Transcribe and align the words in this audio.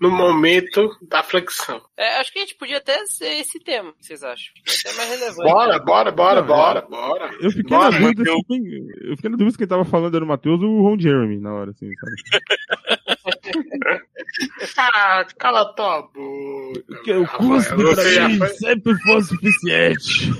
no 0.00 0.10
momento 0.10 0.90
da 1.02 1.22
flexão. 1.22 1.80
É, 1.96 2.16
acho 2.20 2.32
que 2.32 2.38
a 2.38 2.42
gente 2.42 2.54
podia 2.56 2.78
até 2.78 3.04
ser 3.06 3.40
esse 3.40 3.58
tema, 3.60 3.92
vocês 4.00 4.22
acham? 4.22 4.52
É 4.66 4.88
até 4.88 4.96
mais 4.96 5.10
relevante. 5.10 5.50
Bora, 5.52 5.78
bora, 5.78 6.10
bora, 6.12 6.42
bora, 6.42 6.80
bora. 6.82 7.30
Eu 7.40 7.50
fiquei 7.50 7.76
Bora, 7.76 7.90
na 7.98 7.98
dúvida 8.10 8.30
eu- 8.30 8.44
quem, 8.46 8.62
eu 9.10 9.16
fiquei 9.16 9.30
na 9.30 9.36
dúvida 9.36 9.50
se 9.52 9.58
quem 9.58 9.66
tava 9.66 9.84
falando 9.84 10.14
era 10.14 10.24
o 10.24 10.28
Matheus 10.28 10.62
ou 10.62 10.68
o 10.68 10.82
Ron 10.82 10.98
Jeremy 10.98 11.38
na 11.38 11.54
hora, 11.54 11.70
assim, 11.70 11.90
sabe? 11.94 12.16
Ah, 14.76 15.24
cala 15.38 15.64
tua 15.74 16.02
boca. 16.02 17.02
Que 17.04 17.12
o 17.12 17.26
custo 17.26 17.74
foi- 17.74 18.48
sempre 18.50 18.94
foi 19.02 19.22
suficiente. 19.22 20.30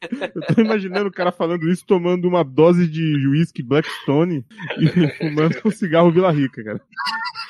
Eu 0.00 0.54
tô 0.54 0.60
imaginando 0.60 1.08
o 1.08 1.12
cara 1.12 1.32
falando 1.32 1.68
isso, 1.68 1.84
tomando 1.84 2.28
uma 2.28 2.44
dose 2.44 2.86
de 2.86 3.26
whisky 3.28 3.62
Blackstone 3.62 4.44
e 4.78 4.86
fumando 5.18 5.60
um 5.64 5.70
cigarro 5.70 6.10
Vila 6.12 6.30
Rica, 6.30 6.62
cara. 6.62 6.80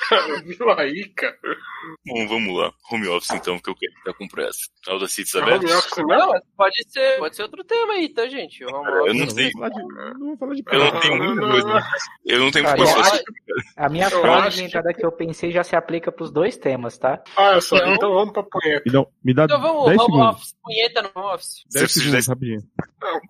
Vila 0.45 0.83
Rica? 0.83 1.37
Bom, 2.05 2.27
vamos 2.27 2.57
lá. 2.57 2.73
Home 2.91 3.07
office 3.07 3.31
então, 3.31 3.59
que 3.59 3.69
eu 3.69 3.75
quero 3.75 3.93
estar 3.93 4.13
com 4.13 4.27
pressa. 4.27 4.59
Alda 4.87 5.07
Cities 5.07 5.35
aberto? 5.35 5.63
Home 5.63 5.73
office 5.73 5.97
né? 5.97 6.17
não? 6.17 6.41
Pode 6.57 6.91
ser, 6.91 7.17
pode 7.19 7.35
ser 7.35 7.43
outro 7.43 7.63
tema 7.63 7.93
aí, 7.93 8.09
tá, 8.09 8.27
gente? 8.27 8.61
Eu 8.61 8.71
não 9.13 9.29
sei. 9.29 9.51
Não 9.53 10.27
vou 10.27 10.37
falar 10.37 10.55
de 10.55 10.63
Eu 10.65 10.79
não 10.79 10.99
tenho 10.99 11.17
muita 11.17 11.41
coisa. 11.41 11.87
Eu 12.25 12.39
não 12.39 12.51
tenho 12.51 12.65
muita 12.65 12.93
coisa. 12.93 13.23
A 13.77 13.89
minha 13.89 14.07
eu 14.07 14.21
frase 14.21 14.61
inventada 14.61 14.93
que... 14.93 14.99
que 14.99 15.05
eu 15.05 15.11
pensei 15.11 15.51
já 15.51 15.63
se 15.63 15.75
aplica 15.75 16.11
pros 16.11 16.31
dois 16.31 16.57
temas, 16.57 16.97
tá? 16.97 17.21
Ah, 17.35 17.53
eu 17.53 17.61
só. 17.61 17.77
Então, 17.77 18.13
vamos 18.13 18.33
pra 18.33 18.43
punheta. 18.43 18.83
Então, 18.87 19.07
me 19.23 19.33
dá 19.33 19.45
então 19.45 19.61
vamos, 19.61 19.85
10 19.85 19.99
home 19.99 20.11
segundos. 20.11 20.35
office, 20.35 20.55
punheta 20.63 21.01
no 21.01 21.11
home 21.15 21.35
office. 21.35 21.63
10 21.71 21.91
segundos, 21.91 22.25
10 22.25 22.38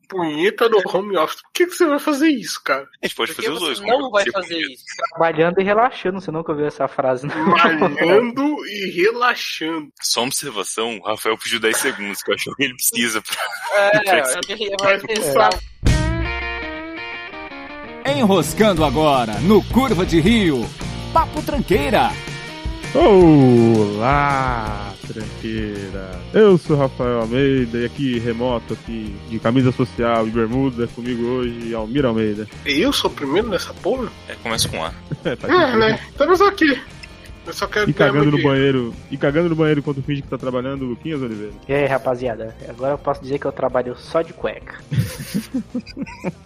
punheta 0.07 0.67
no 0.69 0.81
home 0.85 1.17
office. 1.17 1.41
Por 1.41 1.51
que, 1.53 1.65
que 1.67 1.75
você 1.75 1.85
vai 1.85 1.99
fazer 1.99 2.29
isso, 2.29 2.61
cara? 2.63 2.87
A 3.01 3.05
gente 3.05 3.15
pode 3.15 3.33
fazer 3.33 3.51
os 3.51 3.59
dois. 3.59 3.79
Não 3.79 4.09
vai 4.09 4.23
tipo, 4.23 4.39
fazer 4.39 4.55
punheta. 4.55 4.73
isso. 4.73 4.83
Trabalhando 5.11 5.61
e 5.61 5.63
relaxando, 5.63 6.21
você 6.21 6.31
nunca 6.31 6.51
ouviu 6.51 6.67
essa 6.67 6.87
frase. 6.87 7.27
Né? 7.27 7.33
Trabalhando 7.33 8.65
e 8.65 8.91
relaxando. 8.91 9.91
Só 10.01 10.21
uma 10.21 10.27
observação, 10.27 10.97
o 10.97 11.07
Rafael 11.07 11.37
pediu 11.37 11.59
10 11.59 11.77
segundos, 11.77 12.23
que 12.23 12.31
eu 12.31 12.35
acho 12.35 12.55
que 12.55 12.63
ele 12.63 12.75
precisa 12.75 13.21
pra. 13.21 13.37
É, 13.75 13.99
pra... 14.03 14.17
é 14.17 14.75
vai 14.81 14.99
pensar. 14.99 15.49
Enroscando 18.17 18.83
agora 18.83 19.39
no 19.41 19.63
Curva 19.65 20.05
de 20.05 20.19
Rio, 20.19 20.65
Papo 21.13 21.41
Tranqueira. 21.43 22.09
Olá, 22.95 24.93
tranqueira. 25.07 26.19
Eu 26.33 26.57
sou 26.57 26.75
Rafael 26.75 27.21
Almeida 27.21 27.77
e 27.77 27.85
aqui 27.85 28.17
remoto 28.17 28.73
aqui 28.73 29.15
de 29.29 29.37
camisa 29.39 29.71
social 29.71 30.27
e 30.27 30.31
bermuda 30.31 30.87
comigo 30.87 31.23
hoje 31.23 31.73
Almir 31.73 32.03
Almeida. 32.03 32.47
Eu 32.65 32.91
sou 32.91 33.11
o 33.11 33.13
primeiro 33.13 33.47
nessa 33.47 33.71
porra? 33.75 34.09
É, 34.27 34.33
começa 34.35 34.67
com 34.67 34.83
A. 34.83 34.91
É, 35.23 35.35
faz 35.35 35.53
É, 35.53 35.77
né? 35.77 35.99
Estamos 36.09 36.41
aqui. 36.41 36.81
Eu 37.45 37.53
só 37.53 37.65
quero 37.67 37.89
E 37.89 37.93
cagando 37.93 38.25
no 38.25 38.31
dinheiro. 38.37 38.49
banheiro, 38.49 38.93
e 39.09 39.17
cagando 39.17 39.49
no 39.49 39.55
banheiro 39.55 39.79
enquanto 39.79 40.03
finge 40.03 40.21
que 40.21 40.27
tá 40.27 40.37
trabalhando, 40.37 40.85
Luquinhas 40.85 41.21
Oliveira. 41.21 41.53
E 41.67 41.73
aí, 41.73 41.85
rapaziada, 41.85 42.55
agora 42.67 42.93
eu 42.93 42.97
posso 42.97 43.21
dizer 43.21 43.39
que 43.39 43.45
eu 43.45 43.51
trabalho 43.51 43.95
só 43.97 44.21
de 44.21 44.33
cueca. 44.33 44.75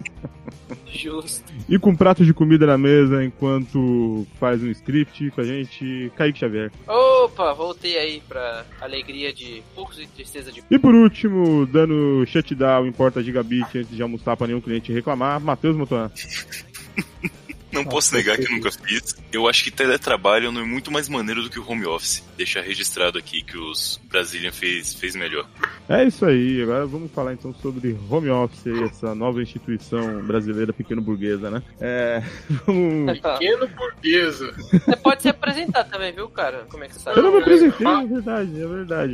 Justo. 0.88 1.44
E 1.68 1.78
com 1.80 1.90
um 1.90 1.96
prato 1.96 2.24
de 2.24 2.34
comida 2.34 2.66
na 2.68 2.78
mesa 2.78 3.24
enquanto 3.24 4.26
faz 4.40 4.62
um 4.62 4.70
script 4.70 5.32
com 5.32 5.42
a 5.42 5.44
gente, 5.44 6.12
Kaique 6.16 6.40
Xavier. 6.40 6.72
Opa, 6.88 7.52
voltei 7.54 7.98
aí 7.98 8.22
pra 8.28 8.64
alegria 8.80 9.34
de 9.34 9.64
poucos 9.76 10.00
e 10.00 10.06
tristeza 10.08 10.52
de. 10.52 10.64
E 10.70 10.80
por 10.80 10.94
último, 10.94 11.66
dando 11.66 12.24
shutdown 12.28 12.86
em 12.86 12.92
porta 12.92 13.24
gigabit 13.24 13.80
antes 13.80 13.90
de 13.96 14.02
almoçar 14.04 14.38
pra 14.38 14.46
nenhum 14.48 14.62
cliente 14.62 14.94
reclamar, 14.94 15.40
Matheus 15.42 15.76
Motoan. 15.76 16.12
Não 17.74 17.84
posso 17.84 18.14
negar 18.14 18.38
que 18.38 18.46
eu 18.46 18.52
nunca 18.52 18.72
fiz. 18.72 19.16
Eu 19.32 19.48
acho 19.48 19.64
que 19.64 19.72
teletrabalho 19.72 20.52
não 20.52 20.62
é 20.62 20.66
muito 20.66 20.92
mais 20.92 21.10
maneiro 21.10 21.42
do 21.42 21.50
que 21.50 21.60
o 21.60 21.68
home 21.70 21.86
office. 21.86 22.24
Deixar 22.38 22.62
registrado 22.62 23.18
aqui 23.18 23.42
que 23.42 23.58
os 23.58 24.00
Brazilian 24.10 24.52
fez, 24.52 24.94
fez 24.94 25.16
melhor. 25.16 25.48
É 25.90 26.06
isso 26.06 26.26
aí, 26.26 26.62
agora 26.62 26.86
vamos 26.86 27.12
falar 27.12 27.34
então 27.34 27.54
sobre 27.62 27.98
home 28.10 28.30
office, 28.30 28.68
aí, 28.68 28.84
essa 28.84 29.14
nova 29.16 29.42
instituição 29.42 30.22
brasileira 30.24 30.72
pequeno-burguesa, 30.72 31.50
né? 31.50 31.62
É, 31.82 32.24
vamos... 32.66 33.20
Pequeno 33.20 33.68
burguesa. 33.68 34.54
Você 34.72 34.96
pode 34.96 35.22
se 35.24 35.30
apresentar 35.30 35.84
também, 35.86 36.14
viu, 36.14 36.30
cara? 36.30 36.66
Como 36.70 36.84
é 36.84 36.88
que 36.88 36.94
você 36.94 37.00
sabe? 37.00 37.18
Eu 37.18 37.24
não 37.24 37.32
me 37.34 37.40
apresentei, 37.40 37.88
é 37.88 38.06
verdade, 38.06 38.62
é 38.62 38.68
verdade. 38.68 39.14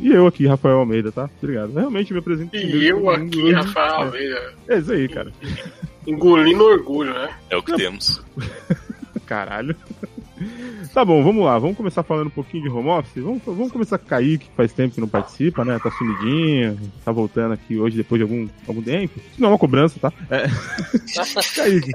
E, 0.00 0.08
eu 0.12 0.26
aqui, 0.26 0.46
Rafael 0.46 0.78
Almeida, 0.78 1.10
tá? 1.12 1.28
Obrigado. 1.42 1.72
Realmente 1.74 2.12
me 2.12 2.18
apresento 2.18 2.50
primeiro 2.50 2.78
E 2.78 2.88
eu 2.88 3.10
aqui. 3.10 3.52
Rafael 3.52 3.94
É, 3.94 4.04
Almeida, 4.04 4.54
é 4.68 4.78
isso 4.78 4.92
aí, 4.92 5.08
cara. 5.08 5.32
Engolindo 6.06 6.64
orgulho, 6.64 7.12
né? 7.12 7.34
É 7.50 7.56
o 7.56 7.62
que 7.62 7.74
temos. 7.74 8.22
Caralho. 9.26 9.74
Tá 10.92 11.04
bom, 11.04 11.22
vamos 11.22 11.44
lá. 11.44 11.58
Vamos 11.58 11.76
começar 11.76 12.02
falando 12.02 12.28
um 12.28 12.30
pouquinho 12.30 12.62
de 12.62 12.68
home 12.68 12.88
office. 12.88 13.22
Vamos, 13.22 13.42
vamos 13.44 13.72
começar 13.72 13.98
com 13.98 14.04
o 14.04 14.08
Kaique, 14.08 14.46
que 14.46 14.56
faz 14.56 14.72
tempo 14.72 14.94
que 14.94 15.00
não 15.00 15.08
participa, 15.08 15.64
né? 15.64 15.78
Tá 15.78 15.90
sumidinho, 15.90 16.78
tá 17.04 17.10
voltando 17.10 17.52
aqui 17.52 17.78
hoje 17.78 17.96
depois 17.96 18.18
de 18.18 18.22
algum, 18.22 18.48
algum 18.66 18.82
tempo. 18.82 19.18
Isso 19.18 19.40
não 19.40 19.48
é 19.48 19.52
uma 19.52 19.58
cobrança, 19.58 19.98
tá? 19.98 20.12
É. 20.30 20.46
Kaique. 21.56 21.90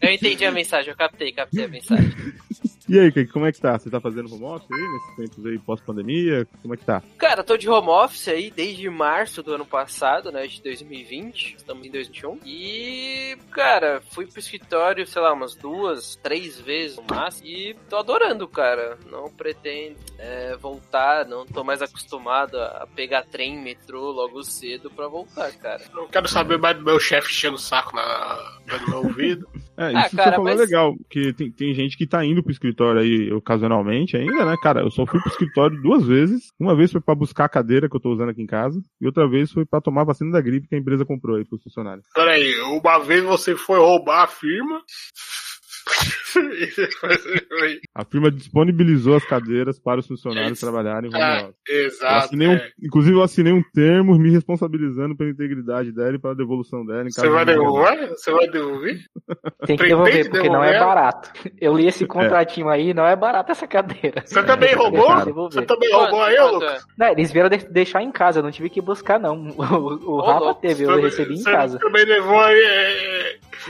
Eu 0.00 0.10
entendi 0.10 0.44
a 0.44 0.52
mensagem, 0.52 0.90
eu 0.90 0.96
captei, 0.96 1.32
captei 1.32 1.64
a 1.64 1.68
mensagem. 1.68 2.14
E 2.88 2.98
aí, 2.98 3.12
Kaique, 3.12 3.30
como 3.32 3.44
é 3.44 3.52
que 3.52 3.60
tá? 3.60 3.78
Você 3.78 3.90
tá 3.90 4.00
fazendo 4.00 4.32
home 4.32 4.44
office 4.44 4.70
aí 4.72 4.88
nesses 4.92 5.16
tempos 5.16 5.44
aí 5.46 5.58
pós-pandemia? 5.58 6.46
Como 6.62 6.72
é 6.72 6.76
que 6.78 6.84
tá? 6.86 7.02
Cara, 7.18 7.44
tô 7.44 7.54
de 7.56 7.68
home 7.68 7.88
office 7.88 8.28
aí 8.28 8.50
desde 8.50 8.88
março 8.88 9.42
do 9.42 9.52
ano 9.52 9.66
passado, 9.66 10.32
né? 10.32 10.46
De 10.46 10.62
2020. 10.62 11.56
Estamos 11.58 11.86
em 11.86 11.90
2021. 11.90 12.38
E, 12.46 13.36
cara, 13.50 14.00
fui 14.10 14.24
pro 14.26 14.38
escritório, 14.38 15.06
sei 15.06 15.20
lá, 15.20 15.34
umas 15.34 15.54
duas, 15.54 16.16
três 16.22 16.58
vezes 16.58 16.96
no 16.96 17.04
máximo. 17.14 17.46
E 17.46 17.76
tô 17.90 17.96
adorando, 17.98 18.48
cara. 18.48 18.96
Não 19.10 19.30
pretendo 19.30 19.96
é, 20.18 20.56
voltar, 20.56 21.26
não 21.26 21.44
tô 21.44 21.62
mais 21.62 21.82
acostumado 21.82 22.58
a 22.58 22.88
pegar 22.96 23.22
trem, 23.24 23.58
metrô 23.62 24.10
logo 24.12 24.42
cedo 24.42 24.90
pra 24.90 25.08
voltar, 25.08 25.52
cara. 25.58 25.82
Não 25.92 26.08
quero 26.08 26.26
saber 26.26 26.56
mais 26.56 26.78
do 26.78 26.84
meu 26.84 26.98
chefe 26.98 27.28
enchendo 27.30 27.56
o 27.56 27.58
saco 27.58 27.94
na, 27.94 28.58
no 28.80 28.88
meu 28.88 28.98
ouvido. 29.08 29.46
É, 29.78 29.84
Ah, 29.84 29.90
isso 29.92 29.94
cara, 29.94 30.08
que 30.08 30.16
você 30.16 30.30
falou 30.30 30.44
mas- 30.44 30.58
é 30.60 30.64
legal, 30.64 30.96
porque 30.96 31.32
tem, 31.34 31.52
tem 31.52 31.72
gente 31.72 31.96
que 31.96 32.04
tá 32.04 32.24
indo 32.24 32.42
pro 32.42 32.50
escritório 32.50 32.77
aí 32.84 33.32
ocasionalmente 33.32 34.16
ainda, 34.16 34.44
né, 34.44 34.56
cara? 34.62 34.80
Eu 34.80 34.90
só 34.90 35.06
fui 35.06 35.20
pro 35.20 35.30
escritório 35.30 35.80
duas 35.80 36.04
vezes. 36.06 36.52
Uma 36.58 36.76
vez 36.76 36.92
foi 36.92 37.00
pra 37.00 37.14
buscar 37.14 37.44
a 37.44 37.48
cadeira 37.48 37.88
que 37.88 37.96
eu 37.96 38.00
tô 38.00 38.10
usando 38.10 38.30
aqui 38.30 38.42
em 38.42 38.46
casa, 38.46 38.80
e 39.00 39.06
outra 39.06 39.28
vez 39.28 39.50
foi 39.50 39.64
pra 39.64 39.80
tomar 39.80 40.04
vacina 40.04 40.32
da 40.32 40.40
gripe 40.40 40.68
que 40.68 40.74
a 40.74 40.78
empresa 40.78 41.04
comprou 41.04 41.36
aí 41.36 41.44
pros 41.44 41.62
funcionários. 41.62 42.06
Peraí, 42.14 42.60
uma 42.62 42.98
vez 42.98 43.24
você 43.24 43.56
foi 43.56 43.78
roubar 43.78 44.24
a 44.24 44.26
firma. 44.26 44.82
A 47.94 48.04
firma 48.04 48.30
disponibilizou 48.30 49.16
as 49.16 49.24
cadeiras 49.24 49.78
para 49.78 50.00
os 50.00 50.06
funcionários 50.06 50.60
trabalharem 50.60 51.10
em 51.10 51.14
home 51.14 51.22
ah. 51.22 51.50
Eu 51.68 51.86
exato. 51.86 52.14
assinei 52.26 52.48
um- 52.48 52.52
é. 52.52 52.68
Inclusive, 52.82 53.16
eu 53.16 53.22
assinei 53.22 53.52
um 53.52 53.62
termo 53.74 54.16
me 54.18 54.30
responsabilizando 54.30 55.16
pela 55.16 55.30
integridade 55.30 55.92
dela 55.92 56.14
e 56.14 56.18
pela 56.18 56.34
devolução 56.34 56.84
dela. 56.84 57.02
Em 57.04 57.10
Você 57.10 57.28
vai 57.28 57.44
de- 57.44 57.52
devolver? 57.52 58.08
Você 58.10 58.30
vai 58.30 58.48
devolver? 58.48 58.98
Tem 59.66 59.76
que 59.76 59.84
devolver, 59.88 60.24
que 60.24 60.30
porque 60.30 60.48
não 60.48 60.62
é 60.62 60.72
devolver. 60.72 60.94
barato. 60.94 61.30
Eu 61.60 61.76
li 61.76 61.86
esse 61.86 62.06
contratinho 62.06 62.68
aí, 62.68 62.94
não 62.94 63.06
é 63.06 63.16
barato 63.16 63.52
essa 63.52 63.66
cadeira. 63.66 64.22
Você 64.24 64.42
também 64.42 64.74
roubou? 64.76 65.24
devolver. 65.24 65.60
Você 65.60 65.66
também 65.66 65.92
roubou 65.92 66.22
aí, 66.22 66.38
Lucas? 66.40 66.72
é? 66.72 66.78
Não, 66.96 67.08
eles 67.12 67.32
vieram 67.32 67.48
de- 67.48 67.68
deixar 67.70 68.02
em 68.02 68.12
casa, 68.12 68.38
eu 68.40 68.42
não 68.42 68.50
tive 68.50 68.70
que 68.70 68.80
buscar, 68.80 69.18
não. 69.18 69.48
O, 69.78 70.16
o 70.16 70.20
Rafa 70.20 70.54
teve, 70.54 70.84
eu 70.84 70.90
Você- 70.92 71.00
recebi 71.02 71.34
em 71.34 71.42
você 71.42 71.50
casa. 71.50 71.78
também 71.78 72.04
levou 72.04 72.38
aí. 72.40 73.17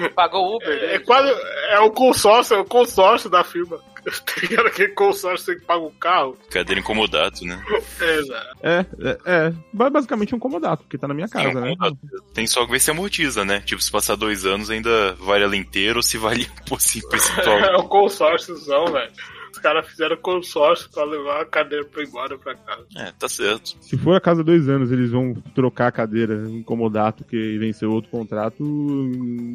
É, 0.00 0.08
Pagou 0.10 0.56
Uber, 0.56 0.68
é, 0.68 0.94
é 0.94 0.98
né? 0.98 1.04
quase. 1.04 1.30
É 1.70 1.80
o 1.80 1.90
consórcio, 1.90 2.56
é 2.56 2.60
o 2.60 2.64
consórcio 2.64 3.28
da 3.30 3.42
firma. 3.44 3.78
Tá 4.08 4.40
ligado? 4.40 4.66
Aquele 4.68 4.88
consórcio 4.94 5.58
que 5.58 5.66
paga 5.66 5.82
o 5.82 5.90
carro. 5.90 6.38
Cadeira 6.50 6.80
incomodado, 6.80 7.44
né? 7.44 7.62
É. 8.00 8.20
É, 8.62 8.86
é, 9.02 9.18
é. 9.26 9.52
Ba- 9.70 9.90
Basicamente 9.90 10.34
um 10.34 10.38
comodato, 10.38 10.82
porque 10.84 10.96
tá 10.96 11.06
na 11.06 11.12
minha 11.12 11.28
casa, 11.28 11.48
Sim, 11.48 11.54
né? 11.56 11.72
incomodado. 11.72 11.98
Tem 12.32 12.46
só 12.46 12.64
que 12.64 12.70
ver 12.72 12.80
se 12.80 12.90
amortiza, 12.90 13.44
né? 13.44 13.60
Tipo, 13.66 13.82
se 13.82 13.90
passar 13.90 14.16
dois 14.16 14.46
anos 14.46 14.70
ainda 14.70 15.12
vale 15.14 15.44
ela 15.44 15.56
inteira 15.56 15.98
ou 15.98 16.02
se 16.02 16.16
vale 16.16 16.48
pouquinho 16.66 17.06
percentual. 17.08 17.58
É 17.68 17.76
o 17.76 17.84
consórciozão, 17.84 18.86
velho. 18.86 19.12
Os 19.58 19.62
caras 19.62 19.88
fizeram 19.88 20.16
consórcio 20.16 20.88
pra 20.88 21.02
levar 21.04 21.40
a 21.42 21.44
cadeira 21.44 21.84
pra 21.84 22.00
ir 22.02 22.06
embora 22.06 22.38
pra 22.38 22.54
casa. 22.54 22.86
É, 22.96 23.10
tá 23.18 23.28
certo. 23.28 23.76
Se 23.80 23.98
for 23.98 24.14
a 24.14 24.20
cada 24.20 24.44
dois 24.44 24.68
anos, 24.68 24.92
eles 24.92 25.10
vão 25.10 25.34
trocar 25.52 25.88
a 25.88 25.92
cadeira 25.92 26.44
em 26.48 26.62
comodato, 26.62 27.24
que 27.24 27.58
venceu 27.58 27.90
outro 27.90 28.08
contrato, 28.08 28.62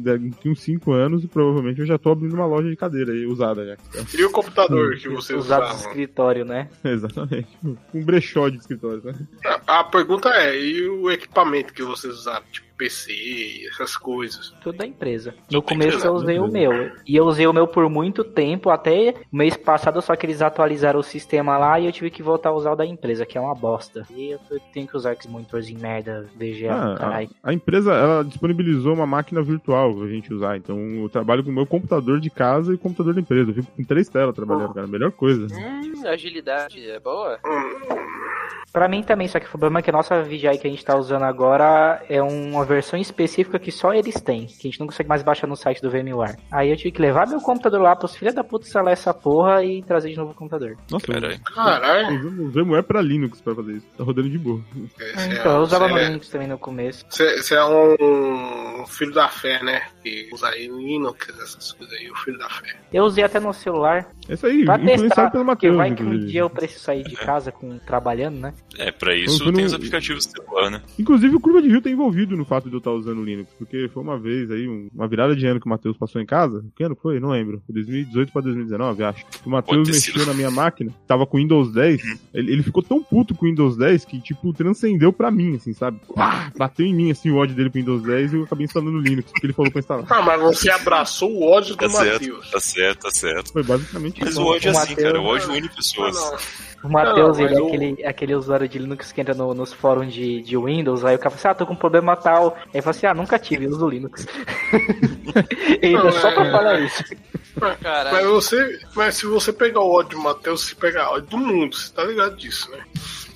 daqui 0.02 0.48
uns 0.50 0.60
cinco 0.60 0.92
anos, 0.92 1.24
provavelmente 1.24 1.80
eu 1.80 1.86
já 1.86 1.96
tô 1.96 2.10
abrindo 2.10 2.34
uma 2.34 2.44
loja 2.46 2.68
de 2.68 2.76
cadeira 2.76 3.12
aí, 3.12 3.24
usada 3.24 3.64
já. 3.66 3.76
E 4.16 4.22
o 4.24 4.30
computador 4.30 4.94
que 4.96 5.08
vocês 5.08 5.38
Usados 5.38 5.68
do 5.68 5.74
usavam? 5.74 5.88
escritório, 5.90 6.44
né? 6.44 6.68
Exatamente. 6.84 7.48
Um 7.94 8.04
brechó 8.04 8.48
de 8.50 8.58
escritório, 8.58 9.02
né? 9.02 9.14
A, 9.66 9.80
a 9.80 9.84
pergunta 9.84 10.28
é, 10.28 10.54
e 10.60 10.86
o 10.86 11.10
equipamento 11.10 11.72
que 11.72 11.82
vocês 11.82 12.12
usaram? 12.14 12.44
Tipo, 12.52 12.66
PC, 12.76 13.68
essas 13.70 13.96
coisas. 13.96 14.50
Tudo 14.62 14.78
da 14.78 14.86
empresa. 14.86 15.34
No 15.50 15.60
da 15.60 15.66
começo 15.66 15.88
empresa, 15.96 16.06
eu 16.08 16.12
usei 16.14 16.38
o 16.38 16.48
meu. 16.48 16.72
E 17.06 17.16
eu 17.16 17.24
usei 17.24 17.46
o 17.46 17.52
meu 17.52 17.66
por 17.66 17.88
muito 17.88 18.24
tempo, 18.24 18.70
até 18.70 19.14
mês 19.32 19.56
passado, 19.56 20.00
só 20.02 20.14
que 20.16 20.26
eles 20.26 20.42
atualizaram 20.42 20.98
o 21.00 21.02
sistema 21.02 21.56
lá 21.56 21.78
e 21.78 21.86
eu 21.86 21.92
tive 21.92 22.10
que 22.10 22.22
voltar 22.22 22.50
a 22.50 22.54
usar 22.54 22.72
o 22.72 22.76
da 22.76 22.84
empresa, 22.86 23.24
que 23.24 23.38
é 23.38 23.40
uma 23.40 23.54
bosta. 23.54 24.06
E 24.10 24.30
eu 24.30 24.38
tenho 24.72 24.86
que 24.86 24.96
usar 24.96 25.12
esse 25.12 25.28
monitorzinho 25.28 25.80
merda, 25.80 26.26
VGA, 26.34 26.72
Ah, 26.72 26.94
caralho. 26.98 27.30
a, 27.42 27.50
a 27.50 27.52
empresa 27.52 27.92
ela 27.92 28.24
disponibilizou 28.24 28.92
uma 28.94 29.06
máquina 29.06 29.42
virtual 29.42 29.94
pra 29.94 30.06
gente 30.08 30.32
usar. 30.32 30.56
Então 30.56 30.76
eu 30.78 31.08
trabalho 31.08 31.44
com 31.44 31.50
o 31.50 31.54
meu 31.54 31.66
computador 31.66 32.20
de 32.20 32.30
casa 32.30 32.72
e 32.72 32.74
o 32.74 32.78
computador 32.78 33.14
da 33.14 33.20
empresa. 33.20 33.50
Eu 33.50 33.54
fico 33.54 33.70
com 33.76 33.84
três 33.84 34.08
telas 34.08 34.34
trabalhando, 34.34 34.74
cara. 34.74 34.86
Melhor 34.86 35.12
coisa. 35.12 35.46
Hum, 35.54 36.06
agilidade 36.06 36.88
é 36.90 36.98
boa? 37.00 37.38
Pra 38.72 38.88
mim 38.88 39.02
também, 39.04 39.28
só 39.28 39.38
que 39.38 39.46
o 39.46 39.50
problema 39.50 39.78
é 39.78 39.82
que 39.82 39.90
a 39.90 39.92
nossa 39.92 40.20
VGA 40.22 40.56
que 40.58 40.66
a 40.66 40.70
gente 40.70 40.84
tá 40.84 40.96
usando 40.96 41.22
agora 41.22 42.04
é 42.08 42.20
uma 42.20 42.63
versão 42.64 42.98
específica 42.98 43.58
que 43.58 43.70
só 43.70 43.92
eles 43.92 44.14
têm, 44.20 44.46
que 44.46 44.66
a 44.66 44.70
gente 44.70 44.80
não 44.80 44.86
consegue 44.86 45.08
mais 45.08 45.22
baixar 45.22 45.46
no 45.46 45.56
site 45.56 45.80
do 45.82 45.90
VMware. 45.90 46.36
Aí 46.50 46.70
eu 46.70 46.76
tive 46.76 46.90
que 46.92 47.00
levar 47.02 47.26
meu 47.28 47.40
computador 47.40 47.80
lá 47.80 47.94
pros 47.94 48.16
filhos 48.16 48.34
da 48.34 48.42
puta 48.44 48.66
instalar 48.66 48.92
essa 48.92 49.12
porra 49.14 49.62
e 49.64 49.82
trazer 49.82 50.10
de 50.10 50.16
novo 50.16 50.32
o 50.32 50.34
computador. 50.34 50.76
Nossa, 50.90 51.06
Caralho. 51.06 51.40
Caralho. 51.42 52.42
o 52.46 52.50
VMware 52.50 52.82
pra 52.84 53.00
Linux 53.02 53.40
pra 53.40 53.54
fazer 53.54 53.72
isso. 53.74 53.86
Tá 53.96 54.04
rodando 54.04 54.28
de 54.28 54.38
boa. 54.38 54.60
Então, 55.32 55.56
eu 55.56 55.62
usava 55.62 55.88
no 55.88 55.94
você, 55.94 56.04
Linux 56.04 56.28
também 56.28 56.48
no 56.48 56.58
começo. 56.58 57.04
você, 57.08 57.54
é 57.54 57.64
um 57.64 58.84
filho 58.86 59.12
da 59.12 59.28
fé, 59.28 59.62
né? 59.62 59.82
Que 60.02 60.28
usa 60.32 60.48
aí 60.48 60.66
Linux, 60.68 61.28
essas 61.40 61.72
coisas 61.72 61.96
aí, 61.98 62.10
o 62.10 62.14
filho 62.16 62.38
da 62.38 62.48
fé. 62.48 62.76
Eu 62.92 63.04
usei 63.04 63.24
até 63.24 63.40
no 63.40 63.52
celular. 63.52 64.06
É 64.28 64.34
isso 64.34 64.46
aí, 64.46 64.64
Pra 64.64 64.78
testar, 64.78 65.30
pelo 65.30 65.44
porque 65.44 65.70
vai 65.70 65.94
que 65.94 66.02
um 66.02 66.18
dia 66.26 66.40
eu 66.40 66.50
preciso 66.50 66.80
sair 66.84 67.02
de 67.04 67.16
casa 67.16 67.52
com, 67.52 67.78
trabalhando, 67.78 68.38
né? 68.38 68.54
É, 68.78 68.90
pra 68.90 69.14
isso 69.14 69.44
no- 69.44 69.52
tem 69.52 69.64
os 69.64 69.74
aplicativos 69.74 70.26
de 70.26 70.32
celular, 70.32 70.70
né? 70.70 70.82
Inclusive, 70.98 71.34
o 71.36 71.40
Curva 71.40 71.60
de 71.62 71.68
Rio 71.68 71.80
tá 71.82 71.90
envolvido 71.90 72.36
no 72.36 72.44
fato 72.54 72.68
de 72.68 72.74
eu 72.74 72.78
estar 72.78 72.92
usando 72.92 73.18
o 73.18 73.24
Linux, 73.24 73.50
porque 73.58 73.88
foi 73.92 74.02
uma 74.02 74.18
vez 74.18 74.50
aí, 74.50 74.68
um- 74.68 74.88
uma 74.94 75.08
virada 75.08 75.34
de 75.34 75.46
ano 75.46 75.58
que 75.60 75.66
o 75.66 75.68
Matheus 75.68 75.96
passou 75.96 76.20
em 76.20 76.26
casa. 76.26 76.64
Que 76.76 76.84
ano 76.84 76.96
foi? 77.00 77.18
Não 77.20 77.30
lembro. 77.30 77.62
Foi 77.66 77.74
2018 77.74 78.32
pra 78.32 78.42
2019, 78.42 79.02
acho. 79.02 79.24
O 79.44 79.50
Matheus 79.50 79.88
mexeu 79.88 80.26
na 80.26 80.34
minha 80.34 80.50
máquina, 80.50 80.92
tava 81.06 81.26
com 81.26 81.38
Windows 81.38 81.72
10. 81.72 82.00
Ele, 82.32 82.52
ele 82.52 82.62
ficou 82.62 82.82
tão 82.82 83.02
puto 83.02 83.34
com 83.34 83.46
o 83.46 83.48
Windows 83.48 83.76
10 83.76 84.04
que, 84.04 84.20
tipo, 84.20 84.52
transcendeu 84.52 85.12
pra 85.12 85.30
mim, 85.30 85.56
assim, 85.56 85.72
sabe? 85.72 86.00
Pá! 86.14 86.50
bateu 86.56 86.86
em 86.86 86.94
mim, 86.94 87.10
assim, 87.10 87.30
o 87.30 87.36
ódio 87.36 87.54
dele 87.56 87.70
pro 87.70 87.80
Windows 87.80 88.02
10 88.02 88.32
e 88.32 88.36
eu 88.36 88.44
acabei 88.44 88.64
instalando 88.64 88.96
o 88.98 89.00
Linux, 89.00 89.30
porque 89.32 89.46
ele 89.46 89.52
falou 89.52 89.70
pra 89.70 89.80
instalar. 89.80 90.06
Ah, 90.10 90.22
mas 90.22 90.40
você 90.40 90.70
abraçou 90.70 91.30
o 91.32 91.42
ódio 91.50 91.74
Tá 91.76 91.86
do 91.86 91.92
certo, 91.92 92.12
Matheus. 92.28 92.50
tá 92.50 92.60
certo, 92.60 93.00
tá 93.02 93.10
certo. 93.10 93.52
Foi 93.52 93.62
basicamente 93.62 94.20
Mas 94.20 94.30
isso. 94.30 94.42
o 94.42 94.46
ódio 94.46 94.68
é 94.68 94.70
assim, 94.70 94.90
Mateus- 94.90 95.02
cara. 95.02 95.20
O 95.20 95.24
ódio 95.24 95.50
une 95.52 95.66
Ah, 95.66 95.76
pessoas. 95.76 96.14
não. 96.14 96.73
O 96.84 96.88
Matheus, 96.92 97.38
ele 97.38 97.48
mas 97.54 97.58
é 97.58 97.66
aquele, 97.66 98.06
aquele 98.06 98.34
usuário 98.34 98.68
de 98.68 98.78
Linux 98.78 99.10
que 99.10 99.20
entra 99.20 99.32
no- 99.34 99.54
nos 99.54 99.72
fóruns 99.72 100.12
de, 100.12 100.42
de 100.42 100.56
Windows, 100.56 101.02
aí 101.04 101.16
o 101.16 101.18
cara 101.18 101.30
fala 101.30 101.38
assim, 101.40 101.48
ah, 101.48 101.54
tô 101.54 101.66
com 101.66 101.72
um 101.72 101.76
problema 101.76 102.14
tal. 102.14 102.56
Aí 102.74 102.82
fala 102.82 102.90
assim, 102.90 103.06
ah, 103.06 103.14
nunca 103.14 103.38
tive, 103.38 103.66
uso 103.66 103.88
Linux. 103.88 104.26
ele 105.80 105.94
Não, 105.96 106.08
é 106.08 106.12
só 106.12 106.30
pra 106.30 106.50
falar 106.50 106.80
isso. 106.80 107.02
Mas 107.60 107.78
Caralho. 107.78 108.32
você. 108.32 108.78
Mas 108.94 109.14
se 109.16 109.26
você 109.26 109.52
pegar 109.52 109.80
o 109.80 109.90
ódio 109.90 110.18
do 110.18 110.24
Matheus, 110.24 110.62
você 110.66 110.74
pega 110.74 111.08
ódio 111.08 111.28
do 111.30 111.38
mundo, 111.38 111.74
você 111.74 111.92
tá 111.92 112.04
ligado 112.04 112.36
disso, 112.36 112.70
né? 112.70 112.78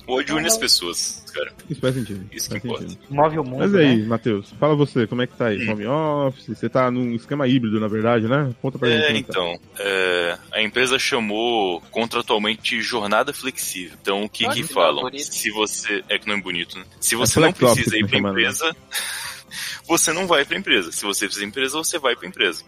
O 0.09 0.17
ódio 0.17 0.37
une 0.37 0.47
as 0.47 0.57
pessoas, 0.57 1.23
cara. 1.33 1.51
Isso 1.69 1.79
faz 1.79 1.93
sentido. 1.93 2.25
Isso 2.31 2.47
que 2.49 2.53
faz 2.59 2.63
importa. 2.65 2.89
sentido. 2.89 3.05
Move 3.09 3.39
o 3.39 3.43
mundo, 3.43 3.59
Mas 3.59 3.71
né? 3.71 3.81
aí, 3.81 4.03
Matheus, 4.03 4.51
fala 4.59 4.75
você, 4.75 5.05
como 5.05 5.21
é 5.21 5.27
que 5.27 5.35
tá 5.37 5.47
aí? 5.47 5.69
Home 5.69 5.85
office? 5.85 6.47
Você 6.47 6.67
tá 6.67 6.89
num 6.89 7.13
esquema 7.13 7.47
híbrido, 7.47 7.79
na 7.79 7.87
verdade, 7.87 8.27
né? 8.27 8.51
Conta 8.61 8.79
pra 8.79 8.89
gente. 8.89 9.03
É, 9.03 9.07
tá. 9.07 9.13
então, 9.13 9.59
é, 9.77 10.37
a 10.51 10.61
empresa 10.63 10.97
chamou 10.97 11.79
contratualmente 11.91 12.81
jornada 12.81 13.31
flexível. 13.31 13.95
Então, 14.01 14.23
o 14.23 14.29
que 14.29 14.45
Olha 14.45 14.55
que 14.55 14.63
que 14.63 14.73
falam? 14.73 15.03
bonito. 15.03 15.31
Se 15.33 15.51
você. 15.51 16.03
É 16.09 16.17
que 16.17 16.27
não 16.27 16.35
é 16.35 16.41
bonito, 16.41 16.77
né? 16.79 16.85
Se 16.99 17.15
você 17.15 17.39
não 17.39 17.53
flex 17.53 17.71
office 17.71 17.83
precisa 17.83 17.97
ir 17.97 18.03
que 18.03 18.09
pra 18.09 18.17
tá 18.17 18.23
né? 18.23 18.29
empresa, 18.31 18.75
você 19.87 20.13
não 20.13 20.27
vai 20.27 20.43
pra 20.45 20.57
empresa. 20.57 20.91
Se 20.91 21.03
você 21.03 21.25
precisa 21.25 21.45
ir 21.45 21.51
pra 21.51 21.61
empresa, 21.61 21.77
você 21.77 21.99
vai 21.99 22.15
pra 22.15 22.27
empresa. 22.27 22.63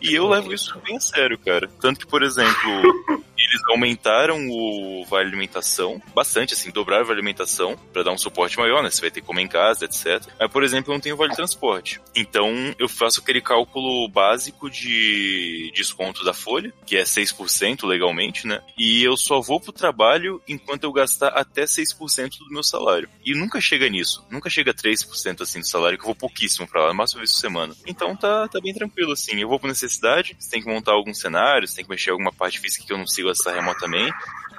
E 0.00 0.14
eu 0.14 0.28
levo 0.28 0.52
isso 0.52 0.78
bem 0.84 0.96
a 0.96 1.00
sério, 1.00 1.38
cara. 1.38 1.68
Tanto 1.80 2.00
que, 2.00 2.06
por 2.06 2.22
exemplo, 2.22 2.54
eles 3.36 3.62
aumentaram 3.70 4.48
o 4.48 5.04
vale 5.08 5.28
alimentação 5.28 6.00
bastante, 6.14 6.54
assim, 6.54 6.70
dobraram 6.70 7.04
o 7.04 7.06
vale 7.06 7.18
alimentação 7.18 7.76
pra 7.92 8.02
dar 8.02 8.12
um 8.12 8.18
suporte 8.18 8.58
maior, 8.58 8.82
né? 8.82 8.90
Você 8.90 9.00
vai 9.00 9.10
ter 9.10 9.20
que 9.20 9.26
comer 9.26 9.42
em 9.42 9.48
casa, 9.48 9.84
etc. 9.84 10.26
Mas, 10.38 10.50
por 10.50 10.62
exemplo, 10.62 10.92
eu 10.92 10.94
não 10.94 11.00
tenho 11.00 11.16
vale 11.16 11.34
transporte. 11.34 12.00
Então, 12.14 12.74
eu 12.78 12.88
faço 12.88 13.20
aquele 13.20 13.40
cálculo 13.40 14.08
básico 14.08 14.70
de 14.70 15.70
desconto 15.74 16.24
da 16.24 16.32
folha, 16.32 16.72
que 16.84 16.96
é 16.96 17.02
6% 17.02 17.86
legalmente, 17.86 18.46
né? 18.46 18.60
E 18.76 19.02
eu 19.02 19.16
só 19.16 19.40
vou 19.40 19.60
pro 19.60 19.72
trabalho 19.72 20.40
enquanto 20.48 20.84
eu 20.84 20.92
gastar 20.92 21.28
até 21.28 21.64
6% 21.64 22.38
do 22.38 22.52
meu 22.52 22.62
salário. 22.62 23.08
E 23.24 23.34
nunca 23.34 23.60
chega 23.60 23.88
nisso. 23.88 24.24
Nunca 24.30 24.48
chega 24.48 24.70
a 24.70 24.74
3% 24.74 25.42
assim 25.42 25.60
do 25.60 25.68
salário, 25.68 25.98
que 25.98 26.04
eu 26.04 26.08
vou 26.08 26.14
pouquíssimo 26.14 26.66
pra 26.66 26.86
lá, 26.86 26.94
mais 26.94 27.12
uma 27.12 27.20
vez 27.20 27.32
por 27.32 27.38
semana. 27.38 27.74
Então 27.86 28.16
tá, 28.16 28.48
tá 28.48 28.60
bem 28.60 28.74
tranquilo, 28.74 29.12
assim. 29.12 29.40
Eu 29.40 29.48
vou 29.48 29.58
por 29.58 29.68
necessidade, 29.86 30.36
você 30.38 30.50
tem 30.50 30.62
que 30.62 30.68
montar 30.68 30.92
alguns 30.92 31.18
cenários, 31.20 31.72
tem 31.74 31.84
que 31.84 31.90
mexer 31.90 32.10
em 32.10 32.12
alguma 32.12 32.32
parte 32.32 32.58
física 32.58 32.84
que 32.86 32.92
eu 32.92 32.96
não 32.98 33.04
consigo 33.04 33.28
acessar 33.30 33.54
remotamente. 33.54 34.14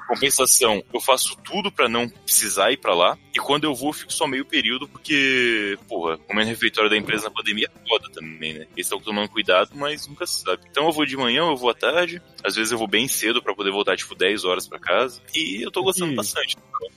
Compensação, 0.08 0.82
eu 0.94 1.02
faço 1.02 1.36
tudo 1.44 1.70
pra 1.70 1.90
não 1.90 2.08
precisar 2.08 2.72
ir 2.72 2.78
pra 2.78 2.96
lá. 2.96 3.18
E 3.36 3.40
quando 3.40 3.66
eu 3.66 3.76
vou, 3.76 3.90
eu 3.90 3.94
fico 3.94 4.14
só 4.14 4.26
meio 4.26 4.46
período, 4.46 4.88
porque, 4.88 5.78
porra, 5.88 6.18
comendo 6.20 6.48
refeitório 6.50 6.90
da 6.90 6.96
empresa 6.96 7.26
na 7.26 7.32
pandemia 7.36 7.68
é 7.76 7.88
foda 7.90 8.10
também, 8.14 8.54
né? 8.54 8.62
Eles 8.74 8.86
estão 8.88 9.02
tomando 9.02 9.28
cuidado, 9.30 9.72
mas 9.76 10.08
nunca 10.08 10.26
se 10.26 10.42
sabe. 10.44 10.64
Então 10.72 10.86
eu 10.86 10.94
vou 10.94 11.06
de 11.06 11.18
manhã, 11.18 11.42
eu 11.42 11.58
vou 11.58 11.70
à 11.70 11.74
tarde. 11.74 12.22
Às 12.42 12.56
vezes 12.56 12.72
eu 12.72 12.78
vou 12.78 12.88
bem 12.88 13.06
cedo 13.08 13.44
pra 13.44 13.54
poder 13.54 13.72
voltar, 13.72 13.98
tipo, 13.98 14.16
10 14.16 14.46
horas 14.46 14.66
pra 14.66 14.80
casa. 14.80 15.22
E 15.36 15.62
eu 15.62 15.70
tô 15.72 15.84
gostando 15.84 16.14
E- 16.14 16.16
bastante. 16.16 16.56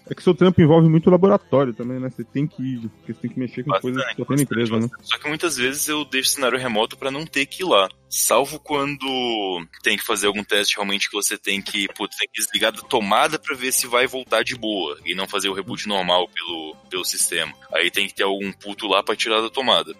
É 0.08 0.14
que 0.14 0.22
seu 0.22 0.34
trampo 0.34 0.60
envolve 0.60 0.88
muito 0.88 1.10
laboratório 1.10 1.72
também, 1.74 1.98
né? 1.98 2.10
Você 2.10 2.22
tem 2.22 2.46
que 2.46 2.62
ir, 2.62 2.88
porque 2.88 3.12
você 3.12 3.20
tem 3.22 3.30
que 3.32 3.38
mexer 3.40 3.64
com 3.64 3.70
Bastante, 3.70 3.92
coisas 3.94 4.10
que 4.14 4.16
só 4.22 4.24
tem 4.24 4.36
na 4.36 4.42
empresa, 4.42 4.78
né? 4.78 4.88
Só 5.02 5.18
que 5.18 5.28
muitas 5.28 5.56
vezes 5.56 5.88
eu 5.88 6.04
deixo 6.04 6.30
cenário 6.30 6.58
remoto 6.58 6.96
pra 6.96 7.10
não 7.10 7.26
ter 7.26 7.44
que 7.46 7.62
ir 7.62 7.66
lá. 7.66 7.88
Salvo 8.10 8.58
quando 8.58 9.64
tem 9.84 9.96
que 9.96 10.04
fazer 10.04 10.26
algum 10.26 10.42
teste 10.42 10.74
realmente 10.74 11.08
que 11.08 11.14
você 11.14 11.38
tem 11.38 11.62
que, 11.62 11.86
putz, 11.94 12.16
tem 12.16 12.28
que 12.28 12.42
desligar 12.42 12.72
da 12.72 12.82
tomada 12.82 13.38
pra 13.38 13.54
ver 13.54 13.72
se 13.72 13.86
vai 13.86 14.04
voltar 14.08 14.42
de 14.42 14.56
boa 14.56 14.98
e 15.06 15.14
não 15.14 15.28
fazer 15.28 15.48
o 15.48 15.54
reboot 15.54 15.86
normal 15.86 16.28
pelo, 16.28 16.76
pelo 16.90 17.04
sistema. 17.04 17.54
Aí 17.72 17.88
tem 17.88 18.08
que 18.08 18.14
ter 18.14 18.24
algum 18.24 18.50
puto 18.50 18.88
lá 18.88 19.00
pra 19.00 19.14
tirar 19.14 19.40
da 19.40 19.48
tomada. 19.48 19.94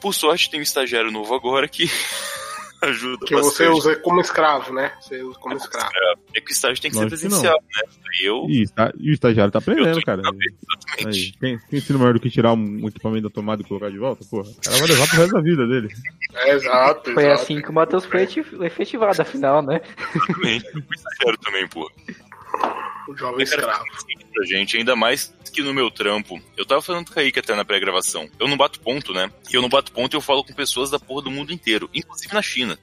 Por 0.00 0.12
sorte 0.12 0.50
tem 0.50 0.58
um 0.58 0.64
estagiário 0.64 1.12
novo 1.12 1.32
agora 1.36 1.68
que 1.68 1.84
ajuda 2.82 3.24
Que 3.26 3.34
você 3.34 3.64
bastante. 3.64 3.78
usa 3.78 3.96
como 3.96 4.20
escravo, 4.20 4.72
né? 4.72 4.92
Você 5.00 5.22
usa 5.22 5.38
como 5.38 5.56
escravo. 5.56 5.90
É 6.34 6.40
que 6.40 6.50
o 6.50 6.52
estágio 6.52 6.82
tem 6.82 6.90
que 6.90 6.96
ser 6.96 7.04
Lógico 7.04 7.20
que 7.20 7.28
não. 7.28 7.40
presencial, 7.40 7.62
né? 7.62 7.92
Aí 8.20 8.26
eu, 8.26 8.46
E, 8.48 8.62
está- 8.62 8.92
e 8.98 9.10
o 9.10 9.12
estagiário 9.14 9.52
tá 9.52 9.58
aprendendo, 9.58 10.02
cara. 10.02 10.20
exatamente. 10.20 11.06
Aí, 11.06 11.32
tem, 11.40 11.58
tem 11.58 11.78
ensino 11.78 11.98
maior 11.98 12.14
do 12.14 12.20
que 12.20 12.28
tirar 12.30 12.52
um 12.52 12.86
equipamento 12.88 13.28
da 13.28 13.30
tomada 13.30 13.62
e 13.62 13.64
colocar 13.64 13.90
de 13.90 13.98
volta? 13.98 14.24
Porra, 14.30 14.48
o 14.50 14.54
cara 14.60 14.76
vai 14.78 14.88
levar 14.88 15.08
pro 15.08 15.16
resto 15.18 15.32
da 15.34 15.40
vida 15.40 15.66
dele. 15.66 15.88
É, 16.34 16.50
exato. 16.54 17.12
Foi 17.14 17.24
exato. 17.24 17.42
assim 17.42 17.60
que 17.62 17.70
o 17.70 17.72
Matheus 17.72 18.04
foi 18.04 18.22
efetivado, 18.64 19.20
afinal, 19.22 19.62
né? 19.62 19.80
Exatamente. 20.14 20.64
Eu 20.66 20.72
fui 20.82 20.96
estagiário 20.96 21.38
também, 21.40 21.68
pô. 21.68 21.90
O 23.08 23.16
jovem 23.16 23.42
escravo. 23.42 23.84
pra 24.32 24.46
gente, 24.46 24.76
ainda 24.76 24.94
mais 24.94 25.32
que 25.52 25.62
no 25.62 25.74
meu 25.74 25.90
trampo. 25.90 26.40
Eu 26.56 26.64
tava 26.64 26.80
falando 26.80 27.06
com 27.06 27.12
o 27.12 27.14
Kaique 27.14 27.38
até 27.38 27.54
na 27.54 27.64
pré-gravação. 27.64 28.28
Eu 28.38 28.48
não 28.48 28.56
bato 28.56 28.80
ponto, 28.80 29.12
né? 29.12 29.30
E 29.50 29.54
eu 29.54 29.62
não 29.62 29.68
bato 29.68 29.92
ponto 29.92 30.14
e 30.14 30.16
eu 30.16 30.20
falo 30.20 30.42
com 30.42 30.54
pessoas 30.54 30.90
da 30.90 30.98
porra 30.98 31.22
do 31.22 31.30
mundo 31.30 31.52
inteiro, 31.52 31.90
inclusive 31.92 32.32
na 32.32 32.42
China. 32.42 32.78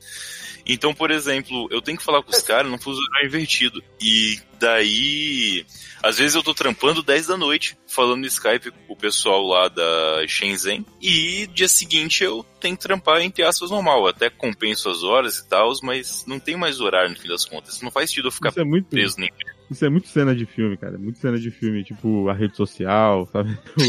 Então, 0.65 0.93
por 0.93 1.09
exemplo, 1.09 1.67
eu 1.71 1.81
tenho 1.81 1.97
que 1.97 2.03
falar 2.03 2.21
com 2.21 2.29
os 2.29 2.43
caras 2.43 2.69
num 2.69 2.77
fuso 2.77 3.01
horário 3.01 3.27
invertido. 3.27 3.83
E 3.99 4.39
daí, 4.59 5.65
às 6.03 6.19
vezes 6.19 6.35
eu 6.35 6.43
tô 6.43 6.53
trampando 6.53 7.01
10 7.01 7.27
da 7.27 7.37
noite, 7.37 7.75
falando 7.87 8.19
no 8.19 8.27
Skype 8.27 8.69
com 8.69 8.93
o 8.93 8.95
pessoal 8.95 9.41
lá 9.41 9.67
da 9.67 10.27
Shenzhen. 10.27 10.85
E 11.01 11.47
dia 11.47 11.67
seguinte 11.67 12.23
eu 12.23 12.45
tenho 12.59 12.77
que 12.77 12.83
trampar 12.83 13.21
entre 13.21 13.43
aspas 13.43 13.71
normal. 13.71 14.07
Até 14.07 14.29
compenso 14.29 14.89
as 14.89 15.01
horas 15.01 15.39
e 15.39 15.49
tal, 15.49 15.71
mas 15.81 16.23
não 16.27 16.39
tem 16.39 16.55
mais 16.55 16.79
horário 16.79 17.09
no 17.09 17.17
fim 17.17 17.27
das 17.27 17.45
contas. 17.45 17.81
Não 17.81 17.89
faz 17.89 18.11
sentido 18.11 18.27
eu 18.27 18.31
ficar 18.31 18.53
é 18.55 18.63
muito, 18.63 18.89
preso 18.89 19.15
nem 19.17 19.31
isso 19.69 19.85
é 19.85 19.89
muito 19.89 20.07
cena 20.07 20.35
de 20.35 20.45
filme, 20.45 20.77
cara. 20.77 20.97
Muito 20.97 21.19
cena 21.19 21.37
de 21.39 21.51
filme, 21.51 21.83
tipo 21.83 22.27
a 22.29 22.33
rede 22.33 22.55
social, 22.55 23.25
sabe? 23.27 23.51
O, 23.77 23.83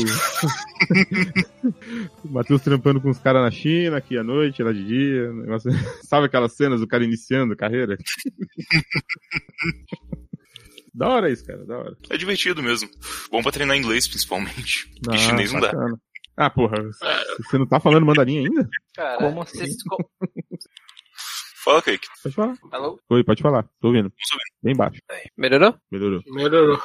o 2.29 2.33
Matheus 2.33 2.63
trampando 2.63 3.01
com 3.01 3.09
os 3.11 3.19
caras 3.19 3.43
na 3.43 3.51
China, 3.51 3.97
aqui 3.97 4.17
à 4.19 4.23
noite, 4.25 4.63
lá 4.63 4.73
de 4.73 4.85
dia. 4.85 5.33
negócio- 5.33 5.71
Sabe 6.09 6.27
aquelas 6.27 6.53
cenas 6.55 6.81
do 6.81 6.87
cara 6.87 7.05
iniciando 7.05 7.53
a 7.55 7.57
carreira? 7.57 7.97
da 10.95 11.09
hora 11.09 11.31
isso, 11.31 11.45
cara, 11.47 11.65
da 11.65 11.79
hora. 11.79 11.97
É 12.11 12.17
divertido 12.17 12.63
mesmo. 12.63 12.89
Bom 13.31 13.43
pra 13.43 13.53
treinar 13.53 13.77
inglês, 13.77 14.09
principalmente. 14.09 14.91
Ah, 15.09 15.15
e 15.15 15.19
chinês 15.19 15.53
não 15.53 15.61
dá. 15.61 15.69
bacana. 15.73 16.01
Ah, 16.37 16.51
porra, 16.51 16.77
você 17.39 17.59
não 17.59 17.67
tá 17.67 17.79
falando 17.79 18.07
mandarim 18.07 18.39
ainda? 18.39 18.69
Cara, 18.95 19.19
Como 19.19 19.43
assim? 19.43 19.65
Kaique. 21.83 22.07
Pode 22.23 22.35
falar. 22.35 22.55
Alô? 22.73 22.99
Oi, 23.11 23.25
pode 23.25 23.43
falar. 23.43 23.63
Tô 23.81 23.89
ouvindo. 23.89 24.13
Bem 24.63 24.75
baixo. 24.75 25.01
Melhorou? 25.37 25.75
Melhorou. 25.91 26.21
Melhorou. 26.27 26.79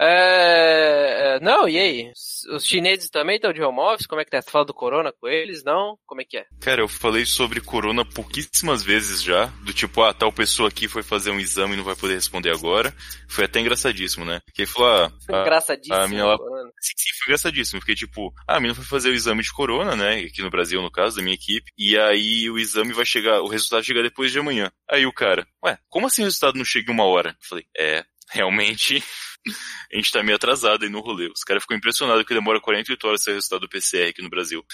É, 0.00 1.36
é, 1.36 1.40
não, 1.40 1.68
e 1.68 1.78
aí? 1.78 2.12
Os 2.54 2.64
chineses 2.66 3.08
também 3.10 3.36
estão 3.36 3.52
de 3.52 3.62
home 3.62 3.78
office? 3.80 4.06
Como 4.06 4.20
é 4.20 4.24
que 4.24 4.30
tá? 4.30 4.40
Você 4.40 4.50
fala 4.50 4.64
do 4.64 4.74
corona 4.74 5.12
com 5.12 5.28
eles? 5.28 5.62
Não? 5.64 5.96
Como 6.06 6.20
é 6.20 6.24
que 6.24 6.38
é? 6.38 6.44
Cara, 6.60 6.80
eu 6.82 6.88
falei 6.88 7.24
sobre 7.24 7.60
corona 7.60 8.04
pouquíssimas 8.04 8.82
vezes 8.82 9.22
já. 9.22 9.46
Do 9.64 9.72
tipo, 9.72 10.02
ah, 10.02 10.12
tal 10.14 10.32
pessoa 10.32 10.68
aqui 10.68 10.88
foi 10.88 11.02
fazer 11.02 11.30
um 11.30 11.40
exame 11.40 11.74
e 11.74 11.76
não 11.76 11.84
vai 11.84 11.96
poder 11.96 12.14
responder 12.14 12.50
agora. 12.50 12.92
Foi 13.28 13.44
até 13.44 13.60
engraçadíssimo, 13.60 14.24
né? 14.24 14.40
Porque 14.46 14.62
ele 14.62 14.70
falou, 14.70 14.90
ah, 14.90 15.12
Foi 15.26 15.34
a- 15.34 15.40
engraçadíssimo. 15.42 15.94
a 15.96 16.08
minha 16.08 16.24
lá-. 16.26 16.36
Sim, 16.80 16.92
sim, 16.96 17.08
foi 17.18 17.26
engraçadíssimo. 17.32 17.80
Porque, 17.80 17.94
tipo, 17.94 18.32
ah, 18.48 18.56
a 18.56 18.60
menina 18.60 18.74
foi 18.74 18.84
fazer 18.84 19.10
o 19.10 19.14
exame 19.14 19.42
de 19.42 19.52
corona, 19.52 19.96
né? 19.96 20.16
Aqui 20.18 20.42
no 20.42 20.50
Brasil, 20.50 20.80
no 20.82 20.90
caso, 20.90 21.16
da 21.16 21.22
minha 21.22 21.34
equipe. 21.34 21.70
E 21.78 21.96
aí 21.98 22.50
o 22.50 22.58
exame 22.58 22.92
vai 22.92 23.04
chegar, 23.04 23.40
o 23.40 23.48
resultado 23.48 23.82
chega 23.84 24.02
depois 24.02 24.21
de 24.30 24.38
amanhã. 24.38 24.70
Aí 24.88 25.06
o 25.06 25.12
cara, 25.12 25.46
ué, 25.64 25.78
como 25.88 26.06
assim 26.06 26.22
o 26.22 26.24
resultado 26.26 26.56
não 26.56 26.64
chega 26.64 26.90
em 26.90 26.94
uma 26.94 27.04
hora? 27.04 27.30
Eu 27.30 27.48
falei, 27.48 27.66
é, 27.76 28.04
realmente. 28.30 29.02
A 29.92 29.96
gente 29.96 30.12
tá 30.12 30.22
meio 30.22 30.36
atrasado 30.36 30.84
aí 30.84 30.88
no 30.88 31.00
rolê. 31.00 31.26
Os 31.26 31.42
caras 31.42 31.64
ficam 31.64 31.76
impressionados 31.76 32.24
que 32.24 32.32
demora 32.32 32.60
48 32.60 33.08
horas 33.08 33.24
ser 33.24 33.32
o 33.32 33.34
resultado 33.34 33.62
do 33.62 33.68
PCR 33.68 34.08
aqui 34.08 34.22
no 34.22 34.30
Brasil. 34.30 34.64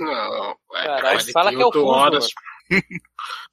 Não, 0.00 0.56
é 0.74 0.84
Caralho, 0.84 1.32
fala 1.32 1.50
que 1.50 1.62
é 1.62 1.64
o 1.64 1.70
48 1.70 1.72
fuso, 1.72 1.86
horas. 1.86 2.26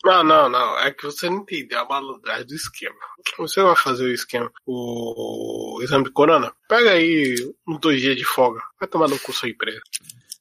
Não, 0.03 0.24
não, 0.24 0.50
não. 0.50 0.79
É 0.79 0.91
que 0.91 1.03
você 1.03 1.29
não 1.29 1.41
entendeu 1.41 1.79
a 1.79 1.86
malandragem 1.86 2.45
do 2.45 2.55
esquema. 2.55 2.95
Você 3.38 3.62
vai 3.62 3.75
fazer 3.75 4.05
o 4.05 4.13
esquema, 4.13 4.51
o 4.65 5.79
exame 5.81 6.05
de 6.05 6.12
corona? 6.12 6.53
Pega 6.67 6.91
aí 6.91 7.36
uns 7.67 7.79
dois 7.79 8.01
dias 8.01 8.15
de 8.15 8.25
folga. 8.25 8.60
Vai 8.79 8.88
tomar 8.88 9.07
no 9.07 9.19
curso 9.19 9.45
aí 9.45 9.51
empresa. 9.51 9.81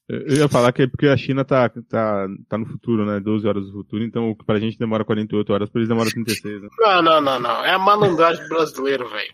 Eu 0.09 0.37
ia 0.37 0.49
falar 0.49 0.73
que 0.73 0.83
é 0.83 0.87
porque 0.87 1.07
a 1.07 1.17
China 1.17 1.45
tá, 1.45 1.69
tá, 1.69 2.27
tá 2.49 2.59
no 2.59 2.67
futuro, 2.67 3.07
né? 3.07 3.21
12 3.21 3.47
horas 3.47 3.67
do 3.67 3.73
futuro, 3.73 4.03
então 4.05 4.31
o 4.31 4.37
que 4.37 4.45
pra 4.45 4.59
gente 4.59 4.79
demora 4.79 5.05
48 5.05 5.53
horas, 5.53 5.69
pra 5.71 5.81
eles 5.81 5.89
demora 5.89 6.11
36, 6.11 6.63
né? 6.63 6.69
Não, 6.79 7.03
não, 7.03 7.21
não, 7.21 7.41
não. 7.41 7.65
É 7.65 7.73
a 7.73 7.79
malandragem 7.79 8.47
brasileira, 8.49 9.05
velho. 9.09 9.33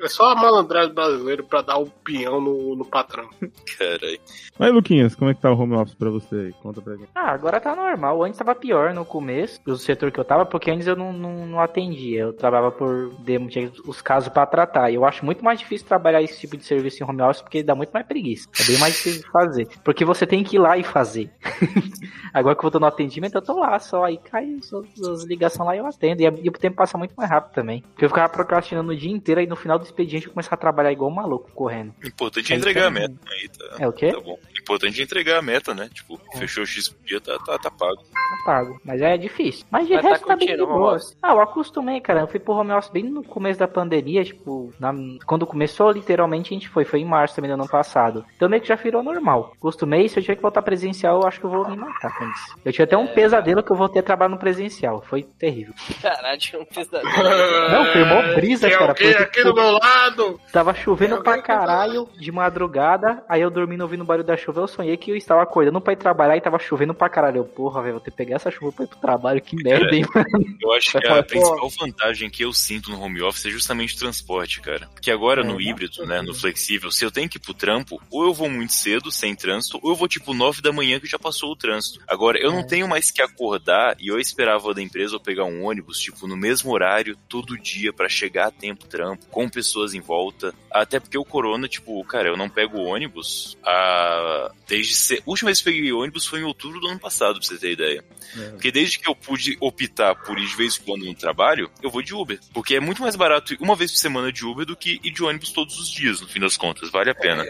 É 0.00 0.08
só 0.08 0.30
a 0.30 0.34
malandragem 0.36 0.94
brasileira 0.94 1.42
pra 1.42 1.60
dar 1.60 1.78
o 1.78 1.86
peão 1.86 2.40
no, 2.40 2.76
no 2.76 2.84
patrão. 2.84 3.28
Caralho. 3.76 4.20
Mas, 4.56 4.72
Luquinhas, 4.72 5.14
como 5.14 5.30
é 5.30 5.34
que 5.34 5.40
tá 5.40 5.50
o 5.50 5.58
home 5.58 5.74
office 5.74 5.94
pra 5.94 6.10
você 6.10 6.34
aí? 6.36 6.52
Conta 6.62 6.80
pra 6.80 6.94
gente. 6.94 7.08
Ah, 7.14 7.32
agora 7.32 7.60
tá 7.60 7.74
normal. 7.74 8.22
Antes 8.22 8.38
tava 8.38 8.54
pior 8.54 8.94
no 8.94 9.04
começo, 9.04 9.60
do 9.64 9.76
setor 9.76 10.12
que 10.12 10.20
eu 10.20 10.24
tava, 10.24 10.46
porque 10.46 10.70
antes 10.70 10.86
eu 10.86 10.94
não, 10.94 11.12
não, 11.12 11.46
não 11.46 11.60
atendia. 11.60 12.22
Eu 12.22 12.32
trabalhava 12.32 12.70
por 12.70 13.12
demo, 13.20 13.48
tinha 13.48 13.72
os 13.86 14.00
casos 14.00 14.28
pra 14.28 14.46
tratar. 14.46 14.90
E 14.90 14.94
eu 14.94 15.04
acho 15.04 15.24
muito 15.24 15.44
mais 15.44 15.58
difícil 15.58 15.86
trabalhar 15.86 16.22
esse 16.22 16.38
tipo 16.38 16.56
de 16.56 16.64
serviço 16.64 17.02
em 17.02 17.06
home 17.06 17.22
office, 17.22 17.42
porque 17.42 17.62
dá 17.62 17.74
muito 17.74 17.90
mais 17.90 18.06
preguiça. 18.06 18.48
É 18.60 18.64
bem 18.64 18.78
mais 18.78 18.94
difícil 18.94 19.22
de 19.22 19.30
fazer. 19.30 19.68
Porque 19.84 20.04
você 20.04 20.26
tem 20.26 20.44
que 20.44 20.56
ir 20.56 20.58
lá 20.58 20.76
e 20.76 20.84
fazer. 20.84 21.30
agora 22.32 22.54
que 22.54 22.64
eu 22.64 22.70
tô 22.70 22.80
no 22.80 22.86
atendimento, 22.86 23.34
eu 23.34 23.42
tô 23.42 23.58
lá 23.58 23.78
só. 23.78 24.04
Aí 24.04 24.18
cai 24.18 24.58
as, 24.58 24.72
as 24.72 25.24
ligações 25.24 25.66
lá 25.66 25.76
e 25.76 25.78
eu 25.78 25.86
atendo. 25.86 26.22
E, 26.22 26.24
e 26.44 26.48
o 26.48 26.52
tempo 26.52 26.76
passa 26.76 26.98
muito 26.98 27.14
mais 27.16 27.30
rápido 27.30 27.54
também. 27.54 27.82
Porque 27.82 28.04
eu 28.04 28.08
ficava 28.08 28.28
procrastinando 28.28 28.92
o 28.92 28.96
dia 28.96 29.10
inteiro, 29.10 29.40
aí 29.40 29.46
no 29.46 29.56
final 29.56 29.78
do 29.78 29.84
expediente 29.84 30.26
eu 30.26 30.32
começava 30.32 30.54
a 30.54 30.58
trabalhar 30.58 30.92
igual 30.92 31.10
um 31.10 31.14
maluco, 31.14 31.50
correndo. 31.52 31.94
Importante 32.04 32.52
é 32.52 32.56
entregar 32.56 32.86
a 32.86 32.90
meta. 32.90 33.14
Aí 33.30 33.48
tá, 33.48 33.76
É 33.78 33.88
o 33.88 33.92
quê? 33.92 34.12
tá 34.12 34.20
bom. 34.20 34.38
Importante 34.68 35.00
é 35.00 35.04
entregar 35.04 35.38
a 35.38 35.42
meta, 35.42 35.74
né? 35.74 35.88
Tipo, 35.92 36.20
fechou 36.36 36.62
o 36.62 36.66
X 36.66 36.90
por 36.90 37.02
dia, 37.06 37.20
tá, 37.20 37.38
tá, 37.38 37.58
tá 37.58 37.70
pago. 37.70 38.02
Eu 38.02 38.44
pago. 38.44 38.78
Mas 38.84 39.00
é 39.00 39.16
difícil. 39.16 39.64
Mas 39.70 39.86
de 39.86 39.94
Mas 39.94 40.02
tá 40.02 40.08
resto 40.10 40.26
tá, 40.26 40.36
bem 40.36 40.48
de 40.48 40.56
boa. 40.58 40.98
Ah, 41.22 41.32
eu 41.32 41.40
acostumei, 41.40 42.00
cara. 42.02 42.20
Eu 42.20 42.28
fui 42.28 42.38
pro 42.38 42.52
home 42.52 42.72
office 42.72 42.90
bem 42.90 43.04
no 43.04 43.22
começo 43.24 43.58
da 43.58 43.66
pandemia, 43.66 44.22
tipo, 44.24 44.70
na- 44.78 44.92
quando 45.26 45.46
começou, 45.46 45.90
literalmente, 45.90 46.52
a 46.52 46.54
gente 46.54 46.68
foi. 46.68 46.84
Foi 46.84 47.00
em 47.00 47.04
março 47.06 47.34
também 47.34 47.50
do 47.50 47.54
ano 47.54 47.68
passado. 47.68 48.24
Então 48.36 48.48
meio 48.48 48.60
que 48.62 48.68
já 48.68 48.74
virou 48.74 49.02
normal. 49.02 49.52
Acostumei, 49.56 50.06
se 50.08 50.18
eu 50.18 50.22
tiver 50.22 50.36
que 50.36 50.42
voltar 50.42 50.60
presencial, 50.62 51.20
eu 51.22 51.26
acho 51.26 51.40
que 51.40 51.46
eu 51.46 51.50
vou 51.50 51.68
me 51.68 51.76
matar 51.76 52.14
com 52.18 52.24
isso. 52.28 52.54
Eu 52.64 52.72
tinha 52.72 52.84
até 52.84 52.96
um 52.96 53.06
pesadelo 53.06 53.62
que 53.62 53.72
eu 53.72 53.76
voltei 53.76 54.00
a 54.00 54.04
trabalhar 54.04 54.28
no 54.28 54.38
presencial. 54.38 55.02
Foi 55.08 55.22
terrível. 55.22 55.72
Caralho, 56.02 56.38
tinha 56.38 56.60
um 56.60 56.64
pesadelo. 56.66 57.08
Não, 57.72 57.86
foi 57.92 58.04
mó 58.04 58.34
brisa, 58.34 58.68
Tem 58.68 58.78
cara, 58.78 58.90
alguém 58.92 59.08
porque, 59.12 59.22
aqui 59.22 59.44
do 59.44 59.54
meu 59.54 59.72
lado. 59.72 60.40
Tava 60.52 60.74
chovendo 60.74 61.22
pra 61.22 61.40
caralho 61.40 62.08
de 62.18 62.30
madrugada, 62.30 63.24
aí 63.28 63.40
eu 63.40 63.50
dormindo 63.50 63.82
ouvindo 63.82 64.02
o 64.02 64.04
barulho 64.04 64.26
da 64.26 64.36
chuva, 64.36 64.57
eu 64.60 64.68
sonhei 64.68 64.96
que 64.96 65.10
eu 65.10 65.16
estava 65.16 65.42
acordando 65.42 65.80
pra 65.80 65.92
ir 65.92 65.96
trabalhar 65.96 66.36
e 66.36 66.40
tava 66.40 66.58
chovendo 66.58 66.94
pra 66.94 67.08
caralho. 67.08 67.38
Eu, 67.38 67.44
porra, 67.44 67.80
velho, 67.82 67.94
vou 67.94 68.00
ter 68.00 68.10
que 68.10 68.16
pegar 68.16 68.36
essa 68.36 68.50
chuva 68.50 68.72
pra 68.72 68.84
ir 68.84 68.88
pro 68.88 68.98
trabalho, 68.98 69.40
que 69.40 69.56
merda, 69.62 69.94
hein, 69.94 70.04
mano. 70.14 70.56
Eu 70.60 70.72
acho 70.72 70.98
que 70.98 71.06
a 71.06 71.22
principal 71.22 71.68
vantagem 71.80 72.28
que 72.30 72.44
eu 72.44 72.52
sinto 72.52 72.90
no 72.90 73.00
home 73.00 73.22
office 73.22 73.46
é 73.46 73.50
justamente 73.50 73.94
o 73.94 73.98
transporte, 73.98 74.60
cara. 74.60 74.88
Porque 74.94 75.10
agora 75.10 75.42
É, 75.42 75.44
no 75.44 75.60
híbrido, 75.60 76.04
né, 76.06 76.20
no 76.22 76.34
flexível, 76.34 76.90
se 76.90 77.04
eu 77.04 77.10
tenho 77.10 77.28
que 77.28 77.36
ir 77.36 77.40
pro 77.40 77.54
trampo, 77.54 78.00
ou 78.10 78.24
eu 78.24 78.34
vou 78.34 78.48
muito 78.48 78.72
cedo, 78.72 79.10
sem 79.10 79.34
trânsito, 79.34 79.78
ou 79.82 79.90
eu 79.90 79.96
vou 79.96 80.08
tipo 80.08 80.34
9 80.34 80.60
da 80.62 80.72
manhã 80.72 80.98
que 81.00 81.06
já 81.06 81.18
passou 81.18 81.52
o 81.52 81.56
trânsito. 81.56 82.00
Agora, 82.06 82.38
eu 82.38 82.50
não 82.50 82.60
É. 82.60 82.64
tenho 82.66 82.88
mais 82.88 83.10
que 83.10 83.22
acordar 83.22 83.96
e 83.98 84.08
eu 84.08 84.18
esperava 84.18 84.72
da 84.74 84.82
empresa 84.82 85.14
ou 85.14 85.20
pegar 85.20 85.44
um 85.44 85.64
ônibus, 85.64 85.98
tipo, 85.98 86.26
no 86.26 86.36
mesmo 86.36 86.72
horário, 86.72 87.16
todo 87.28 87.58
dia, 87.58 87.92
pra 87.92 88.08
chegar 88.08 88.48
a 88.48 88.50
tempo 88.50 88.86
trampo, 88.86 89.26
com 89.30 89.48
pessoas 89.48 89.94
em 89.94 90.00
volta. 90.00 90.52
Até 90.70 90.98
porque 91.00 91.16
o 91.18 91.24
corona, 91.24 91.68
tipo, 91.68 92.02
cara, 92.04 92.28
eu 92.28 92.36
não 92.36 92.48
pego 92.48 92.78
ônibus 92.78 93.56
a... 93.64 94.47
desde... 94.66 94.94
Se... 94.94 95.16
A 95.18 95.22
última 95.26 95.48
vez 95.48 95.58
que 95.58 95.64
peguei 95.64 95.92
ônibus 95.92 96.26
foi 96.26 96.40
em 96.40 96.44
outubro 96.44 96.80
do 96.80 96.88
ano 96.88 96.98
passado, 96.98 97.38
pra 97.38 97.46
você 97.48 97.58
ter 97.58 97.72
ideia. 97.72 98.04
Porque 98.50 98.70
desde 98.70 98.98
que 98.98 99.08
eu 99.08 99.14
pude 99.14 99.56
optar 99.60 100.14
por 100.14 100.38
ir 100.38 100.46
de 100.46 100.56
vez 100.56 100.76
em 100.78 100.84
quando 100.84 101.04
no 101.04 101.14
trabalho, 101.14 101.70
eu 101.82 101.90
vou 101.90 102.02
de 102.02 102.14
Uber. 102.14 102.38
Porque 102.52 102.74
é 102.76 102.80
muito 102.80 103.00
mais 103.02 103.16
barato 103.16 103.54
ir 103.54 103.58
uma 103.60 103.74
vez 103.76 103.90
por 103.92 103.98
semana 103.98 104.30
de 104.32 104.44
Uber 104.44 104.66
do 104.66 104.76
que 104.76 105.00
ir 105.02 105.10
de 105.10 105.22
ônibus 105.24 105.50
todos 105.52 105.78
os 105.78 105.88
dias, 105.90 106.20
no 106.20 106.28
fim 106.28 106.40
das 106.40 106.56
contas. 106.56 106.90
Vale 106.90 107.10
a 107.10 107.14
pena. 107.14 107.44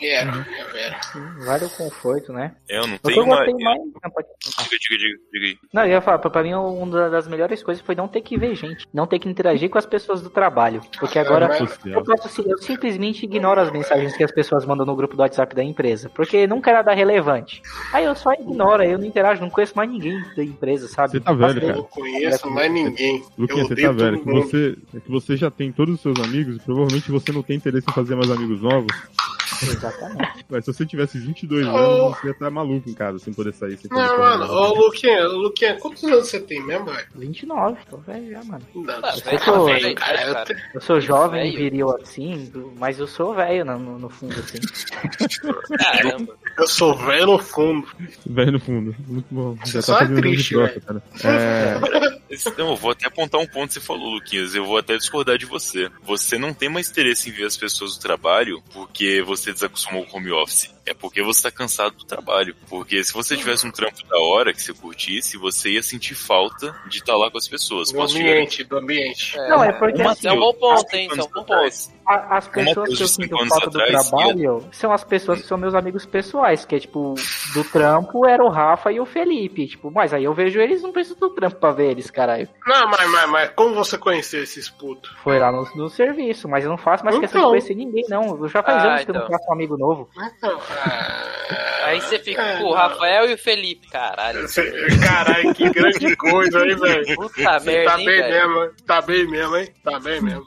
É, 0.00 0.22
é, 0.22 1.00
Vale 1.44 1.64
o 1.64 1.70
conforto, 1.70 2.32
né? 2.32 2.54
É, 2.68 2.78
eu 2.78 2.86
não 2.86 2.96
O 2.96 2.98
que 3.00 3.10
eu 3.10 3.14
tenho 3.14 3.24
uma. 3.26 3.36
mais. 3.36 3.78
Não, 4.02 4.10
pode- 4.10 4.28
Diga, 4.40 4.76
diga, 4.78 4.98
diga, 4.98 5.18
diga 5.32 5.46
aí. 5.46 5.58
Não, 5.72 5.82
eu 5.84 5.90
ia 5.90 6.00
falar, 6.00 6.18
pra 6.18 6.42
mim 6.42 6.54
uma 6.54 7.10
das 7.10 7.26
melhores 7.28 7.62
coisas 7.62 7.84
foi 7.84 7.94
não 7.94 8.08
ter 8.08 8.20
que 8.20 8.38
ver 8.38 8.54
gente, 8.54 8.86
não 8.92 9.06
ter 9.06 9.18
que 9.18 9.28
interagir 9.28 9.68
com 9.68 9.78
as 9.78 9.86
pessoas 9.86 10.20
do 10.22 10.30
trabalho. 10.30 10.82
Porque 10.98 11.18
agora 11.18 11.48
mas- 11.48 11.78
eu, 11.84 12.04
faço, 12.04 12.26
assim, 12.26 12.44
eu 12.50 12.58
simplesmente 12.58 13.24
ignoro 13.24 13.60
as 13.60 13.70
mensagens 13.70 14.16
que 14.16 14.24
as 14.24 14.32
pessoas 14.32 14.64
mandam 14.64 14.86
no 14.86 14.94
grupo 14.96 15.16
do 15.16 15.20
WhatsApp 15.20 15.54
da 15.54 15.62
empresa, 15.64 16.08
porque 16.10 16.39
nunca 16.46 16.70
era 16.70 16.80
nada 16.80 16.94
relevante. 16.94 17.62
Aí 17.92 18.04
eu 18.04 18.14
só 18.14 18.32
ignoro, 18.32 18.82
aí 18.82 18.92
eu 18.92 18.98
não 18.98 19.06
interajo, 19.06 19.40
não 19.40 19.50
conheço 19.50 19.76
mais 19.76 19.90
ninguém 19.90 20.22
da 20.36 20.42
empresa, 20.44 20.88
sabe? 20.88 21.12
Você 21.12 21.20
tá 21.20 21.32
velho, 21.32 21.60
cara. 21.60 21.72
Eu 21.72 21.76
não 21.76 21.84
conheço 21.84 22.50
mais 22.50 22.72
ninguém. 22.72 23.22
Luquinhas, 23.38 23.70
eu 23.70 23.76
você 23.76 23.82
tá 23.82 23.92
velho. 23.92 24.20
Que 24.20 24.30
você, 24.30 24.76
é 24.94 25.00
que 25.00 25.10
você 25.10 25.36
já 25.36 25.50
tem 25.50 25.72
todos 25.72 25.94
os 25.94 26.00
seus 26.00 26.18
amigos 26.20 26.56
e 26.56 26.60
provavelmente 26.60 27.10
você 27.10 27.32
não 27.32 27.42
tem 27.42 27.56
interesse 27.56 27.86
em 27.88 27.92
fazer 27.92 28.14
mais 28.14 28.30
amigos 28.30 28.60
novos. 28.60 28.92
Exatamente. 29.70 30.44
Mas 30.48 30.64
se 30.64 30.72
você 30.72 30.86
tivesse 30.86 31.18
22 31.18 31.66
Oh. 31.66 31.70
anos, 31.76 32.18
você 32.18 32.26
ia 32.28 32.32
estar 32.32 32.50
maluco 32.50 32.88
em 32.88 32.94
casa, 32.94 33.18
sem 33.18 33.32
poder 33.32 33.52
sair, 33.54 33.76
sem 33.76 33.88
poder 33.88 34.02
Não, 34.06 34.18
mano, 34.18 34.44
ô 34.52 34.74
Luquinha, 34.86 35.26
Luquinha, 35.28 35.76
quantos 35.78 36.02
anos 36.04 36.28
você 36.28 36.40
tem 36.40 36.64
mesmo, 36.64 36.86
velho? 36.86 37.06
29, 37.14 37.78
tô 37.88 37.96
velho 37.98 38.30
já, 38.30 38.44
mano. 38.44 38.62
Não, 38.74 38.94
Ah, 39.02 39.12
você 39.12 39.20
velho, 39.24 39.38
tá 39.38 39.44
tô- 39.52 39.64
velho, 39.64 39.82
velho, 39.82 39.94
cara. 39.94 40.22
Eu 40.26 40.34
cara. 40.34 40.56
Eu 40.74 40.80
sou 40.80 41.00
jovem, 41.00 41.42
Velho. 41.52 41.58
viril 41.58 41.96
assim, 41.96 42.52
mas 42.78 42.98
eu 42.98 43.06
sou 43.06 43.34
velho 43.34 43.64
no, 43.64 43.98
no- 43.98 44.10
fundo, 44.10 44.34
assim. 44.38 44.58
Caramba. 45.76 46.36
Eu 46.58 46.66
sou 46.66 46.94
velho 46.96 47.26
no 47.26 47.38
fundo. 47.38 47.86
Velho 48.26 48.52
no 48.52 48.60
fundo. 48.60 48.94
Muito 49.06 49.26
bom. 49.30 49.56
Já 49.64 49.80
Só 49.82 49.98
tá 49.98 50.04
é 50.04 50.08
triste, 50.08 50.54
troca, 50.54 50.80
cara. 50.80 51.02
É, 52.30 52.50
Não, 52.58 52.70
eu 52.70 52.76
vou 52.76 52.92
até 52.92 53.06
apontar 53.06 53.40
um 53.40 53.46
ponto 53.46 53.68
que 53.68 53.74
você 53.74 53.80
falou, 53.80 54.10
Luquinhas. 54.14 54.54
Eu 54.54 54.64
vou 54.64 54.78
até 54.78 54.96
discordar 54.96 55.36
de 55.36 55.46
você. 55.46 55.90
Você 56.02 56.38
não 56.38 56.52
tem 56.54 56.68
mais 56.68 56.88
interesse 56.88 57.28
em 57.28 57.32
ver 57.32 57.44
as 57.44 57.56
pessoas 57.56 57.96
do 57.96 58.00
trabalho 58.00 58.62
porque 58.72 59.20
você 59.22 59.49
desacostumou 59.52 60.06
com 60.06 60.16
o 60.16 60.20
home 60.20 60.32
office. 60.32 60.74
É 60.90 60.94
porque 60.94 61.22
você 61.22 61.42
tá 61.44 61.50
cansado 61.52 61.94
do 61.96 62.04
trabalho. 62.04 62.52
Porque 62.68 63.02
se 63.04 63.12
você 63.12 63.36
tivesse 63.36 63.64
um 63.64 63.70
trampo 63.70 64.04
da 64.08 64.18
hora 64.18 64.52
que 64.52 64.60
você 64.60 64.74
curtisse, 64.74 65.36
você 65.36 65.70
ia 65.70 65.82
sentir 65.84 66.16
falta 66.16 66.74
de 66.88 66.98
estar 66.98 67.16
lá 67.16 67.30
com 67.30 67.38
as 67.38 67.46
pessoas. 67.46 67.92
Do 67.92 68.02
ambiente, 68.02 68.64
do 68.64 68.76
ambiente. 68.76 69.36
Não, 69.48 69.62
é 69.62 69.70
porque 69.72 70.02
Uma 70.02 70.10
assim, 70.10 70.26
é 70.26 70.32
um 70.32 70.40
bom 70.40 70.52
ponto, 70.54 70.92
hein? 70.94 71.08
É 71.10 71.14
um 71.14 71.16
bom 71.28 71.44
ponto. 71.44 71.90
As 72.06 72.48
pessoas 72.48 72.96
que 72.96 73.02
eu 73.04 73.06
sinto 73.06 73.36
falta 73.46 73.70
do 73.70 73.78
trabalho 73.78 74.68
são 74.72 74.92
as 74.92 75.04
pessoas 75.04 75.42
que 75.42 75.46
são 75.46 75.56
meus 75.56 75.76
amigos 75.76 76.04
pessoais, 76.04 76.64
que 76.64 76.74
é 76.74 76.80
tipo, 76.80 77.14
do 77.54 77.62
trampo 77.62 78.26
era 78.26 78.42
o 78.42 78.48
Rafa 78.48 78.90
e 78.90 78.98
o 78.98 79.06
Felipe. 79.06 79.68
Tipo, 79.68 79.92
mas 79.92 80.12
aí 80.12 80.24
eu 80.24 80.34
vejo 80.34 80.58
eles, 80.60 80.82
não 80.82 80.90
preciso 80.90 81.20
do 81.20 81.30
trampo 81.30 81.56
pra 81.60 81.70
ver 81.70 81.92
eles, 81.92 82.10
caralho. 82.10 82.48
Não, 82.66 82.88
mas, 82.88 83.08
mas, 83.12 83.30
mas 83.30 83.50
como 83.50 83.76
você 83.76 83.96
conheceu 83.96 84.42
esses 84.42 84.68
putos? 84.68 85.08
Foi 85.22 85.38
lá 85.38 85.52
no, 85.52 85.64
no 85.76 85.88
serviço, 85.88 86.48
mas 86.48 86.64
eu 86.64 86.70
não 86.70 86.76
faço 86.78 87.04
mais 87.04 87.16
questão 87.16 87.40
de 87.40 87.44
Então. 87.46 87.50
conhecer 87.50 87.74
ninguém, 87.76 88.04
não. 88.08 88.36
Eu 88.42 88.48
já 88.48 88.60
faz 88.60 88.82
Ah, 88.84 88.88
anos 88.88 89.04
que 89.04 89.10
eu 89.10 89.14
não 89.14 89.22
então. 89.22 89.32
faço 89.38 89.48
um 89.48 89.52
amigo 89.52 89.76
novo. 89.78 90.08
Então, 90.36 90.58
Aí 91.84 92.00
você 92.00 92.18
fica 92.20 92.58
com 92.58 92.64
o. 92.64 92.72
Rafael 92.72 93.28
e 93.30 93.34
o 93.34 93.38
Felipe, 93.38 93.88
caralho. 93.88 94.46
Caralho, 95.02 95.52
que 95.54 95.68
grande 95.70 96.14
coisa, 96.14 96.64
hein, 96.64 96.76
velho? 96.76 97.16
Puta 97.16 97.58
Você 97.58 97.66
merda, 97.66 97.90
tá 97.90 97.98
hein, 98.00 98.06
bem 98.06 98.18
velho. 98.20 98.30
mesmo, 98.48 98.62
hein? 98.62 98.70
Tá 98.86 99.02
bem 99.02 99.26
mesmo, 99.26 99.56
hein? 99.56 99.68
Tá 99.82 99.98
bem 99.98 100.20
mesmo. 100.22 100.46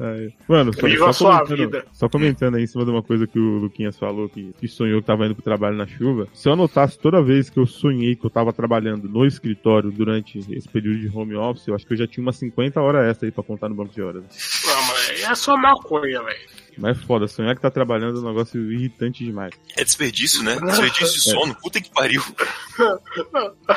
é. 0.00 0.28
Mano, 0.48 0.72
só, 0.72 0.86
Viva 0.86 1.04
só 1.04 1.10
a 1.10 1.12
sua 1.12 1.32
comentando, 1.44 1.58
vida. 1.58 1.84
só 1.92 2.08
comentando 2.08 2.54
aí 2.56 2.62
em 2.62 2.66
cima 2.66 2.84
de 2.86 2.90
uma 2.90 3.02
coisa 3.02 3.26
que 3.26 3.38
o 3.38 3.58
Luquinhas 3.58 3.98
falou, 3.98 4.28
que, 4.30 4.54
que 4.58 4.66
sonhou 4.66 5.00
que 5.02 5.06
tava 5.06 5.26
indo 5.26 5.34
pro 5.34 5.44
trabalho 5.44 5.76
na 5.76 5.86
chuva. 5.86 6.26
Se 6.32 6.48
eu 6.48 6.54
anotasse 6.54 6.98
toda 6.98 7.20
vez 7.22 7.50
que 7.50 7.58
eu 7.58 7.66
sonhei 7.66 8.16
que 8.16 8.24
eu 8.24 8.30
tava 8.30 8.50
trabalhando 8.52 9.08
no 9.08 9.26
escritório 9.26 9.90
durante 9.90 10.38
esse 10.38 10.68
período 10.68 11.00
de 11.00 11.14
home 11.14 11.34
office, 11.36 11.66
eu 11.68 11.74
acho 11.74 11.86
que 11.86 11.92
eu 11.92 11.98
já 11.98 12.06
tinha 12.06 12.22
umas 12.22 12.36
50 12.36 12.80
horas 12.80 13.10
extra 13.10 13.28
aí 13.28 13.32
pra 13.32 13.44
contar 13.44 13.68
no 13.68 13.74
banco 13.74 13.92
de 13.92 14.00
horas. 14.00 14.22
Não, 14.64 14.82
mas 14.88 15.22
é 15.22 15.34
só 15.34 15.54
maconha, 15.56 16.22
velho. 16.22 16.61
Mas 16.78 16.98
é 16.98 17.00
foda, 17.06 17.28
sonhar 17.28 17.54
que 17.54 17.62
tá 17.62 17.70
trabalhando 17.70 18.18
é 18.18 18.20
um 18.20 18.28
negócio 18.28 18.72
irritante 18.72 19.24
demais. 19.24 19.52
É 19.76 19.84
desperdício, 19.84 20.42
né? 20.42 20.56
Desperdício 20.64 21.12
de 21.14 21.20
sono. 21.30 21.54
Puta 21.56 21.80
que 21.80 21.90
pariu. 21.90 22.22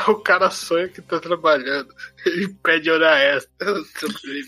O 0.07 0.15
cara 0.15 0.49
sonha 0.49 0.87
que 0.87 1.01
tá 1.01 1.19
trabalhando. 1.19 1.87
Ele 2.25 2.47
pede 2.63 2.89
hora 2.89 3.17
extra. 3.19 3.51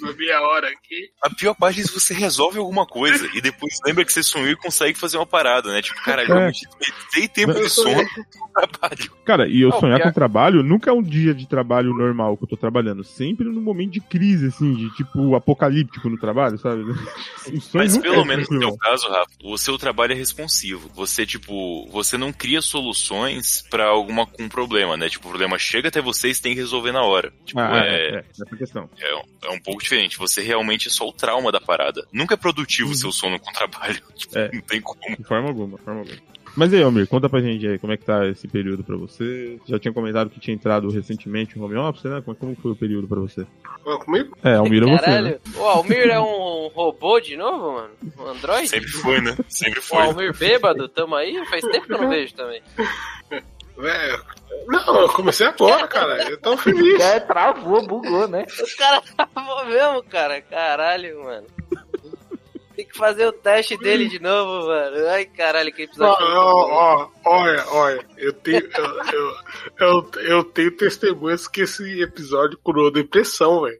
Uma 0.01 0.13
meia 0.13 0.42
hora 0.42 0.68
aqui. 0.68 1.10
A 1.22 1.30
pior 1.30 1.54
parte 1.54 1.82
é 1.82 1.84
se 1.84 1.92
você 1.94 2.13
resolve 2.13 2.58
alguma 2.58 2.86
coisa 2.86 3.27
e 3.36 3.42
depois 3.42 3.74
lembra 3.86 4.04
que 4.06 4.12
você 4.13 4.24
sonhou 4.24 4.50
e 4.50 4.56
consegue 4.56 4.98
fazer 4.98 5.18
uma 5.18 5.25
parada, 5.25 5.72
né? 5.72 5.82
Tipo, 5.82 6.01
caralho, 6.04 6.34
É. 6.34 6.50
eu 6.50 7.27
tempo 7.30 7.54
de 7.54 7.70
sono 7.70 8.01
no 8.01 8.51
trabalho. 8.54 9.12
Cara, 9.25 9.48
e 9.48 9.62
eu 9.62 9.70
Não, 9.70 9.80
sonhar 9.80 10.00
pior- 10.00 10.08
com 10.10 10.13
trabalho 10.13 10.63
nunca 10.63 10.89
é 10.89 10.94
um 10.94 11.04
dia 11.04 11.34
de 11.34 11.48
trabalho 11.48 11.94
normal 11.94 12.36
que 12.38 12.46
eu 12.46 12.48
tô 12.48 12.58
trabalhando. 12.58 13.04
Sempre 13.04 13.46
no 13.48 13.62
momento 13.62 13.92
de 13.92 14.01
crise, 14.01 14.48
assim, 14.48 14.74
de 14.74 14.89
tipo 14.96 15.36
apocalíptico 15.36 16.10
no 16.10 16.18
trabalho, 16.18 16.58
sabe? 16.58 16.84
Mas 17.74 17.96
nunca 17.96 18.10
pelo 18.10 18.22
é 18.22 18.25
menos 18.38 18.50
no 18.50 18.60
seu 18.70 18.77
caso, 18.77 19.08
Rafa, 19.10 19.32
o 19.44 19.58
seu 19.58 19.77
trabalho 19.77 20.13
é 20.13 20.15
responsivo. 20.15 20.89
Você, 20.96 21.25
tipo, 21.25 21.88
você 21.89 22.17
não 22.17 22.32
cria 22.32 22.62
soluções 22.62 23.63
pra 23.70 23.86
alguma 23.88 24.25
com 24.25 24.48
problema, 24.50 24.96
né? 24.98 25.10
Tipo, 25.10 25.27
o 25.27 25.29
problema 25.29 25.58
chega 25.60 25.89
até 25.89 26.01
você 26.01 26.29
e 26.29 26.36
você 26.36 26.41
tem 26.41 26.53
que 26.53 26.60
resolver 26.62 26.91
na 26.91 27.03
hora. 27.03 27.32
Tipo, 27.46 27.60
Ah, 27.60 27.82
é, 27.86 27.89
é, 27.89 28.15
é, 28.17 28.25
essa 28.32 28.46
questão. 28.58 28.89
é, 29.00 29.15
um- 29.15 29.24
é 29.44 29.50
um 29.51 29.60
pouco 29.60 29.82
diferente. 29.84 30.17
Você 30.17 30.41
realmente 30.41 30.88
é 30.88 30.91
só 30.91 31.08
o 31.08 31.13
trauma 31.13 31.51
da 31.51 31.60
parada. 31.62 32.06
Nunca 32.12 32.34
é 32.36 32.38
produtivo 32.38 32.89
o 32.89 32.91
Uhum. 32.91 32.98
seu 32.98 33.12
sono 33.12 33.39
com 33.39 33.51
trabalho. 33.51 34.01
Tipo, 34.15 34.38
É. 34.38 34.50
Não 34.51 34.62
tem 34.62 34.82
como. 34.82 35.15
De 35.17 35.24
forma 35.24 35.48
alguma, 35.50 35.77
de 35.77 35.84
forma 35.84 36.00
alguma. 36.01 36.17
Mas 36.57 36.73
aí, 36.73 36.81
Almir, 36.81 37.07
conta 37.07 37.29
pra 37.29 37.39
gente 37.39 37.67
aí, 37.67 37.77
como 37.77 37.93
é 37.93 37.97
que 37.97 38.03
tá 38.03 38.25
esse 38.27 38.47
período 38.47 38.83
pra 38.83 38.97
você? 38.97 39.59
Já 39.67 39.77
tinha 39.77 39.93
comentado 39.93 40.27
que 40.31 40.39
tinha 40.39 40.55
entrado 40.55 40.89
recentemente 40.89 41.55
em 41.55 41.61
home 41.61 41.75
office, 41.75 42.05
né? 42.05 42.19
Como, 42.25 42.55
foi 42.55 42.71
o 42.71 42.75
período 42.75 43.07
pra 43.07 43.19
você? 43.19 43.45
Fala 43.83 43.99
comigo? 43.99 44.35
É, 44.43 44.55
Almir 44.55 44.81
é 44.81 44.85
você, 44.87 44.91
né? 44.91 44.99
Caralho. 44.99 45.41
O 45.55 45.63
Almir 45.63 46.09
é 46.09 46.19
um 46.19 46.67
robô 46.73 47.19
de 47.19 47.37
novo, 47.37 47.73
mano? 47.73 47.89
Um 48.17 48.27
android? 48.29 48.67
Sempre 48.67 48.89
foi, 48.89 49.21
né? 49.21 49.37
Sempre 49.47 49.79
O 49.79 49.83
foi. 49.83 50.01
Almir 50.01 50.35
bêbado, 50.35 50.89
tamo 50.89 51.13
aí? 51.13 51.45
Faz 51.45 51.61
tempo 51.61 51.85
que 51.85 51.93
eu 51.93 52.01
não 52.01 52.09
vejo 52.09 52.33
também. 52.33 52.63
Velho. 53.77 54.23
Não, 54.67 55.01
eu 55.01 55.09
comecei 55.09 55.45
agora, 55.45 55.87
cara. 55.87 56.27
Eu 56.27 56.41
tô 56.41 56.57
feliz. 56.57 56.99
É, 56.99 57.19
travou, 57.19 57.85
bugou, 57.85 58.27
né? 58.27 58.43
O 58.59 58.77
cara 58.77 59.01
travou 59.15 59.65
mesmo, 59.67 60.03
cara. 60.09 60.41
Caralho, 60.41 61.23
mano. 61.23 61.45
Tem 62.77 62.86
que 62.86 62.96
fazer 62.96 63.25
o 63.25 63.34
teste 63.34 63.75
dele 63.75 64.07
de 64.07 64.19
novo, 64.19 64.67
mano. 64.67 65.07
Ai, 65.07 65.25
caralho, 65.25 65.74
que 65.74 65.81
episódio. 65.81 66.24
ó, 66.27 66.67
ó, 66.69 67.10
olha, 67.25 67.67
olha, 67.69 68.05
eu 68.17 68.31
tenho, 68.31 68.60
eu, 68.60 69.03
eu, 69.12 69.34
eu, 69.79 70.12
eu 70.22 70.43
tenho 70.43 70.72
testemunhas 70.77 71.48
que 71.48 71.62
esse 71.62 72.00
episódio 72.00 72.55
curou 72.60 72.91
depressão, 72.91 73.63
velho. 73.63 73.79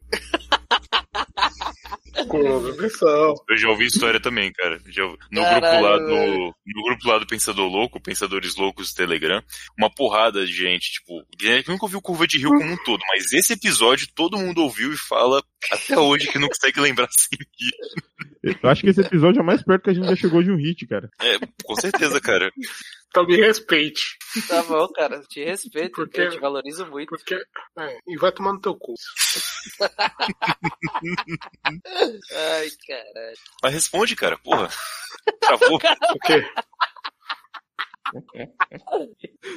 Curou 2.28 2.72
depressão. 2.72 3.36
Eu 3.48 3.58
já 3.58 3.70
ouvi 3.70 3.86
história 3.86 4.20
também, 4.20 4.52
cara. 4.52 4.82
Já, 4.88 5.04
no, 5.32 5.42
Caralho, 5.42 5.62
grupo 5.62 5.84
lá 5.84 5.98
do, 6.00 6.56
no 6.66 6.84
grupo 6.84 7.08
lá 7.08 7.20
do 7.20 7.28
Pensador 7.28 7.70
Louco, 7.70 8.02
Pensadores 8.02 8.56
Loucos 8.56 8.92
do 8.92 8.96
Telegram, 8.96 9.44
uma 9.78 9.94
porrada 9.94 10.44
de 10.44 10.52
gente, 10.52 10.94
tipo, 10.94 11.24
gente 11.40 11.66
que 11.66 11.72
nunca 11.72 11.86
ouviu 11.86 12.02
Curva 12.02 12.26
de 12.26 12.40
Rio 12.40 12.50
como 12.50 12.72
um 12.72 12.84
todo, 12.84 13.02
mas 13.10 13.32
esse 13.32 13.54
episódio 13.54 14.08
todo 14.16 14.40
mundo 14.40 14.64
ouviu 14.64 14.92
e 14.92 14.98
fala 14.98 15.44
até 15.72 16.00
hoje 16.00 16.28
que 16.28 16.40
não 16.40 16.48
consegue 16.48 16.80
lembrar 16.80 17.08
sem 17.14 17.38
rir. 17.38 18.04
Eu 18.64 18.70
acho 18.70 18.82
que 18.82 18.90
esse 18.90 19.02
episódio 19.02 19.40
é 19.40 19.42
o 19.42 19.46
mais 19.46 19.64
perto 19.64 19.84
que 19.84 19.90
a 19.90 19.94
gente 19.94 20.08
já 20.08 20.16
chegou 20.16 20.42
de 20.44 20.52
um 20.52 20.56
hit, 20.58 20.86
cara. 20.88 21.10
É, 21.22 21.38
com 21.64 21.76
certeza, 21.76 22.20
cara. 22.22 22.52
Então 23.10 23.26
me 23.26 23.36
respeite. 23.38 24.18
Tá 24.48 24.62
bom, 24.64 24.88
cara. 24.90 25.22
Te 25.30 25.44
respeito, 25.44 25.92
Porque- 25.96 26.22
eu 26.22 26.30
te 26.30 26.40
valorizo 26.40 26.86
muito. 26.88 27.10
Porque. 27.10 27.36
É, 27.36 27.98
e 28.08 28.18
vai 28.18 28.32
tomar 28.32 28.54
no 28.54 28.62
teu 28.62 28.76
cu. 28.76 28.94
Ai, 31.66 32.70
caralho. 32.88 33.38
Mas 33.64 33.74
responde, 33.74 34.16
cara, 34.16 34.38
porra. 34.38 34.70
Travou. 35.42 35.76
O 35.78 36.20
quê? 36.26 36.46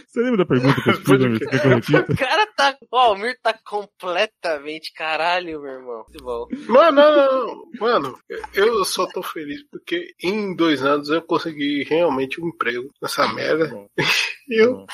Você 0.07 0.21
lembra 0.21 0.39
da 0.39 0.47
pergunta 0.47 0.83
que 0.83 0.91
eu 0.91 0.95
fiz, 0.97 1.09
Almir? 1.11 1.39
Você 1.39 1.47
quer 1.47 1.61
que 1.61 1.67
eu 1.67 1.71
repita? 1.71 2.13
O 2.13 2.17
cara 2.17 2.47
tá. 2.57 2.77
O 2.91 2.97
Almir 2.97 3.39
tá 3.43 3.59
completamente 3.65 4.93
caralho, 4.93 5.61
meu 5.61 5.73
irmão. 5.73 6.05
Muito 6.09 6.25
bom. 6.25 6.47
Mano, 6.69 6.97
não, 7.01 7.47
não, 7.47 7.71
mano, 7.81 8.19
eu 8.55 8.85
só 8.85 9.07
tô 9.07 9.23
feliz 9.23 9.63
porque 9.71 10.15
em 10.23 10.55
dois 10.55 10.83
anos 10.85 11.09
eu 11.11 11.23
consegui 11.23 11.85
realmente 11.85 12.41
um 12.41 12.49
emprego 12.49 12.91
nessa 13.01 13.33
merda. 13.33 13.69
Bom, 13.69 13.89
E 14.49 14.61
eu, 14.61 14.75
bom. 14.75 14.87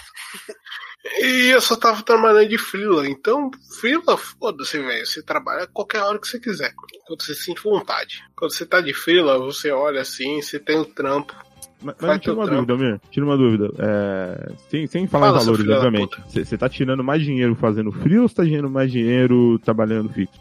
e 1.19 1.49
eu 1.55 1.61
só 1.63 1.77
tava 1.77 2.03
trabalhando 2.03 2.49
de 2.49 2.59
freela. 2.59 3.09
Então, 3.09 3.51
freela, 3.81 4.19
foda-se, 4.19 4.79
velho. 4.79 5.07
Você 5.07 5.23
trabalha 5.23 5.67
qualquer 5.67 6.03
hora 6.03 6.19
que 6.19 6.29
você 6.29 6.39
quiser. 6.39 6.75
Quando 7.07 7.23
você 7.23 7.35
sente 7.35 7.63
vontade. 7.63 8.23
Quando 8.37 8.53
você 8.53 8.67
tá 8.67 8.83
de 8.83 8.93
freela, 8.93 9.39
você 9.39 9.71
olha 9.71 10.03
assim, 10.03 10.43
você 10.43 10.59
tem 10.59 10.79
o 10.79 10.85
trampo. 10.85 11.35
Mas, 11.83 11.95
mas 12.01 12.21
tira 12.21 12.35
uma 12.35 12.47
dúvida, 12.47 12.73
Almir. 12.73 13.01
Tira 13.11 13.27
uma 13.27 13.37
dúvida. 13.37 13.71
É, 13.79 14.53
sem, 14.71 14.87
sem 14.87 15.07
falar 15.07 15.29
Fala, 15.29 15.43
em 15.43 15.45
valores, 15.45 15.69
obviamente. 15.69 16.23
Você 16.29 16.57
tá 16.57 16.69
tirando 16.69 17.05
mais 17.05 17.23
dinheiro 17.23 17.55
fazendo 17.55 17.93
free 17.93 18.19
ou 18.19 18.29
você 18.29 18.35
tá 18.35 18.45
ganhando 18.45 18.71
mais 18.71 18.91
dinheiro 18.91 19.59
trabalhando 19.59 20.09
fixo? 20.09 20.41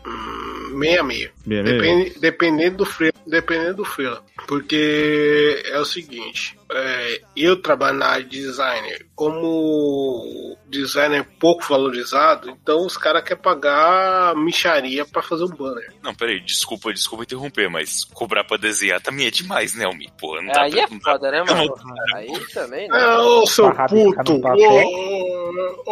Meia 0.76 1.04
meia. 1.04 1.32
Meia, 1.46 1.64
meia? 1.64 1.78
Depende, 1.78 2.20
dependendo 2.20 2.78
do 2.78 2.86
freela. 2.86 3.14
Dependendo 3.26 3.76
do 3.78 3.86
freela. 3.86 4.24
Porque 4.48 5.64
é 5.66 5.80
o 5.80 5.86
seguinte. 5.86 6.56
é, 6.72 7.22
eu 7.36 7.56
trabalho 7.62 7.98
na 7.98 8.08
área 8.08 8.24
de 8.26 8.42
designer. 8.42 9.08
Como 9.16 10.58
designer 10.68 11.22
é 11.22 11.28
pouco 11.40 11.64
valorizado, 11.68 12.50
então 12.50 12.86
os 12.86 12.98
caras 12.98 13.24
querem 13.24 13.42
pagar 13.42 14.36
micharia 14.36 15.06
pra 15.06 15.22
fazer 15.22 15.46
um 15.46 15.50
banner. 15.56 15.94
Não, 16.04 16.14
peraí, 16.14 16.40
desculpa, 16.42 16.92
desculpa 16.94 17.24
interromper, 17.24 17.70
mas 17.70 18.04
cobrar 18.04 18.44
pra 18.44 18.58
desenhar 18.58 19.00
também 19.02 19.28
é 19.28 19.32
demais, 19.32 19.74
né, 19.76 19.86
Almi? 19.86 20.10
Porra, 20.20 20.42
não 20.42 20.52
dá 20.52 20.64
Aí 20.64 20.72
pra. 20.72 20.82
é 20.82 20.88
não 20.90 20.98
dá- 21.00 21.12
foda, 21.12 21.32
né, 21.32 21.44
Não, 21.48 21.56
mano? 21.56 21.76
Aí 22.16 22.28
também, 22.54 22.88
né? 22.88 22.98
Ah, 23.00 23.22
ô 23.22 23.46
seu 23.48 23.72
puto! 23.72 24.42
Ô, 24.44 25.82
ô, 25.86 25.92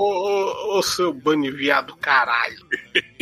ô, 0.73 0.77
ô, 0.77 0.81
seu 0.83 1.13
bunny 1.13 1.49
viado 1.51 1.95
caralho! 1.97 2.57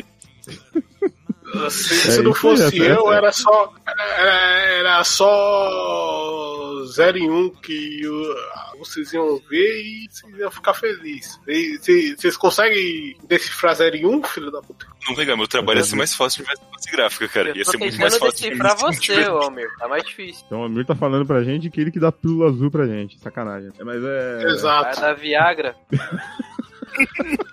Se, 1.69 1.95
se 1.95 2.19
É 2.19 2.21
não 2.21 2.31
isso 2.31 2.39
fosse 2.41 2.63
aí, 2.63 2.81
é, 2.87 2.91
eu, 2.95 3.11
é. 3.11 3.17
era 3.17 3.31
só. 3.31 3.73
Era, 3.87 4.33
era 4.79 5.03
só 5.03 6.83
0 6.85 7.17
e 7.17 7.29
1 7.29 7.37
um 7.37 7.49
que 7.49 8.01
uh, 8.07 8.77
vocês 8.79 9.11
iam 9.13 9.37
ver 9.49 9.81
e 9.81 10.07
vocês 10.09 10.33
iam 10.39 10.51
ficar 10.51 10.73
felizes. 10.73 11.39
Se- 11.81 12.15
Vocês 12.15 12.35
conseguem 12.37 13.15
decifrar 13.27 13.75
0 13.75 13.95
e 13.95 14.05
1, 14.05 14.09
um, 14.15 14.23
filho 14.23 14.51
da 14.51 14.61
puta? 14.61 14.85
Não 15.07 15.15
legal, 15.15 15.37
meu 15.37 15.47
trabalho 15.47 15.79
ia 15.79 15.83
ser 15.83 15.95
mais 15.95 16.13
fácil 16.15 16.43
se 16.45 16.51
tivesse 16.61 16.91
gráfica, 16.91 17.27
cara. 17.27 17.49
Eu 17.49 17.55
Ia 17.57 17.65
ser 17.65 17.77
muito 17.77 17.97
mais 17.99 18.13
tentando 18.13 18.31
fácil. 18.31 18.49
decifrar 18.49 18.77
pra 18.77 18.91
se 18.93 19.09
não 19.11 19.15
você, 19.23 19.29
ô 19.29 19.37
Almir. 19.37 19.67
Tá 19.77 19.87
mais 19.87 20.03
difícil. 20.03 20.43
Então 20.45 20.59
o 20.59 20.63
Almir 20.63 20.85
tá 20.85 20.95
falando 20.95 21.25
pra 21.25 21.43
gente 21.43 21.69
que 21.69 21.79
ele 21.81 21.91
que 21.91 21.99
dá 21.99 22.11
pílula 22.11 22.49
azul 22.49 22.69
pra 22.71 22.85
gente. 22.87 23.19
Sacanagem. 23.19 23.71
É, 23.79 23.83
Mas 23.83 24.03
é. 24.03 24.43
Exato. 24.51 24.99
dar 25.01 25.13
Viagra. 25.15 25.75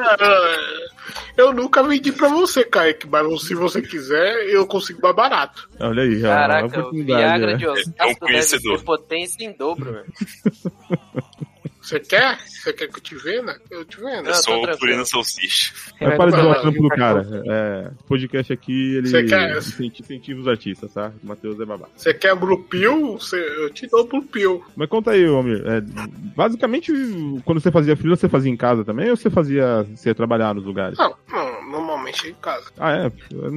Eu 1.36 1.52
nunca 1.52 1.82
vendi 1.82 2.12
pra 2.12 2.28
você, 2.28 2.64
Kaique, 2.64 3.06
mas 3.08 3.42
se 3.42 3.54
você 3.54 3.80
quiser, 3.80 4.46
eu 4.48 4.66
consigo 4.66 5.00
mais 5.00 5.16
barato. 5.16 5.68
Olha 5.78 6.02
aí, 6.02 6.20
Caraca, 6.20 6.64
o 6.64 6.68
oportunidade. 6.68 7.20
Viagra 7.20 7.52
é. 7.52 7.56
de 7.56 7.64
É 7.64 7.70
um 7.70 7.74
Osasco 8.10 8.26
deve 8.26 8.58
ter 8.60 8.84
potência 8.84 9.44
em 9.44 9.52
dobro, 9.52 9.92
velho. 9.92 10.12
Você 11.90 11.98
quer? 11.98 12.38
Você 12.46 12.72
quer 12.72 12.86
que 12.88 12.98
eu 12.98 13.02
te 13.02 13.16
venda? 13.16 13.60
Eu 13.68 13.84
te 13.84 13.96
vendo. 13.96 14.20
É 14.28 14.30
Não, 14.30 14.34
só 14.34 14.52
tô 14.60 14.84
o 14.86 14.96
na 14.96 15.04
salsicha. 15.04 15.72
Mas 16.00 16.16
para 16.16 16.30
de 16.30 16.60
trampo 16.60 16.82
do 16.82 16.88
cara. 16.90 17.42
É, 17.48 17.90
podcast 18.06 18.52
aqui, 18.52 18.96
ele 18.96 19.28
quer- 19.28 19.56
incentiva 19.58 20.40
os 20.40 20.46
artistas, 20.46 20.92
tá? 20.92 21.10
O 21.20 21.26
Matheus 21.26 21.58
é 21.58 21.64
babá. 21.64 21.88
Você 21.96 22.14
quer 22.14 22.36
Blue 22.36 22.62
Pill? 22.62 23.14
Você- 23.18 23.40
Eu 23.58 23.70
te 23.70 23.88
dou 23.88 24.06
Blue 24.06 24.22
Pill. 24.22 24.64
Mas 24.76 24.88
conta 24.88 25.10
aí, 25.10 25.26
Almir. 25.26 25.64
É, 25.66 25.80
basicamente, 26.36 26.92
quando 27.44 27.60
você 27.60 27.72
fazia 27.72 27.96
fila, 27.96 28.14
você 28.14 28.28
fazia 28.28 28.52
em 28.52 28.56
casa 28.56 28.84
também 28.84 29.10
ou 29.10 29.16
você 29.16 29.28
fazia. 29.28 29.82
Você 29.94 30.10
ia 30.10 30.14
trabalhar 30.14 30.54
nos 30.54 30.64
lugares? 30.64 30.96
Não, 30.96 31.12
não, 31.28 31.59
é 32.26 32.30
em 32.30 32.34
casa. 32.34 32.70
Ah, 32.78 32.92
é. 33.06 33.12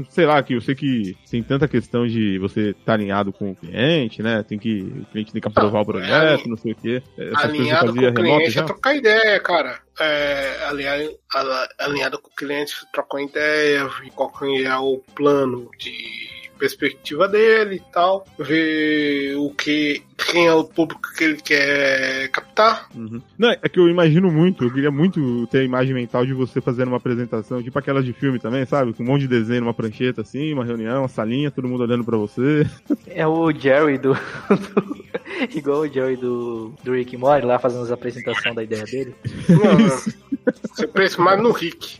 Sei 0.09 0.25
lá, 0.25 0.41
que 0.43 0.53
eu 0.53 0.61
sei 0.61 0.75
que 0.75 1.15
tem 1.29 1.41
tanta 1.43 1.67
questão 1.67 2.07
de 2.07 2.37
você 2.39 2.69
estar 2.71 2.93
alinhado 2.93 3.31
com 3.33 3.51
o 3.51 3.55
cliente, 3.55 4.21
né? 4.21 4.43
Tem 4.43 4.57
que. 4.57 4.81
O 4.81 5.05
cliente 5.11 5.31
tem 5.31 5.41
que 5.41 5.47
aprovar 5.47 5.81
o 5.81 5.85
Não, 5.85 5.99
é 5.99 6.01
projeto, 6.01 6.41
ali- 6.41 6.49
não 6.49 6.57
sei 6.57 6.71
o 6.71 6.75
quê. 6.75 7.03
Essas 7.17 7.31
você 7.41 7.45
Alinhado 7.47 7.93
com 7.93 7.99
o 7.99 8.13
cliente 8.13 8.51
já? 8.51 8.61
é 8.61 8.65
trocar 8.65 8.95
ideia, 8.95 9.39
cara. 9.39 9.79
É, 9.99 10.65
alinhado, 10.67 11.17
alinhado 11.79 12.19
com 12.19 12.29
o 12.29 12.35
cliente, 12.35 12.73
trocar 12.91 13.17
uma 13.17 13.23
ideia, 13.23 13.89
qual 14.15 14.31
é 14.43 14.77
o 14.77 14.97
plano 15.15 15.69
de 15.77 16.42
perspectiva 16.63 17.27
dele 17.27 17.75
e 17.75 17.91
tal, 17.91 18.25
ver 18.39 19.35
o 19.35 19.49
que 19.49 20.01
quem 20.17 20.47
é 20.47 20.53
o 20.53 20.63
público 20.63 21.01
que 21.17 21.23
ele 21.25 21.35
quer 21.41 22.29
captar. 22.29 22.87
Uhum. 22.95 23.21
Não, 23.37 23.49
é 23.51 23.67
que 23.67 23.77
eu 23.77 23.89
imagino 23.89 24.31
muito, 24.31 24.63
eu 24.63 24.71
queria 24.73 24.89
muito 24.89 25.45
ter 25.47 25.57
a 25.59 25.63
imagem 25.63 25.93
mental 25.93 26.25
de 26.25 26.33
você 26.33 26.61
fazendo 26.61 26.87
uma 26.87 26.97
apresentação, 26.97 27.61
tipo 27.61 27.77
aquelas 27.77 28.05
de 28.05 28.13
filme 28.13 28.39
também, 28.39 28.65
sabe? 28.65 28.93
Com 28.93 29.03
um 29.03 29.07
monte 29.07 29.23
de 29.23 29.27
desenho 29.27 29.59
numa 29.61 29.73
prancheta 29.73 30.21
assim, 30.21 30.53
uma 30.53 30.63
reunião, 30.63 30.99
uma 31.01 31.09
salinha, 31.09 31.51
todo 31.51 31.67
mundo 31.67 31.83
olhando 31.83 32.05
pra 32.05 32.15
você. 32.17 32.65
É 33.07 33.27
o 33.27 33.51
Jerry 33.51 33.97
do. 33.97 34.13
do- 34.13 35.03
igual 35.55 35.81
o 35.81 35.87
Jerry 35.87 36.15
do, 36.15 36.73
do 36.83 36.93
Rick 36.93 37.15
Morty 37.17 37.45
lá 37.45 37.59
fazendo 37.59 37.83
as 37.83 37.91
apresentações 37.91 38.55
da 38.55 38.63
ideia 38.63 38.85
dele. 38.85 39.13
Não, 39.49 39.77
não. 39.77 39.97
Você 40.73 40.87
pensa 40.87 41.21
mais 41.21 41.41
no 41.41 41.51
Rick. 41.51 41.99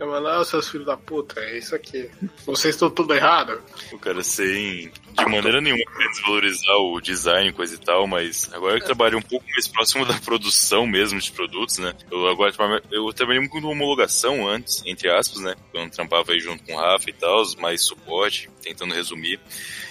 É 0.00 0.10
cinema. 0.10 0.20
Não, 0.20 0.44
seus 0.44 0.68
filhos 0.68 0.86
da 0.86 0.96
puta, 0.96 1.40
é 1.40 1.58
isso 1.58 1.74
aqui. 1.74 2.10
Vocês 2.46 2.74
estão 2.74 2.90
tudo 2.90 3.14
errado. 3.14 3.60
O 3.92 3.98
cara 3.98 4.22
sem 4.22 4.90
de 4.90 5.24
maneira 5.24 5.60
nenhuma 5.60 5.84
desvalorizar 6.12 6.76
o 6.76 7.00
design, 7.00 7.52
coisa 7.52 7.74
e 7.74 7.78
tal, 7.78 8.06
mas 8.06 8.48
agora 8.52 8.78
eu 8.78 8.84
trabalho 8.84 9.18
um 9.18 9.22
pouco 9.22 9.44
mais 9.50 9.68
próximo 9.68 10.06
da 10.06 10.14
produção 10.14 10.86
mesmo 10.86 11.20
de 11.20 11.30
produtos, 11.30 11.78
né? 11.78 11.94
Eu 12.10 12.26
agora 12.28 12.52
eu 12.90 13.12
trabalhei 13.12 13.40
muito 13.40 13.52
com 13.52 13.66
homologação 13.66 14.48
antes, 14.48 14.82
entre 14.86 15.10
aspas, 15.10 15.42
né? 15.42 15.54
Quando 15.70 15.90
trampava 15.90 16.32
aí 16.32 16.40
junto 16.40 16.64
com 16.64 16.74
o 16.74 16.78
Rafa 16.78 17.10
e 17.10 17.12
tal, 17.12 17.44
mais 17.58 17.82
suporte, 17.82 18.48
tentando 18.62 18.94
resumir. 18.94 19.38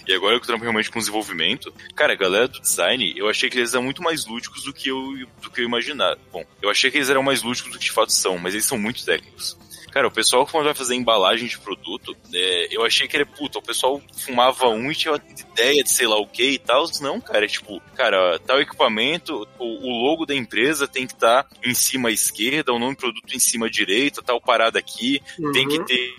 E 0.08 0.14
agora 0.14 0.36
eu 0.36 0.40
trampo 0.40 0.64
realmente 0.64 0.90
com 0.90 0.98
desenvolvimento. 0.98 1.72
Cara, 1.96 2.14
a 2.14 2.16
galera 2.16 2.48
do 2.48 2.60
design, 2.60 3.14
eu 3.16 3.30
achei 3.30 3.50
que 3.50 3.58
eles 3.58 3.74
eram 3.74 3.84
muito 3.84 4.02
mais 4.02 4.26
lúdicos 4.26 4.64
do 4.64 4.74
que 4.74 4.90
eu, 4.90 5.00
do 5.42 5.52
que 5.52 5.62
eu 5.62 5.66
imaginava. 5.66 6.18
Bom, 6.32 6.44
eu 6.62 6.70
achei 6.70 6.90
que 6.90 6.98
eles 6.98 7.10
eram 7.10 7.22
mais 7.22 7.44
lúdicos 7.44 7.72
do 7.72 7.78
que 7.78 7.86
de 7.86 7.92
fato 7.92 8.12
são, 8.12 8.38
mas 8.40 8.54
eles 8.54 8.66
são 8.66 8.78
muito 8.78 9.06
técnicos. 9.06 9.58
Cara, 9.92 10.08
o 10.08 10.12
pessoal 10.12 10.46
quando 10.46 10.66
vai 10.66 10.74
fazer 10.74 10.96
embalagem 10.96 11.48
de 11.48 11.58
produto, 11.60 12.16
é, 12.34 12.68
eu 12.72 12.86
achei 12.86 13.08
que 13.08 13.16
era, 13.16 13.26
puta, 13.26 13.60
o 13.60 13.62
pessoal 13.62 14.02
fumava 14.18 14.68
um 14.70 14.92
e 14.92 14.96
tinha 14.96 15.14
uma 15.14 15.22
ideia 15.52 15.84
de 15.84 15.90
sei 15.92 16.08
lá 16.08 16.18
o 16.20 16.28
que 16.28 16.52
e 16.52 16.60
tal. 16.60 16.86
Não, 17.02 17.20
cara, 17.20 17.46
é 17.46 17.48
tipo, 17.48 17.82
cara, 17.96 18.40
tal 18.40 18.62
equipamento, 18.62 19.48
o, 19.58 19.66
o 19.66 20.04
logo 20.08 20.26
da 20.26 20.36
empresa 20.36 20.88
tem 20.88 21.06
que 21.08 21.14
estar 21.14 21.48
em 21.64 21.74
cima 21.74 22.10
à 22.10 22.12
esquerda, 22.12 22.74
o 22.74 22.80
nome 22.80 22.96
do 22.96 23.00
produto 23.00 23.34
em 23.34 23.40
cima 23.40 23.66
à 23.68 23.70
direita, 23.70 24.22
tal 24.22 24.40
parada 24.40 24.80
aqui, 24.80 25.22
tem 25.54 25.68
que 25.68 25.80
Uhum. 25.80 25.86
ter 25.86 26.14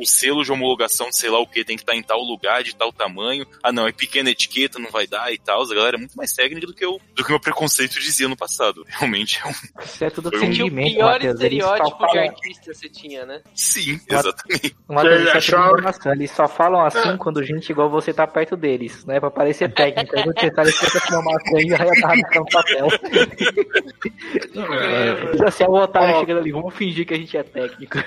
o, 0.00 0.06
selo 0.06 0.44
de 0.44 0.52
homologação 0.52 1.08
de 1.10 1.16
sei 1.16 1.30
lá 1.30 1.38
o 1.38 1.46
que, 1.46 1.64
tem 1.64 1.76
que 1.76 1.82
estar 1.82 1.94
em 1.94 2.02
tal 2.02 2.20
lugar, 2.22 2.62
de 2.62 2.74
tal 2.74 2.92
tamanho. 2.92 3.46
Ah, 3.62 3.72
não, 3.72 3.86
é 3.86 3.92
pequena 3.92 4.30
etiqueta, 4.30 4.78
não 4.78 4.90
vai 4.90 5.06
dar 5.06 5.32
e 5.32 5.38
tal. 5.38 5.62
A 5.62 5.74
galera 5.74 5.96
é 5.96 5.98
muito 5.98 6.16
mais 6.16 6.32
técnica 6.32 6.66
do 6.66 6.74
que, 6.74 6.84
eu, 6.84 7.00
do 7.14 7.22
que 7.22 7.28
o 7.30 7.32
meu 7.32 7.40
preconceito 7.40 7.94
dizia 8.00 8.28
no 8.28 8.36
passado. 8.36 8.84
Realmente 8.88 9.40
é 9.44 9.48
um. 9.48 9.82
Isso 9.84 10.04
é 10.04 10.10
tudo 10.10 10.30
Foi 10.30 10.46
um- 10.48 10.50
Tinha 10.50 10.66
o 10.66 10.70
pior 10.74 11.20
só 11.20 11.28
estereótipo 11.28 12.06
de 12.08 12.18
artista 12.18 12.60
que 12.72 12.74
você 12.74 12.88
tinha, 12.88 13.24
né? 13.26 13.40
Sim, 13.54 14.00
exatamente. 14.08 14.66
É 14.66 14.70
tudo 14.70 15.30
achava- 15.36 15.78
enganação. 15.78 16.12
Eles 16.12 16.30
só 16.30 16.48
falam 16.48 16.84
assim 16.84 17.16
quando 17.16 17.42
gente 17.44 17.70
igual 17.70 17.88
você 17.90 18.12
tá 18.12 18.26
perto 18.26 18.56
deles, 18.56 19.04
né? 19.04 19.20
Pra 19.20 19.30
parecer 19.30 19.72
técnico. 19.72 20.16
Aí 20.16 20.24
você 20.24 20.50
tá 20.50 20.62
ali 20.62 20.72
pra 20.72 21.00
fumar 21.00 21.22
maçã 21.24 21.58
e 21.58 21.68
já 21.68 21.78
tá 21.78 22.14
no 22.40 22.46
papel. 22.46 22.88
É. 24.54 25.46
Assim, 25.46 25.64
ó, 25.64 25.70
o 25.70 25.82
otário 25.82 26.14
Ó. 26.16 26.20
chegando 26.20 26.38
ali, 26.38 26.52
vamos 26.52 26.74
fingir 26.74 27.06
que 27.06 27.14
a 27.14 27.16
gente 27.16 27.36
é 27.36 27.42
técnico. 27.42 27.98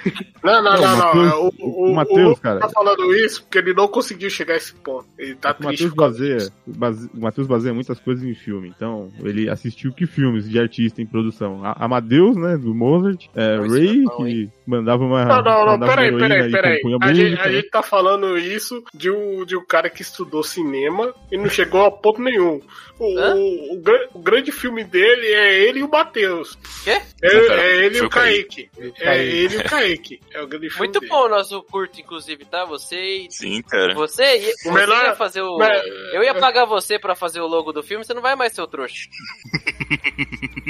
Não, 0.44 0.62
não, 0.62 0.82
Não, 0.82 1.16
não, 1.16 1.48
O, 1.60 1.83
o, 1.84 1.92
o 1.92 1.96
Matheus, 1.96 2.40
cara. 2.40 2.60
tá 2.60 2.70
falando 2.70 3.14
isso 3.16 3.44
porque 3.44 3.58
ele 3.60 3.74
não 3.74 3.88
conseguiu 3.88 4.30
chegar 4.30 4.54
a 4.54 4.58
esse 4.58 4.74
ponto. 4.76 5.06
Ele 5.18 5.36
tá 5.36 5.52
O 5.52 5.54
triste. 5.56 5.84
Matheus 5.86 5.94
baseia, 5.94 6.52
base- 6.66 7.10
o 7.14 7.20
Matheus 7.22 7.48
baseia 7.48 7.74
muitas 7.74 8.00
coisas 8.00 8.24
em 8.24 8.34
filme, 8.34 8.72
então 8.76 9.12
ele 9.24 9.50
assistiu 9.50 9.92
que 9.94 10.06
filmes 10.06 10.50
de 10.50 10.60
artista 10.60 11.02
em 11.02 11.06
produção? 11.06 11.64
A- 11.64 11.76
Amadeus, 11.86 12.36
né, 12.36 12.58
do 12.58 12.74
Mozart, 12.74 13.26
é, 13.36 13.58
Não, 13.58 13.68
Ray, 13.70 14.04
bom, 14.04 14.18
que 14.18 14.50
mandava 14.66 15.04
uma 15.04 15.26
Não, 15.26 15.42
não, 15.44 15.78
não, 15.78 15.88
peraí, 15.88 16.16
peraí, 16.18 16.52
peraí. 16.52 16.82
A 17.02 17.14
gente, 17.14 17.40
a 17.40 17.46
né? 17.46 17.52
gente 17.52 17.70
tá 17.70 17.84
falando 17.84 18.38
isso 18.38 18.84
de 18.94 19.10
um, 19.12 19.46
de 19.46 19.56
um 19.58 19.66
cara 19.66 19.90
que 19.90 20.02
estudou 20.02 20.44
cinema 20.44 21.14
e 21.32 21.38
não 21.38 21.50
chegou 21.50 21.86
a 21.86 21.92
ponto 21.92 22.22
nenhum. 22.22 22.62
O, 23.00 23.06
o, 23.06 23.74
o 23.74 23.82
gra- 23.82 24.08
o 24.14 24.20
grande 24.20 24.52
filme 24.52 24.84
dele 24.84 25.28
é 25.28 25.64
ele 25.64 25.80
e 25.80 25.84
o 25.84 25.90
Matheus. 25.90 26.58
Quê? 26.84 27.02
É, 27.22 27.34
Não, 27.48 27.54
é 27.56 27.86
ele 27.86 27.98
e 27.98 28.02
o 28.02 28.06
o 28.06 28.10
Kaique. 28.10 28.70
Kaique. 28.78 28.94
É 29.02 29.26
ele 29.26 29.56
e 29.56 29.58
o 29.58 29.64
Kaique. 29.64 30.20
É 30.32 30.42
o 30.42 30.48
grande 30.48 30.70
filme 30.70 30.86
Muito 30.86 31.00
dele. 31.00 31.10
bom 31.10 31.26
o 31.26 31.30
nosso 31.30 31.64
curto, 31.64 32.00
inclusive, 32.00 32.46
tá? 32.46 32.64
Você 32.66 32.96
e. 33.26 33.28
Sim, 33.32 33.62
cara. 33.64 33.94
Você, 33.96 34.24
ia, 34.38 34.54
você 34.56 34.72
melhor- 34.72 35.06
ia 35.06 35.16
fazer 35.16 35.42
o. 35.42 35.58
Mas- 35.58 35.82
Eu 36.14 36.24
ia 36.24 36.36
pagar 36.36 36.66
você 36.66 37.00
pra 37.00 37.16
fazer 37.16 37.42
o 37.42 37.48
logo 37.48 37.74
do 37.74 37.82
filme, 37.82 38.06
você 38.06 38.14
não 38.14 38.22
vai 38.22 38.36
mais 38.36 38.54
ser 38.54 38.62
o 38.62 38.68
trouxa. 38.68 39.10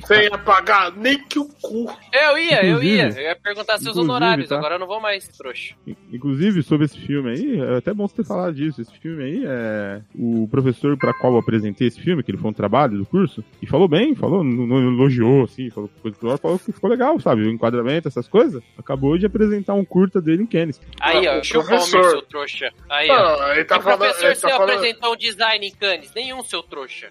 Você 0.03 0.23
ia 0.23 0.37
pagar 0.37 0.91
nem 0.97 1.17
que 1.17 1.39
o 1.39 1.45
cu. 1.61 1.85
Eu 2.11 2.37
ia, 2.37 2.65
eu 2.65 2.83
ia. 2.83 3.07
Eu 3.09 3.21
ia 3.21 3.35
perguntar 3.41 3.77
seus 3.77 3.95
honorários, 3.95 4.49
tá? 4.49 4.57
agora 4.57 4.75
eu 4.75 4.79
não 4.79 4.87
vou 4.87 4.99
mais, 4.99 5.25
trouxa. 5.29 5.75
Inclusive, 6.11 6.61
sobre 6.61 6.85
esse 6.87 6.99
filme 6.99 7.29
aí, 7.31 7.61
é 7.61 7.77
até 7.77 7.93
bom 7.93 8.05
você 8.05 8.17
ter 8.17 8.25
falado 8.27 8.53
disso. 8.53 8.81
Esse 8.81 8.91
filme 8.99 9.23
aí 9.23 9.43
é. 9.45 10.01
O 10.13 10.45
professor 10.51 10.97
para 10.97 11.13
qual 11.13 11.33
eu 11.33 11.39
apresentei 11.39 11.87
esse 11.87 12.01
filme, 12.01 12.12
que 12.21 12.29
ele 12.29 12.37
foi 12.37 12.49
um 12.51 12.53
trabalho 12.53 12.97
do 12.97 13.05
curso, 13.05 13.43
e 13.61 13.65
falou 13.65 13.87
bem, 13.87 14.13
falou, 14.13 14.43
não, 14.43 14.77
elogiou, 14.79 15.45
assim, 15.45 15.69
falou 15.69 15.89
coisa 16.01 16.17
do 16.19 16.37
falou 16.37 16.59
que 16.59 16.71
ficou 16.71 16.89
legal, 16.89 17.19
sabe? 17.19 17.43
O 17.43 17.49
enquadramento, 17.49 18.07
essas 18.07 18.27
coisas. 18.27 18.61
Acabou 18.77 19.17
de 19.17 19.25
apresentar 19.25 19.73
um 19.73 19.85
curta 19.85 20.21
dele 20.21 20.43
em 20.43 20.45
Kennis. 20.45 20.79
Aí, 20.99 21.27
ó, 21.27 21.39
O 21.39 21.43
chupa 21.43 21.63
o 21.63 21.67
professor. 21.69 22.01
meu, 22.01 22.09
seu 22.11 22.21
trouxa. 22.23 22.69
Aí, 22.89 23.09
ó. 23.09 23.39
Não, 23.39 23.51
ele 23.53 23.65
tá 23.65 23.77
o 23.77 23.81
falando. 23.81 23.99
professor 23.99 24.25
Ele 24.25 24.35
você 24.35 24.41
tá 24.41 24.49
falando... 24.49 24.69
apresentou 24.71 25.13
um 25.13 25.17
design 25.17 25.67
em 25.67 25.71
Cannes, 25.73 26.11
nenhum, 26.13 26.43
seu 26.43 26.61
trouxa. 26.61 27.07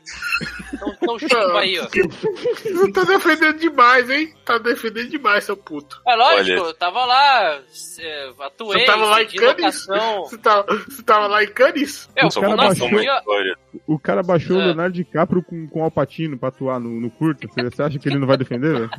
Então, 0.74 0.92
então 1.02 1.18
chupa 1.18 1.58
aí, 1.58 1.78
ó. 1.78 1.86
Não 2.70 2.92
tá 2.92 3.04
defendendo 3.04 3.58
demais, 3.58 4.10
hein? 4.10 4.32
Tá 4.44 4.58
defendendo 4.58 5.08
demais, 5.08 5.44
seu 5.44 5.56
puto. 5.56 6.00
É 6.06 6.14
lógico, 6.14 6.60
Olha. 6.60 6.68
eu 6.68 6.74
tava 6.74 7.04
lá, 7.04 7.60
é, 8.00 8.30
atuei, 8.40 8.80
Você 8.80 8.86
tava 8.86 9.04
lá 9.06 9.22
em 9.22 9.26
Cannes? 9.26 9.86
Você 9.86 10.38
tava, 10.38 10.66
você 10.88 11.02
tava 11.02 11.26
lá 11.28 11.44
em 11.44 11.48
Cannes? 11.48 12.10
Eu, 12.16 12.30
Só 12.30 12.40
cara 12.40 12.56
nossa, 12.56 12.80
baixou- 12.88 13.00
eu. 13.02 13.54
O 13.86 13.98
cara 13.98 14.22
baixou 14.22 14.56
o 14.58 14.60
É. 14.60 14.66
Leonardo 14.92 14.96
DiCaprio 14.96 15.42
com, 15.42 15.66
com 15.66 15.80
o 15.80 15.84
Alpatino 15.84 16.38
pra 16.38 16.50
atuar 16.50 16.78
no, 16.78 17.00
no 17.00 17.10
curta. 17.10 17.48
Você, 17.48 17.62
você 17.62 17.82
acha 17.82 17.98
que 17.98 18.08
ele 18.08 18.18
não 18.18 18.26
vai 18.26 18.36
defender, 18.36 18.72
velho? 18.72 18.90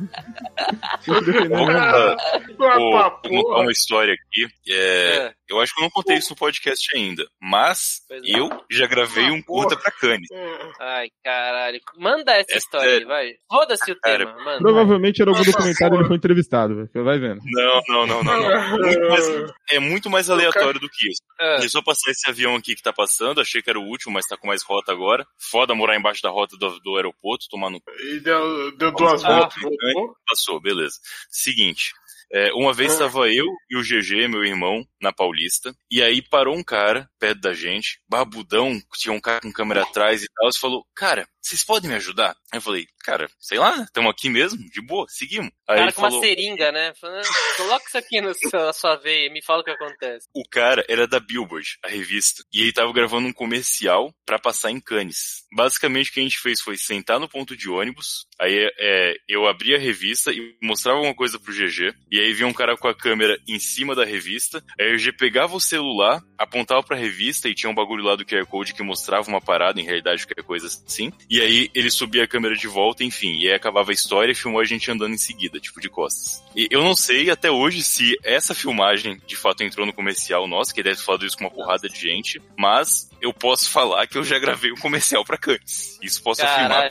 Defender 1.06 1.48
Vou 1.48 1.66
contar 1.66 3.10
porra. 3.10 3.62
uma 3.62 3.72
história 3.72 4.12
aqui. 4.14 4.46
É, 4.68 5.16
É. 5.16 5.34
Eu 5.54 5.60
acho 5.60 5.74
que 5.74 5.80
eu 5.80 5.84
não 5.84 5.90
contei 5.90 6.16
isso 6.16 6.30
no 6.30 6.36
podcast 6.36 6.96
ainda, 6.96 7.26
mas 7.40 8.00
é. 8.10 8.18
eu 8.38 8.48
já 8.70 8.86
gravei 8.86 9.28
Ah, 9.28 9.32
um 9.32 9.42
curta 9.42 9.76
porra. 9.76 9.82
pra 9.82 9.92
Cannes. 9.92 10.28
É. 10.30 10.58
Ai, 10.80 11.08
caralho. 11.24 11.80
Manda 11.98 12.32
essa 12.32 12.54
É 12.54 12.58
história 12.58 12.86
aí, 12.86 12.92
sério. 12.94 13.08
vai. 13.08 13.32
Foda-se 13.50 13.92
o 13.92 14.00
Cara, 14.00 14.26
tema, 14.26 14.44
manda. 14.44 14.58
Provavelmente 14.58 15.22
era 15.22 15.30
algum 15.30 15.42
documentário 15.44 15.94
e 15.94 15.98
ele 15.98 16.08
foi 16.08 16.16
entrevistado, 16.16 16.74
velho. 16.76 16.88
Você 16.92 17.02
vai 17.02 17.18
vendo. 17.18 17.40
Não, 17.44 17.82
não, 17.88 18.06
não, 18.06 18.22
não, 18.24 18.40
não. 18.40 18.78
Muito 18.78 19.08
mais- 19.08 19.52
é 19.70 19.78
muito 19.78 20.10
mais 20.10 20.30
aleatório 20.30 20.80
do 20.80 20.88
que 20.88 21.08
isso. 21.10 21.22
Ah, 21.40 21.68
só 21.68 21.82
passar 21.82 22.10
esse 22.10 22.28
avião 22.30 22.54
aqui 22.54 22.74
que 22.76 22.82
tá 22.82 22.92
passando, 22.92 23.40
achei 23.40 23.60
que 23.60 23.68
era 23.70 23.78
o 23.80 23.82
último, 23.84 24.12
mas 24.14 24.26
tá 24.26 24.36
com 24.36 24.46
mais 24.46 24.62
rota 24.62 24.92
agora. 24.92 25.26
Foda 25.50 25.74
morar 25.74 25.96
embaixo 25.96 26.22
da 26.22 26.30
rota 26.30 26.56
do, 26.56 26.78
do 26.80 26.96
aeroporto, 26.96 27.46
tomando 27.50 27.80
E 28.00 28.20
deu, 28.20 28.76
deu 28.76 28.92
duas 28.92 29.22
voltas. 29.22 29.60
voltou. 29.60 30.14
Passou, 30.26 30.60
beleza. 30.60 30.94
Seguinte. 31.30 31.92
É, 32.34 32.52
uma 32.52 32.74
vez 32.74 32.90
Ah. 32.90 32.94
estava 32.94 33.28
eu 33.28 33.46
e 33.70 33.76
o 33.76 33.82
GG, 33.82 34.26
meu 34.28 34.44
irmão, 34.44 34.84
na 35.00 35.12
Paulista, 35.12 35.72
e 35.88 36.02
aí 36.02 36.20
parou 36.20 36.56
um 36.56 36.64
cara 36.64 37.08
perto 37.18 37.40
da 37.40 37.54
gente, 37.54 38.00
barbudão, 38.08 38.80
tinha 38.96 39.12
um 39.14 39.20
cara 39.20 39.40
com 39.40 39.52
câmera 39.52 39.82
atrás 39.82 40.22
e 40.22 40.26
tal, 40.34 40.48
e 40.50 40.58
falou, 40.58 40.84
cara, 40.96 41.28
vocês 41.40 41.64
podem 41.64 41.88
me 41.88 41.96
ajudar? 41.96 42.34
Aí 42.54 42.58
eu 42.58 42.62
falei, 42.62 42.86
cara, 43.02 43.28
sei 43.40 43.58
lá, 43.58 43.76
né? 43.76 43.82
Estamos 43.82 44.12
aqui 44.12 44.30
mesmo, 44.30 44.58
de 44.70 44.80
boa, 44.80 45.06
seguimos. 45.08 45.50
Aí 45.68 45.76
cara 45.78 45.92
com 45.92 46.00
falou, 46.02 46.18
uma 46.20 46.24
seringa, 46.24 46.70
né? 46.70 46.92
Falando, 47.00 47.24
"Ah, 47.26 47.56
Coloca 47.56 47.84
isso 47.88 47.98
aqui 47.98 48.20
na 48.20 48.72
sua 48.72 48.94
veia 48.96 49.26
e 49.26 49.32
me 49.32 49.42
fala 49.42 49.60
o 49.60 49.64
que 49.64 49.70
acontece. 49.72 50.28
o 50.32 50.42
cara 50.48 50.84
era 50.88 51.04
da 51.08 51.18
Billboard, 51.18 51.78
a 51.84 51.88
revista, 51.88 52.44
e 52.52 52.60
ele 52.62 52.72
tava 52.72 52.92
gravando 52.92 53.26
um 53.26 53.32
comercial 53.32 54.14
pra 54.24 54.38
passar 54.38 54.70
em 54.70 54.80
Cannes. 54.80 55.42
Basicamente 55.52 56.10
o 56.10 56.12
que 56.12 56.20
a 56.20 56.22
gente 56.22 56.38
fez 56.38 56.60
foi 56.60 56.76
sentar 56.76 57.18
no 57.18 57.28
ponto 57.28 57.56
de 57.56 57.68
ônibus, 57.68 58.26
aí 58.40 58.70
é, 58.78 59.14
eu 59.28 59.48
abria 59.48 59.76
a 59.76 59.80
revista 59.80 60.30
e 60.32 60.56
mostrava 60.62 60.98
alguma 60.98 61.14
coisa 61.14 61.38
pro 61.40 61.52
GG, 61.52 61.92
e 62.12 62.20
aí 62.20 62.32
vinha 62.32 62.46
um 62.46 62.52
cara 62.52 62.76
com 62.76 62.86
a 62.86 62.94
câmera 62.94 63.36
em 63.48 63.58
cima 63.58 63.94
da 63.96 64.04
revista, 64.04 64.62
aí 64.78 64.94
o 64.94 64.96
GG 64.96 65.16
pegava 65.16 65.56
o 65.56 65.60
celular, 65.60 66.22
apontava 66.38 66.82
pra 66.82 66.96
revista 66.96 67.48
e 67.48 67.54
tinha 67.54 67.70
um 67.70 67.74
bagulho 67.74 68.04
lá 68.04 68.14
do 68.14 68.24
QR 68.24 68.46
Code 68.46 68.74
que 68.74 68.82
mostrava 68.82 69.28
uma 69.28 69.40
parada, 69.40 69.80
em 69.80 69.84
realidade 69.84 70.26
qualquer 70.26 70.44
coisa 70.44 70.66
assim, 70.66 71.10
e 71.30 71.40
aí 71.40 71.70
ele 71.74 71.90
subia 71.90 72.24
a 72.24 72.28
câmera 72.28 72.43
de 72.52 72.68
volta, 72.68 73.02
enfim, 73.02 73.38
e 73.38 73.48
aí 73.48 73.54
acabava 73.54 73.90
a 73.90 73.94
história 73.94 74.32
e 74.32 74.34
filmou 74.34 74.60
a 74.60 74.64
gente 74.64 74.90
andando 74.90 75.14
em 75.14 75.18
seguida, 75.18 75.58
tipo 75.58 75.80
de 75.80 75.88
costas. 75.88 76.42
E 76.54 76.68
eu 76.70 76.82
não 76.82 76.94
sei 76.94 77.30
até 77.30 77.50
hoje 77.50 77.82
se 77.82 78.18
essa 78.22 78.54
filmagem 78.54 79.20
de 79.26 79.36
fato 79.36 79.62
entrou 79.62 79.86
no 79.86 79.92
comercial 79.92 80.46
nosso, 80.46 80.74
que 80.74 80.82
deve 80.82 80.96
ter 80.96 81.02
falado 81.02 81.24
isso 81.24 81.36
com 81.36 81.44
uma 81.44 81.50
porrada 81.50 81.88
de 81.88 81.98
gente, 81.98 82.40
mas 82.56 83.08
eu 83.24 83.32
posso 83.32 83.70
falar 83.70 84.06
que 84.06 84.18
eu 84.18 84.22
já 84.24 84.38
gravei 84.38 84.70
um 84.72 84.76
comercial 84.76 85.24
pra 85.24 85.38
Cannes. 85.38 85.98
Isso 86.02 86.22
posso 86.22 86.42
afirmar 86.44 86.68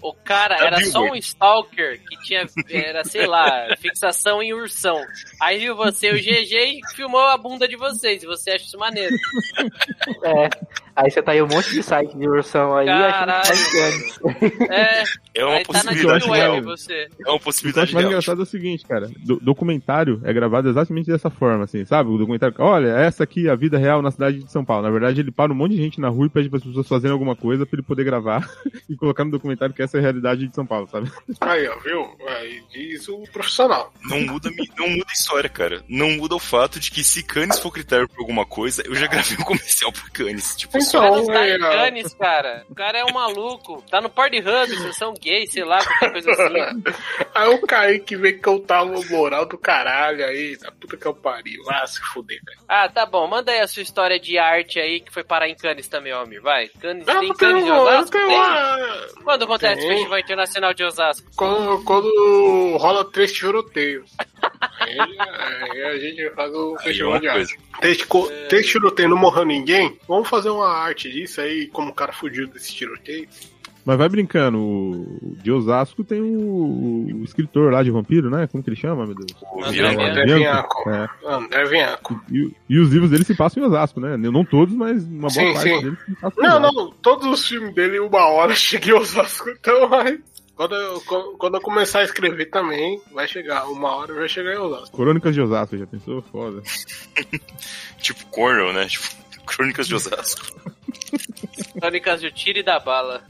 com 0.00 0.08
O 0.08 0.14
cara 0.14 0.56
Da 0.60 0.66
era 0.66 0.84
só 0.84 1.00
um 1.00 1.14
stalker 1.16 2.00
que 2.06 2.16
tinha, 2.22 2.44
era, 2.68 3.02
sei 3.04 3.26
lá, 3.26 3.74
fixação 3.78 4.42
em 4.42 4.52
ursão. 4.52 5.00
Aí 5.40 5.58
viu 5.58 5.74
você, 5.74 6.10
o 6.10 6.14
GG, 6.16 6.54
e 6.54 6.80
filmou 6.94 7.20
a 7.20 7.36
bunda 7.38 7.66
de 7.66 7.76
vocês. 7.76 8.22
E 8.22 8.26
você 8.26 8.50
acha 8.52 8.64
isso 8.64 8.78
maneiro. 8.78 9.14
É. 10.24 10.48
Aí 10.94 11.10
você 11.10 11.22
tá 11.22 11.32
aí 11.32 11.42
um 11.42 11.46
monte 11.46 11.70
de 11.70 11.82
site 11.82 12.16
de 12.16 12.26
ursão 12.26 12.74
aí, 12.74 12.86
Caralho. 12.86 13.40
achando 13.42 14.34
que 14.38 14.50
tá 14.58 14.74
É, 14.74 15.02
É 15.34 15.44
uma 15.44 15.56
aí 15.56 15.62
tá 15.64 15.72
na 15.72 15.82
possibilidade 15.92 16.26
real. 16.30 16.52
Web 16.54 16.64
você. 16.66 17.08
É 17.26 17.28
uma 17.28 17.36
O 17.36 17.40
possibilidade 17.40 17.84
acho 17.84 17.94
mais 17.94 18.06
engraçado 18.06 18.40
é 18.40 18.42
o 18.42 18.46
seguinte, 18.46 18.84
cara. 18.86 19.10
Do- 19.18 19.38
documentário 19.38 20.20
é 20.24 20.32
gravado 20.32 20.70
exatamente 20.70 21.10
dessa 21.10 21.28
forma, 21.28 21.64
assim, 21.64 21.84
sabe? 21.84 22.08
O 22.10 22.16
documentário, 22.16 22.54
olha, 22.58 22.88
essa 22.96 23.24
aqui 23.24 23.46
é 23.46 23.50
a 23.50 23.54
vida 23.56 23.76
real 23.76 24.00
na 24.00 24.10
cidade 24.10 24.42
de 24.42 24.50
São 24.50 24.64
Paulo. 24.64 24.84
Na 24.84 24.90
verdade, 24.90 25.05
ele 25.12 25.30
para 25.30 25.52
um 25.52 25.54
monte 25.54 25.72
de 25.72 25.82
gente 25.82 26.00
na 26.00 26.08
rua 26.08 26.26
e 26.26 26.30
pede 26.30 26.48
para 26.48 26.58
as 26.58 26.64
pessoas 26.64 26.88
fazerem 26.88 27.12
alguma 27.12 27.36
coisa 27.36 27.66
pra 27.66 27.76
ele 27.76 27.86
poder 27.86 28.04
gravar 28.04 28.48
e 28.88 28.96
colocar 28.96 29.24
no 29.24 29.30
documentário 29.30 29.74
que 29.74 29.82
essa 29.82 29.96
é 29.96 30.00
a 30.00 30.02
realidade 30.02 30.46
de 30.46 30.54
São 30.54 30.66
Paulo, 30.66 30.88
sabe? 30.88 31.10
Aí, 31.40 31.68
ó, 31.68 31.78
viu? 31.80 32.16
Aí 32.26 32.62
diz 32.72 33.08
o 33.08 33.22
profissional. 33.32 33.92
Não 34.04 34.20
muda, 34.20 34.50
não 34.76 34.88
muda 34.88 35.06
a 35.08 35.12
história, 35.12 35.48
cara. 35.48 35.84
Não 35.88 36.10
muda 36.12 36.34
o 36.34 36.40
fato 36.40 36.80
de 36.80 36.90
que 36.90 37.04
se 37.04 37.22
Cannes 37.22 37.58
for 37.58 37.70
critério 37.70 38.08
pra 38.08 38.20
alguma 38.20 38.44
coisa, 38.46 38.82
eu 38.86 38.94
já 38.94 39.06
gravei 39.06 39.36
um 39.38 39.44
comercial 39.44 39.92
pra 39.92 40.10
Cannes. 40.10 40.56
Tipo, 40.56 40.76
O 40.76 40.80
não 40.80 40.86
Então, 40.86 41.26
tá 41.26 41.46
é, 41.46 41.56
em 41.56 41.60
Cannes, 41.60 42.14
cara. 42.14 42.64
O 42.70 42.74
cara 42.74 42.98
é 42.98 43.04
um 43.04 43.12
maluco. 43.12 43.82
Tá 43.90 44.00
no 44.00 44.10
Pornhub, 44.10 44.74
vocês 44.74 44.96
são 44.96 45.14
gays, 45.14 45.52
sei 45.52 45.64
lá, 45.64 45.84
qualquer 45.84 46.12
coisa 46.12 46.30
assim. 46.32 46.82
Aí 47.34 47.48
o 47.48 47.60
Kaique 47.60 48.16
vem 48.16 48.38
cantar 48.38 48.82
uma 48.82 49.04
moral 49.06 49.46
do 49.46 49.58
caralho 49.58 50.24
aí, 50.24 50.56
da 50.56 50.70
puta 50.72 50.96
que 50.96 51.06
eu 51.06 51.14
pariu. 51.14 51.62
Ah, 51.68 51.86
se 51.86 52.00
fuder, 52.00 52.40
velho. 52.44 52.58
Ah, 52.68 52.88
tá 52.88 53.04
bom. 53.06 53.26
Manda 53.26 53.52
aí 53.52 53.60
a 53.60 53.68
sua 53.68 53.82
história 53.82 54.18
de 54.18 54.38
arte 54.38 54.78
aí 54.78 54.95
que 55.00 55.12
foi 55.12 55.22
parar 55.24 55.48
em 55.48 55.54
Cannes 55.54 55.88
também, 55.88 56.12
homem. 56.12 56.40
Vai. 56.40 56.68
Cannes, 56.80 57.06
Ah, 57.08 57.18
tem 57.20 57.28
eu 57.28 57.34
Cannes 57.34 57.64
de 57.64 57.70
eu 57.70 57.76
Osasco? 57.76 58.16
uma... 58.18 59.06
Quando 59.24 59.44
acontece 59.44 59.74
o 59.74 59.86
Tem. 59.86 59.90
Festival 59.96 60.18
Internacional 60.18 60.74
de 60.74 60.84
Osasco? 60.84 61.30
Quando, 61.36 61.84
quando 61.84 62.76
rola 62.78 63.04
três 63.04 63.32
tiroteios. 63.32 64.10
Aí, 64.78 64.98
aí 65.00 65.82
a 65.84 65.98
gente 65.98 66.30
faz 66.30 66.52
o 66.52 66.76
Aí 66.78 66.84
é 66.84 66.88
festival 66.88 67.18
de 67.18 67.28
arte. 67.28 67.58
Três, 67.80 68.04
co- 68.04 68.30
três 68.48 68.66
tiroteios 68.66 69.10
não 69.10 69.16
morreu 69.18 69.44
ninguém. 69.44 69.98
Vamos 70.06 70.28
fazer 70.28 70.50
uma 70.50 70.68
arte 70.68 71.10
disso 71.10 71.40
aí, 71.40 71.66
como 71.68 71.90
o 71.90 71.94
cara 71.94 72.12
fugiu 72.12 72.46
desse 72.46 72.72
tiroteio. 72.74 73.28
Mas 73.86 73.96
vai 73.98 74.08
brincando, 74.08 74.58
o 74.58 75.36
de 75.40 75.52
Osasco 75.52 76.02
tem 76.02 76.20
o, 76.20 77.06
o 77.20 77.22
escritor 77.22 77.72
lá 77.72 77.84
de 77.84 77.90
vampiro, 77.92 78.28
né? 78.28 78.48
Como 78.48 78.60
que 78.62 78.68
ele 78.68 78.76
chama, 78.76 79.06
meu 79.06 79.14
Deus? 79.14 79.30
O 79.54 79.64
André. 79.64 80.10
André. 80.10 80.24
Bianco. 80.24 80.90
É. 80.90 81.08
André 81.24 81.68
Bianco. 81.68 82.20
E, 82.28 82.52
e 82.68 82.80
os 82.80 82.90
livros 82.90 83.12
dele 83.12 83.22
se 83.22 83.36
passam 83.36 83.62
em 83.62 83.66
Osasco, 83.66 84.00
né? 84.00 84.16
Não 84.16 84.44
todos, 84.44 84.74
mas 84.74 85.04
uma 85.04 85.28
boa 85.28 85.30
Sim, 85.30 85.52
parte 85.52 85.68
sim. 85.68 85.82
deles 85.82 85.98
se 86.04 86.14
passam 86.16 86.44
em 86.44 86.48
Não, 86.48 86.58
Osasco. 86.58 86.74
não, 86.76 86.90
todos 87.00 87.26
os 87.28 87.46
filmes 87.48 87.72
dele, 87.76 88.00
uma 88.00 88.26
hora 88.26 88.54
chega 88.58 88.88
em 88.88 88.92
Osasco, 88.92 89.48
então 89.50 89.88
vai. 89.88 90.18
Quando 90.56 90.74
eu, 90.74 91.00
quando 91.38 91.54
eu 91.54 91.60
começar 91.60 92.00
a 92.00 92.04
escrever 92.04 92.46
também, 92.46 93.00
vai 93.14 93.28
chegar, 93.28 93.68
uma 93.68 93.94
hora 93.94 94.12
vai 94.14 94.28
chegar 94.28 94.52
em 94.52 94.58
Osasco. 94.58 94.96
Crônicas 94.96 95.32
de 95.32 95.40
Osasco, 95.42 95.78
já 95.78 95.86
pensou? 95.86 96.22
Foda. 96.22 96.60
Tipo 98.02 98.26
Cornell, 98.26 98.72
né? 98.72 98.86
Tipo, 98.86 99.06
Crônicas 99.46 99.86
de 99.86 99.94
Osasco. 99.94 100.44
Crônicas 101.78 102.20
do 102.22 102.32
Tiro 102.32 102.58
e 102.58 102.62
da 102.64 102.80
Bala. 102.80 103.22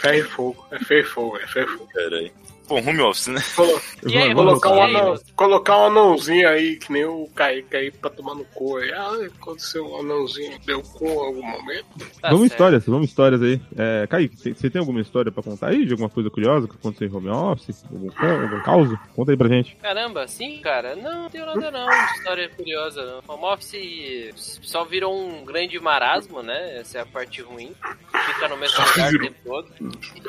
Ferro 0.00 0.14
e 0.14 0.22
fogo, 0.22 0.66
é 0.70 0.78
ferro 0.78 1.00
e 1.00 1.04
fogo, 1.04 1.36
é 1.38 1.46
ferro 1.46 1.74
e 1.74 1.78
fogo. 1.78 1.90
Pera 1.92 2.16
aí. 2.16 2.32
Bom, 2.68 2.78
home 2.80 3.00
office, 3.00 3.28
né? 3.28 3.42
Colo- 3.56 3.80
E 4.06 4.16
aí, 4.18 4.34
Vamos- 4.34 4.60
colocar, 4.60 4.70
um 4.70 4.76
e 4.76 4.80
aí, 4.80 4.96
anão, 4.96 5.14
colocar 5.34 5.76
um 5.78 5.84
anãozinho 5.86 6.48
aí, 6.48 6.76
que 6.76 6.92
nem 6.92 7.04
o 7.04 7.26
Kaique 7.34 7.76
aí, 7.76 7.90
pra 7.90 8.10
tomar 8.10 8.34
no 8.34 8.44
cu 8.44 8.76
aí. 8.76 8.92
Ah, 8.92 9.12
aconteceu 9.40 9.86
um 9.86 10.00
anãozinho, 10.00 10.58
deu 10.66 10.82
cu 10.82 11.06
em 11.06 11.10
algum 11.26 11.42
momento. 11.42 11.86
Tá 12.20 12.28
vamos 12.28 12.40
certo. 12.48 12.52
histórias, 12.52 12.86
vamos 12.86 13.08
histórias 13.08 13.42
aí. 13.42 13.60
É, 13.76 14.06
Kaique, 14.06 14.36
você 14.54 14.68
tem 14.70 14.78
alguma 14.80 15.00
história 15.00 15.32
pra 15.32 15.42
contar 15.42 15.68
aí? 15.68 15.84
De 15.86 15.92
alguma 15.92 16.10
coisa 16.10 16.28
curiosa 16.30 16.68
que 16.68 16.74
aconteceu 16.76 17.08
em 17.08 17.14
home 17.14 17.28
office? 17.30 17.84
Algum, 17.90 18.10
algum 18.42 18.60
caos? 18.62 18.98
Conta 19.16 19.30
aí 19.32 19.36
pra 19.36 19.48
gente. 19.48 19.74
Caramba, 19.76 20.28
sim, 20.28 20.60
cara? 20.60 20.94
Não, 20.94 21.22
não 21.22 21.30
tenho 21.30 21.46
nada 21.46 21.70
não, 21.70 21.86
de 21.88 22.18
história 22.18 22.48
curiosa 22.50 23.02
não. 23.02 23.34
Home 23.34 23.44
office 23.46 24.30
só 24.36 24.84
virou 24.84 25.18
um 25.18 25.44
grande 25.44 25.78
marasmo, 25.80 26.42
né? 26.42 26.78
Essa 26.80 26.98
é 26.98 27.00
a 27.00 27.06
parte 27.06 27.40
ruim. 27.40 27.72
Fica 28.26 28.48
no 28.48 28.56
mesmo 28.56 28.78
lugar 28.84 29.14
o 29.14 29.18
tempo 29.18 29.36
todo. 29.44 29.68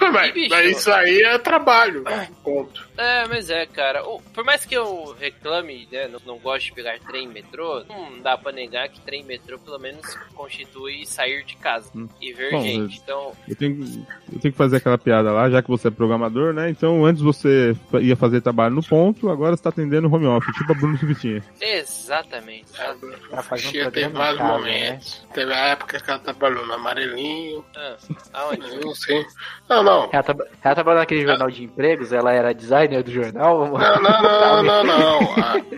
Ah, 0.02 0.12
Mas, 0.12 0.34
bicho? 0.34 0.49
mas 0.49 0.78
isso 0.78 0.91
aí 0.91 1.21
é 1.23 1.38
trabalho, 1.38 2.04
ponto. 2.35 2.87
É, 2.97 3.27
mas 3.27 3.49
é, 3.49 3.65
cara. 3.65 4.03
Por 4.33 4.43
mais 4.43 4.65
que 4.65 4.75
eu 4.75 5.15
reclame, 5.19 5.87
né, 5.91 6.07
não, 6.07 6.19
não 6.25 6.37
goste 6.39 6.69
de 6.69 6.75
pegar 6.75 6.99
trem 6.99 7.25
e 7.25 7.27
metrô, 7.27 7.83
não 7.87 8.19
dá 8.21 8.37
pra 8.37 8.51
negar 8.51 8.89
que 8.89 8.99
trem 9.01 9.21
e 9.21 9.25
metrô 9.25 9.57
pelo 9.59 9.79
menos 9.79 10.15
constitui 10.35 11.05
sair 11.05 11.43
de 11.45 11.55
casa 11.57 11.89
Hum. 11.95 12.07
e 12.21 12.33
ver 12.33 12.51
Bom, 12.51 12.61
gente. 12.61 12.97
Então, 13.03 13.31
Eu 13.47 13.55
tenho, 13.55 13.81
eu 14.31 14.39
tenho 14.39 14.51
que 14.51 14.57
fazer 14.57 14.77
aquela 14.77 14.97
piada 14.97 15.31
lá, 15.31 15.49
já 15.49 15.61
que 15.61 15.69
você 15.69 15.87
é 15.87 15.91
programador, 15.91 16.53
né? 16.53 16.69
Então, 16.69 17.05
antes 17.05 17.21
você 17.21 17.75
ia 18.01 18.15
fazer 18.15 18.41
trabalho 18.41 18.75
no 18.75 18.83
ponto, 18.83 19.29
agora 19.29 19.55
você 19.55 19.63
tá 19.63 19.69
atendendo 19.69 20.13
home 20.13 20.25
office, 20.27 20.53
tipo 20.55 20.71
a 20.71 20.75
Bruno 20.75 20.97
Subtinha. 20.97 21.43
exatamente. 21.59 22.65
Ela 23.31 23.43
faz 23.43 23.65
um 23.65 23.69
Tinha, 23.71 23.91
teve 23.91 24.09
programa 24.09 24.09
em 24.09 24.37
vários 24.37 24.37
casa, 24.39 24.53
momentos. 24.53 25.27
Teve 25.33 25.53
a 25.53 25.67
época 25.67 25.99
que 25.99 26.09
ela 26.09 26.19
trabalhou 26.19 26.65
no 26.65 26.73
amarelinho, 26.73 27.65
Ah, 27.75 27.97
aonde? 28.33 28.67
eu 28.69 28.81
não 28.81 28.95
sei. 28.95 29.25
Não, 29.69 29.83
não. 29.83 30.09
Ela, 30.11 30.23
traba- 30.23 30.47
ela 30.63 30.75
trabalhou 30.75 30.99
naquele 30.99 31.21
jornal 31.23 31.49
de 31.49 31.63
empregos, 31.63 32.11
ela 32.11 32.18
era 32.27 32.53
designer 32.53 33.03
do 33.03 33.12
jornal. 33.12 33.67
Não, 33.67 34.01
não, 34.01 34.21
não, 34.21 34.63
não, 34.63 34.84
não. 34.84 35.19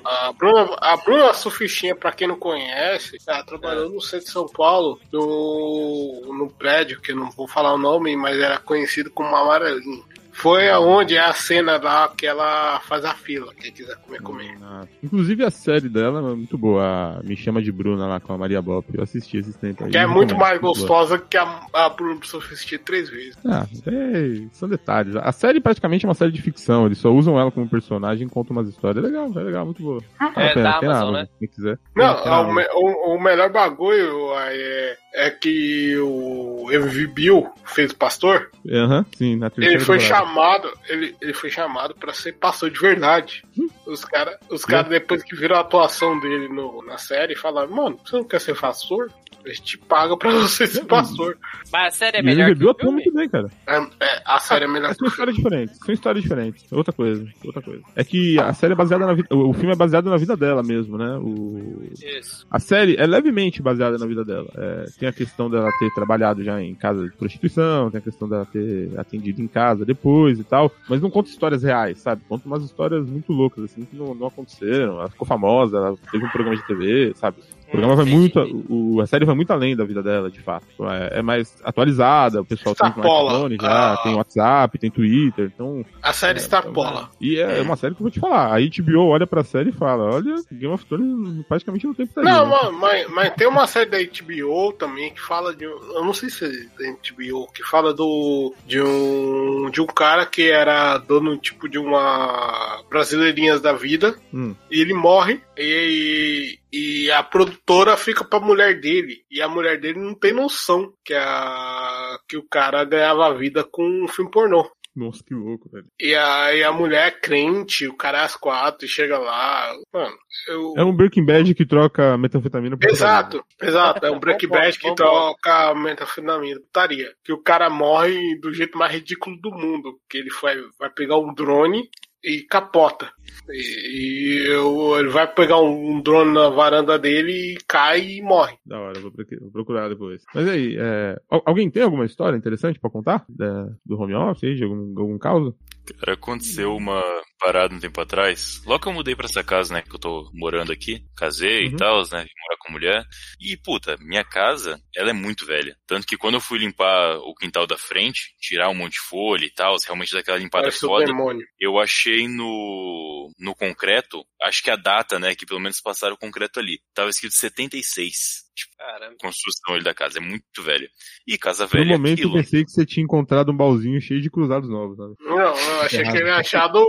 A, 0.04 0.28
a 0.28 0.34
Bruna, 0.34 0.76
a 0.80 0.98
Bruna 0.98 1.34
Sufistinha, 1.34 1.96
pra 1.96 2.12
quem 2.12 2.28
não 2.28 2.38
conhece, 2.38 3.18
ela 3.28 3.44
trabalhou 3.44 3.90
no 3.90 4.02
centro 4.02 4.26
de 4.26 4.32
São 4.32 4.48
Paulo, 4.48 5.00
no, 5.12 6.34
no 6.38 6.50
prédio, 6.50 7.02
que 7.02 7.12
eu 7.12 7.16
não 7.16 7.30
vou 7.32 7.48
falar 7.48 7.74
o 7.74 7.78
nome, 7.78 8.16
mas 8.16 8.40
era 8.40 8.58
conhecido 8.58 9.12
como 9.12 9.36
Amarelinho. 9.36 10.11
Foi 10.34 10.70
aonde 10.70 11.16
é 11.16 11.20
a 11.20 11.34
cena 11.34 11.78
lá 11.78 12.08
que 12.16 12.26
ela 12.26 12.80
faz 12.88 13.04
a 13.06 13.14
fila, 13.14 13.54
quem 13.54 13.72
quiser 13.72 13.96
comer, 13.98 14.22
comer. 14.22 14.58
Ah, 14.64 14.86
Inclusive 15.04 15.44
a 15.44 15.52
série 15.52 15.90
dela 15.90 16.20
é 16.32 16.36
muito 16.36 16.58
boa, 16.58 17.18
a 17.20 17.24
Me 17.24 17.36
Chama 17.36 17.62
de 17.62 17.72
Bruna 17.72 18.08
lá 18.08 18.20
com 18.20 18.34
a 18.34 18.38
Maria 18.38 18.62
Bop. 18.62 18.88
Eu 18.94 19.04
assisti 19.04 19.38
esses 19.38 19.56
tempos 19.58 19.86
aí. 19.86 19.92
Que 19.92 19.98
é 19.98 20.08
muito 20.08 20.36
mais 20.36 20.60
boa. 20.60 20.74
gostosa 20.74 21.18
que 21.20 21.38
a, 21.38 21.62
a 21.74 21.90
Bruna 21.90 22.20
Sufistinha 22.24 22.80
três 22.80 23.10
vezes. 23.10 23.38
Ah, 23.46 23.66
é, 23.86 24.48
são 24.54 24.68
detalhes. 24.70 25.16
A 25.16 25.32
série 25.32 25.60
praticamente 25.60 26.06
é 26.06 26.08
uma 26.10 26.16
série 26.16 26.32
de 26.32 26.42
ficção, 26.42 26.86
eles 26.86 26.98
só 26.98 27.12
usam 27.12 27.40
ela 27.40 27.52
como 27.52 27.68
personagem 27.70 28.26
e 28.26 28.30
contam 28.30 28.56
umas 28.56 28.68
histórias. 28.70 29.04
É 29.04 29.08
legal, 29.08 29.32
é 29.36 29.44
legal, 29.44 29.66
muito 29.66 29.82
boa. 29.84 30.02
Vale 30.20 30.34
a 30.36 30.42
É 30.42 30.54
pena, 30.54 30.64
da 30.64 30.78
Amazon, 30.78 30.92
Amazon, 30.92 31.14
né? 31.14 31.28
Quem 31.40 31.48
quiser. 31.50 31.80
Não, 31.96 32.50
o, 32.50 32.54
me- 32.54 32.68
o- 32.74 33.16
o 33.16 33.22
melhor 33.22 33.50
bagulho 33.52 34.34
é, 34.38 34.98
é 35.16 35.30
que 35.30 35.98
o 35.98 36.68
MV 36.72 37.08
Bill 37.08 37.48
fez 37.66 37.92
o 37.92 37.96
pastor. 37.96 38.50
Aham, 38.70 39.06
sim, 39.18 39.36
na 39.36 39.52
Ele 39.58 39.80
foi 39.80 39.98
temporada. 39.98 40.21
Chamado, 40.26 40.72
ele, 40.88 41.16
ele 41.22 41.34
foi 41.34 41.50
chamado 41.50 41.96
pra 41.96 42.14
ser 42.14 42.34
pastor 42.34 42.70
de 42.70 42.80
verdade. 42.80 43.44
Os 43.86 44.06
caras, 44.06 44.38
os 44.50 44.64
cara, 44.66 44.88
depois 44.88 45.24
que 45.24 45.36
viram 45.36 45.56
a 45.56 45.62
atuação 45.62 46.20
dele 46.20 46.48
no, 46.48 46.84
na 46.86 46.98
série, 46.98 47.36
falaram, 47.36 47.72
mano, 47.72 48.00
você 48.04 48.16
não 48.16 48.24
quer 48.24 48.40
ser 48.42 48.56
pastor? 48.58 49.12
A 49.44 49.50
gente 49.50 49.76
paga 49.80 50.16
pra 50.16 50.30
você 50.32 50.68
ser 50.68 50.86
pastor. 50.86 51.36
Mas 51.72 51.96
a 51.96 51.98
série 51.98 52.18
é 52.18 52.22
E 52.22 52.30
ele 52.30 52.44
melhor 52.44 52.50
que 52.54 52.54
bebeu 52.54 52.68
o 52.68 52.72
atua 52.72 52.92
filme? 52.92 53.02
muito 53.02 53.12
bem, 53.12 53.28
cara. 53.28 53.48
É, 53.66 53.78
é, 54.00 54.22
a 54.24 54.38
série 54.40 54.66
é 54.66 54.68
melhor 54.68 54.90
são 54.94 54.98
filme. 54.98 55.10
histórias 55.10 55.36
diferentes. 55.36 55.80
São 55.84 55.94
histórias 55.94 56.24
diferentes. 56.24 56.72
É 56.72 56.76
Outra 56.76 56.94
coisa. 56.94 57.28
Outra 57.44 57.62
coisa. 57.64 57.82
É 57.96 58.04
que 58.04 58.40
a 58.40 58.54
série 58.54 58.74
é 58.74 58.76
baseada 58.76 59.04
na 59.08 59.14
vida. 59.16 59.28
O 59.36 59.52
filme 59.54 59.72
é 59.74 59.76
baseado 59.76 60.12
na 60.12 60.18
vida 60.18 60.38
dela 60.38 60.62
mesmo, 60.62 60.96
né? 60.96 61.18
O... 61.18 61.90
Isso. 62.00 62.46
A 62.52 62.60
série 62.60 62.96
é 62.98 63.08
levemente 63.08 63.64
baseada 63.64 63.98
na 63.98 64.06
vida 64.06 64.24
dela. 64.24 64.48
É, 64.56 64.86
tem 65.00 65.10
a 65.10 65.14
questão 65.14 65.50
dela 65.50 65.72
ter 65.80 65.92
trabalhado 65.96 66.44
já 66.44 66.62
em 66.62 66.76
casa 66.76 67.04
de 67.10 67.16
prostituição, 67.18 67.90
tem 67.90 67.98
a 67.98 68.04
questão 68.04 68.30
dela 68.30 68.46
ter 68.46 68.92
atendido 69.00 69.42
em 69.42 69.48
casa 69.48 69.84
depois 69.84 70.11
e 70.40 70.44
tal. 70.44 70.72
Mas 70.90 71.02
não 71.02 71.10
conta 71.10 71.30
histórias 71.30 71.64
reais, 71.64 72.00
sabe? 72.00 72.22
Conta 72.28 72.48
umas 72.48 72.64
histórias 72.64 73.06
muito 73.06 73.32
loucas, 73.32 73.66
assim, 73.66 73.86
que 73.86 73.96
não, 73.96 74.14
não 74.14 74.28
aconteceram. 74.28 75.00
Ela 75.00 75.10
ficou 75.10 75.28
famosa, 75.28 75.78
ela 75.78 75.98
teve 76.12 76.26
um 76.26 76.30
programa 76.30 76.56
de 76.56 76.66
TV, 76.66 77.14
sabe? 77.16 77.38
O 77.72 77.78
programa 77.78 77.96
vai 77.96 78.06
muito. 78.06 78.66
O, 78.70 79.00
a 79.02 79.08
série 79.08 79.24
vai 79.24 79.34
muito 79.34 79.52
além 79.52 79.76
da 79.78 79.86
vida 79.86 80.04
dela, 80.04 80.30
de 80.30 80.42
fato. 80.42 80.66
É, 80.90 81.20
é 81.20 81.22
mais 81.22 81.56
atualizada, 81.64 82.42
o 82.42 82.46
pessoal 82.46 82.76
tem 82.76 82.88
Extrapola. 82.90 83.24
smartphone 83.32 83.58
já, 83.62 83.94
Ah. 83.94 83.98
tem 84.04 84.14
WhatsApp, 84.16 84.78
tem 84.78 84.92
Twitter, 84.92 85.52
então. 85.56 85.86
A 86.04 86.12
série 86.12 86.38
extrapola. 86.40 87.10
E 87.22 87.38
é, 87.40 87.60
é 87.60 87.62
uma 87.62 87.78
série 87.78 87.96
que 87.96 88.02
eu 88.02 88.04
vou 88.04 88.12
te 88.12 88.20
falar. 88.20 88.54
A 88.54 88.60
HBO 88.60 89.08
olha 89.08 89.26
pra 89.26 89.44
série 89.44 89.70
e 89.70 89.74
fala: 89.74 90.16
olha, 90.16 90.36
Game 90.52 90.74
of 90.74 90.86
Thrones 90.86 91.46
praticamente 91.48 91.86
não 91.88 91.94
tem 91.94 92.06
putaria. 92.06 92.30
Não, 92.30 92.46
né? 92.72 92.78
mas, 92.80 93.10
mas 93.10 93.34
tem 93.36 93.48
uma 93.48 93.66
série 93.68 93.90
da 93.90 93.98
HBO 94.00 94.74
também 94.74 95.14
que 95.14 95.22
fala 95.22 95.56
de. 95.56 95.66
um- 95.66 95.94
Eu 95.96 96.04
não 96.06 96.14
sei 96.14 96.30
se 96.30 96.44
é 96.44 96.50
da 96.50 96.92
HBO, 96.92 97.48
que 97.54 97.64
fala 97.64 97.94
do. 97.94 98.54
De 98.68 98.82
um. 98.82 99.70
De 99.72 99.80
um 99.82 99.86
cara 99.86 100.26
que 100.26 100.52
era 100.52 100.98
dono, 100.98 101.38
tipo, 101.38 101.70
de 101.70 101.78
uma. 101.80 102.82
Brasileirinhas 102.90 103.62
da 103.62 103.72
vida. 103.74 104.16
Hum. 104.34 104.54
E 104.70 104.82
ele 104.82 104.94
morre. 104.94 105.40
E, 105.58 106.58
e 106.72 107.12
a 107.12 107.22
produtora 107.22 107.98
fica 107.98 108.24
pra 108.24 108.40
mulher 108.40 108.80
dele. 108.80 109.24
E 109.30 109.42
a 109.42 109.48
mulher 109.48 109.80
dele 109.80 110.00
não 110.00 110.16
tem 110.16 110.34
noção 110.34 110.94
que, 111.04 111.14
a, 111.14 112.18
que 112.28 112.38
o 112.38 112.48
cara 112.48 112.84
ganhava 112.86 113.28
a 113.28 113.34
vida 113.34 113.64
com 113.64 113.84
um 113.84 114.08
filme 114.08 114.32
pornô. 114.32 114.70
Nossa, 114.94 115.24
que 115.24 115.34
louco, 115.34 115.70
velho. 115.70 115.86
E 116.00 116.14
a, 116.14 116.54
e 116.54 116.64
a 116.64 116.72
mulher 116.72 117.08
é 117.08 117.12
crente, 117.12 117.88
o 117.88 117.96
cara 117.96 118.20
é 118.20 118.26
às 118.26 118.36
quatro 118.36 118.86
e 118.86 118.90
chega 118.90 119.18
lá. 119.18 119.74
Mano, 119.94 120.18
eu. 120.50 120.74
É 120.78 120.84
um 120.84 120.94
Breaking 120.94 121.26
Bad 121.26 121.56
que 121.56 121.66
troca 121.66 122.18
metanfetamina 122.18 122.78
por 122.78 122.90
Exato, 122.90 123.42
exato. 123.62 124.06
É 124.06 124.12
um 124.12 124.20
Breaking 124.20 124.50
Bad 124.50 124.78
que 124.78 124.94
troca 124.94 125.74
metanfetamina, 125.76 126.60
putaria. 126.60 127.14
Que 127.24 127.32
o 127.32 127.42
cara 127.42 127.70
morre 127.70 128.38
do 128.42 128.54
jeito 128.54 128.78
mais 128.78 128.94
ridículo 128.94 129.40
do 129.40 129.52
mundo. 129.52 129.98
Que 130.10 130.18
ele 130.18 130.30
foi, 130.30 130.56
vai 130.78 130.90
pegar 130.90 131.18
um 131.18 131.34
drone 131.34 131.90
e 132.24 132.42
capota. 132.44 133.10
E, 133.50 134.42
e 134.44 134.48
eu- 134.48 134.98
ele 135.00 135.10
vai 135.10 135.28
pegar 135.34 135.60
um, 135.60 135.92
um 135.96 136.02
drone 136.02 136.34
na 136.34 136.50
varanda 136.50 136.98
dele 137.00 137.32
e 137.54 137.58
cai 137.68 138.18
e 138.18 138.22
morre. 138.22 138.58
Da 138.66 138.80
hora, 138.80 139.00
vou, 139.00 139.12
vou 139.42 139.52
procurar 139.52 139.90
depois. 139.90 140.24
Mas 140.34 140.48
aí, 140.48 140.76
é, 140.80 141.20
al- 141.30 141.44
alguém 141.46 141.70
tem 141.70 141.84
alguma 141.84 142.06
história 142.06 142.38
interessante 142.38 142.80
pra 142.80 142.90
contar? 142.90 143.26
Da- 143.28 143.70
do 143.86 144.00
home 144.00 144.14
office 144.14 144.56
de 144.58 144.64
algum, 144.64 144.94
algum 145.00 145.18
caso? 145.18 145.56
Cara, 146.00 146.14
aconteceu 146.14 146.76
uma 146.76 147.04
parada 147.40 147.74
um 147.74 147.80
tempo 147.80 148.00
atrás. 148.00 148.62
Logo 148.66 148.82
que 148.82 148.88
eu 148.88 148.94
mudei 148.94 149.16
pra 149.16 149.26
essa 149.26 149.44
casa, 149.44 149.74
né, 149.74 149.82
que 149.82 149.94
eu 149.94 150.00
tô 150.00 150.30
morando 150.34 150.72
aqui, 150.72 151.04
casei 151.18 151.68
Uhum. 151.68 151.74
e 151.74 151.76
tal, 151.76 152.02
né, 152.12 152.20
morar 152.20 152.58
com 152.60 152.72
mulher. 152.72 153.04
E, 153.40 153.58
puta, 153.58 153.98
minha 154.00 154.24
casa, 154.24 154.80
ela 154.96 155.10
é 155.10 155.14
muito 155.14 155.46
velha. 155.46 155.76
Tanto 155.88 156.06
que 156.06 156.18
quando 156.18 156.36
eu 156.36 156.42
fui 156.42 156.60
limpar 156.60 157.18
o 157.18 157.34
quintal 157.34 157.66
da 157.66 157.78
frente, 157.78 158.34
tirar 158.40 158.70
um 158.70 158.76
monte 158.76 158.94
de 158.94 159.00
folha 159.00 159.46
e 159.46 159.52
tal, 159.52 159.76
realmente 159.84 160.14
daquela 160.14 160.38
limpada 160.38 160.66
Parece 160.66 160.80
foda, 160.86 161.06
demônio. 161.06 161.46
eu 161.60 161.80
achei 161.80 162.28
no, 162.28 163.32
no 163.40 163.56
concreto, 163.56 164.24
acho 164.44 164.62
que 164.64 164.70
a 164.70 164.76
data, 164.76 165.18
né, 165.20 165.34
que 165.36 165.46
pelo 165.46 165.60
menos 165.60 165.82
passaram 165.82 166.14
o 166.14 166.20
concreto 166.20 166.60
ali, 166.60 166.80
tava 166.94 167.10
escrito 167.10 167.34
76. 167.34 168.51
Tipo, 168.56 168.76
Caramba. 168.78 169.16
construção 169.20 169.76
ali 169.76 169.84
da 169.84 169.94
casa. 169.94 170.18
É 170.18 170.22
muito 170.22 170.62
velha. 170.62 170.90
E 171.26 171.38
casa 171.38 171.66
um 171.66 171.68
velha 171.68 171.94
é 171.94 171.98
momento 171.98 172.20
eu 172.20 172.28
aquilo. 172.28 172.34
pensei 172.34 172.64
que 172.66 172.72
você 172.72 172.86
tinha 172.86 173.04
encontrado 173.04 173.52
um 173.52 173.58
baúzinho 173.58 174.00
cheio 174.02 174.22
de 174.22 174.30
cruzados 174.30 174.70
novos, 174.70 174.98
sabe? 174.98 175.16
Não, 175.22 175.38
eu 175.38 175.82
achei 175.82 176.04
que 176.04 176.10
ele 176.10 176.18
tinha 176.20 176.36
achado 176.36 176.80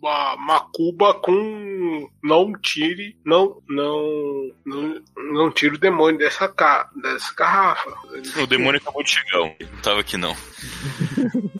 uma, 0.00 0.34
uma 0.34 0.60
cuba 0.72 1.14
com 1.14 2.08
não 2.22 2.52
tire, 2.60 3.16
não, 3.24 3.62
não, 3.68 4.50
não, 4.64 5.02
não 5.32 5.50
tire 5.50 5.74
o 5.74 5.78
demônio 5.78 6.18
dessa, 6.18 6.48
ca, 6.48 6.90
dessa 7.02 7.34
garrafa. 7.34 7.90
O 8.40 8.46
demônio 8.46 8.80
acabou 8.80 9.02
de 9.02 9.10
chegar, 9.10 9.42
um. 9.42 9.54
não 9.60 9.82
tava 9.82 10.00
aqui 10.00 10.16
não. 10.16 10.34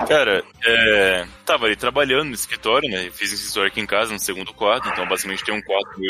É, 0.00 0.06
Cara, 0.06 0.42
é, 0.64 1.26
tava 1.44 1.66
ali 1.66 1.76
trabalhando 1.76 2.28
no 2.28 2.34
escritório, 2.34 2.88
né? 2.88 3.10
Fiz 3.10 3.32
esse 3.32 3.42
escritório 3.42 3.70
aqui 3.70 3.80
em 3.80 3.86
casa, 3.86 4.12
no 4.12 4.18
segundo 4.18 4.52
quarto, 4.54 4.88
então 4.88 5.06
basicamente 5.06 5.44
tem 5.44 5.54
um 5.54 5.62
quarto 5.62 6.00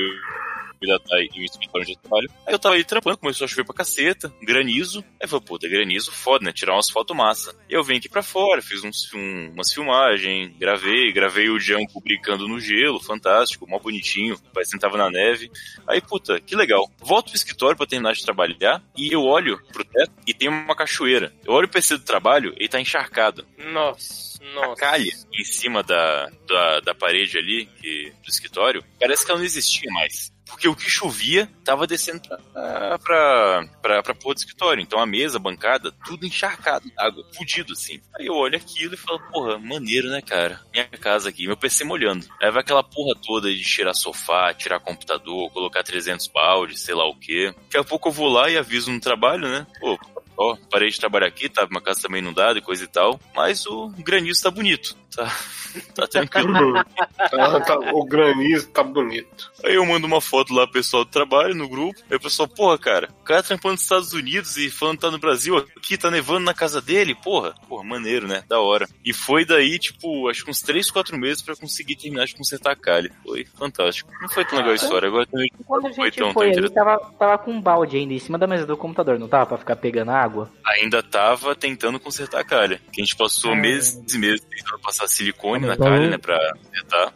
meu 0.87 0.97
e 0.97 0.99
da 0.99 1.45
escritório 1.45 1.89
eu 1.91 1.97
trabalho. 1.97 2.31
Aí 2.47 2.53
eu 2.55 2.59
tava 2.59 2.75
ali 2.75 2.85
trampando, 2.85 3.19
começou 3.19 3.45
a 3.45 3.49
chover 3.49 3.65
pra 3.65 3.75
caceta, 3.75 4.33
granizo. 4.43 5.01
Aí 5.01 5.17
eu 5.23 5.29
falei, 5.29 5.45
pô, 5.47 5.59
tá 5.59 5.69
granizo 5.69 6.11
foda, 6.13 6.45
né? 6.45 6.53
Tirar 6.53 6.75
umas 6.75 6.91
fotos 6.91 7.17
massa. 7.17 7.55
Eu 7.69 7.83
vim 7.85 7.97
aqui 7.97 8.09
pra 8.09 8.23
fora, 8.23 8.61
fiz 8.63 8.83
uns, 8.85 9.13
um- 9.15 9.51
umas 9.55 9.73
filmagens, 9.73 10.57
gravei, 10.59 11.13
gravei 11.13 11.49
o 11.49 11.59
Django 11.59 12.01
brincando 12.03 12.49
no 12.49 12.59
gelo, 12.61 13.01
fantástico, 13.01 13.67
mó 13.69 13.79
bonitinho, 13.79 14.39
parecendo 14.53 14.77
que 14.81 14.81
tava 14.87 14.99
na 14.99 15.11
neve. 15.11 15.51
Aí, 15.87 16.01
puta, 16.01 16.41
que 16.41 16.57
legal. 16.57 16.91
Volto 16.99 17.27
pro 17.27 17.37
escritório 17.37 17.77
pra 17.77 17.87
terminar 17.87 18.13
de 18.15 18.25
trabalhar 18.25 18.83
e 18.97 19.13
eu 19.13 19.23
olho 19.23 19.59
pro 19.73 19.85
teto 19.85 20.13
e 20.27 20.35
tem 20.35 20.49
uma 20.49 20.75
cachoeira. 20.75 21.33
Eu 21.45 21.53
olho 21.53 21.67
o 21.67 21.71
PC 21.71 21.97
do 21.99 22.05
trabalho 22.05 22.55
e 22.59 22.69
tá 22.69 22.81
encharcado. 22.81 23.47
Nossa, 23.73 24.41
A 24.43 24.55
nossa. 24.55 24.81
calha 24.81 25.11
em 25.33 25.45
cima 25.45 25.83
da, 25.83 26.31
da, 26.47 26.81
da 26.81 26.95
parede 26.95 27.39
ali, 27.39 27.67
que, 27.81 28.13
do 28.25 28.31
escritório, 28.31 28.85
parece 29.01 29.25
que 29.25 29.31
ela 29.31 29.39
não 29.39 29.47
existia 29.47 29.91
mais. 29.93 30.33
Porque 30.53 30.69
o 30.69 30.77
que 30.77 30.89
chovia 30.89 31.51
tava 31.65 31.87
descendo 31.87 32.21
pra, 32.29 32.99
pra, 32.99 33.69
pra, 33.81 34.03
pra 34.03 34.15
porra 34.15 34.35
do 34.35 34.39
escritório. 34.39 34.83
Então 34.83 35.01
a 35.01 35.07
mesa, 35.07 35.39
a 35.39 35.41
bancada, 35.41 35.91
tudo 36.05 36.27
encharcado 36.27 36.91
d'água, 36.95 37.25
fudido 37.35 37.73
assim. 37.73 38.01
Aí 38.15 38.27
eu 38.27 38.35
olho 38.35 38.57
aquilo 38.57 38.95
e 38.95 38.99
falo, 38.99 39.19
porra, 39.33 39.59
maneiro, 39.59 40.11
né, 40.11 40.21
cara? 40.21 40.61
Minha 40.73 40.87
casa 40.89 41.31
aqui, 41.31 41.47
meu 41.47 41.57
PC 41.57 41.85
molhando. 41.85 42.27
Aí 42.41 42.51
vai 42.51 42.61
aquela 42.61 42.85
porra 42.85 43.15
toda 43.21 43.53
de 43.53 43.63
tirar 43.63 43.95
sofá, 43.95 44.53
tirar 44.53 44.79
computador, 44.79 45.51
colocar 45.51 45.83
300 45.83 46.29
baldes, 46.29 46.81
sei 46.81 46.95
lá 46.95 47.09
o 47.09 47.19
quê. 47.19 47.55
Daqui 47.65 47.79
a 47.79 47.85
pouco 47.85 48.09
eu 48.09 48.13
vou 48.13 48.29
lá 48.29 48.51
e 48.51 48.59
aviso 48.59 48.93
no 48.93 49.01
trabalho, 49.01 49.49
né? 49.49 49.67
Pô, 49.81 49.99
ó, 50.37 50.57
parei 50.71 50.91
de 50.91 51.01
trabalhar 51.01 51.27
aqui, 51.27 51.49
tava 51.49 51.71
uma 51.71 51.81
casa 51.81 52.03
também 52.03 52.21
inundada 52.21 52.59
e 52.59 52.63
coisa 52.63 52.85
e 52.85 52.89
tal. 52.89 53.19
Mas 53.35 53.67
o 53.67 53.89
granizo 53.99 54.43
tá 54.43 54.51
bonito, 54.51 54.97
tá, 55.15 55.37
tá 55.95 56.07
tranquilo. 56.07 56.75
Tá- 57.17 57.61
tá- 57.61 57.79
o 57.93 58.05
granizo 58.05 58.69
tá 58.69 58.83
bonito. 58.83 59.51
Aí 59.65 59.75
eu 59.75 59.85
mando 59.87 60.07
uma 60.07 60.21
foto 60.21 60.53
lá 60.53 60.65
pro 60.67 60.75
pessoal 60.75 61.05
do 61.05 61.11
trabalho, 61.11 61.55
no 61.55 61.69
grupo. 61.69 61.99
Aí 62.11 62.17
o 62.17 62.21
pessoal, 62.21 62.49
porra, 62.49 62.79
cara, 62.79 63.09
o 63.21 63.25
cara 63.25 63.43
trampando 63.43 63.73
nos 63.75 63.83
Estados 63.83 64.13
Unidos 64.13 64.57
e 64.57 64.71
falando 64.71 64.97
que 64.97 65.03
tá 65.03 65.11
no 65.11 65.19
Brasil, 65.19 65.57
aqui 65.57 65.97
tá 65.97 66.11
nevando 66.11 66.41
na 66.41 66.55
casa 66.55 66.81
dele, 66.81 67.15
porra. 67.15 67.55
Porra, 67.69 67.85
maneiro, 67.85 68.27
né? 68.27 68.43
Da 68.49 68.61
hora. 68.61 68.89
E 69.05 69.13
foi 69.13 69.45
daí, 69.45 69.79
tipo, 69.79 70.29
acho 70.29 70.45
que 70.45 70.51
uns 70.51 70.61
3, 70.61 70.91
4 70.91 71.17
meses 71.19 71.43
pra 71.43 71.57
conseguir 71.57 71.97
terminar 71.97 72.27
de 72.27 72.35
consertar 72.35 72.73
a 72.73 72.77
calha. 72.77 73.11
Foi 73.25 73.45
fantástico. 73.57 74.11
Não 74.21 74.29
foi 74.29 74.45
tão 74.45 74.59
legal 74.59 74.73
a 74.73 74.77
história, 74.77 75.09
agora 75.09 75.27
também 75.27 75.49
Quando 75.67 75.87
a 75.87 75.89
não 75.89 75.95
foi 75.95 76.05
gente 76.07 76.19
tão, 76.19 76.33
foi 76.33 76.35
tão 76.35 76.43
aí, 76.43 76.51
interessante. 76.51 76.75
tava, 76.75 77.13
tava 77.19 77.39
com 77.39 77.53
um 77.53 77.61
balde 77.61 77.97
ainda 77.97 78.15
em 78.15 78.19
cima 78.19 78.39
da 78.39 78.47
mesa 78.47 78.67
do 78.67 78.77
computador, 78.77 79.19
não 79.19 79.29
tava? 79.29 79.47
Pra 79.47 79.59
ficar 79.59 79.77
pegando 79.77 80.11
água? 80.11 80.51
Ainda 80.67 81.03
tava 81.03 81.55
tentando 81.55 81.99
consertar 82.01 82.41
a 82.41 82.45
calha. 82.45 82.81
Que 82.93 83.01
a 83.01 83.05
gente 83.05 83.17
passou 83.17 83.53
Ah. 83.53 83.57
meses 83.57 84.01
e 84.15 84.19
meses 84.19 84.41
tentando 84.49 84.79
passar 84.81 85.02
silicone 85.09 85.65
Ah, 85.65 85.69
na 85.69 85.77
mas 85.77 85.79
calha, 85.89 86.11
né, 86.11 86.19
pra 86.19 86.39
consertar. 86.63 87.15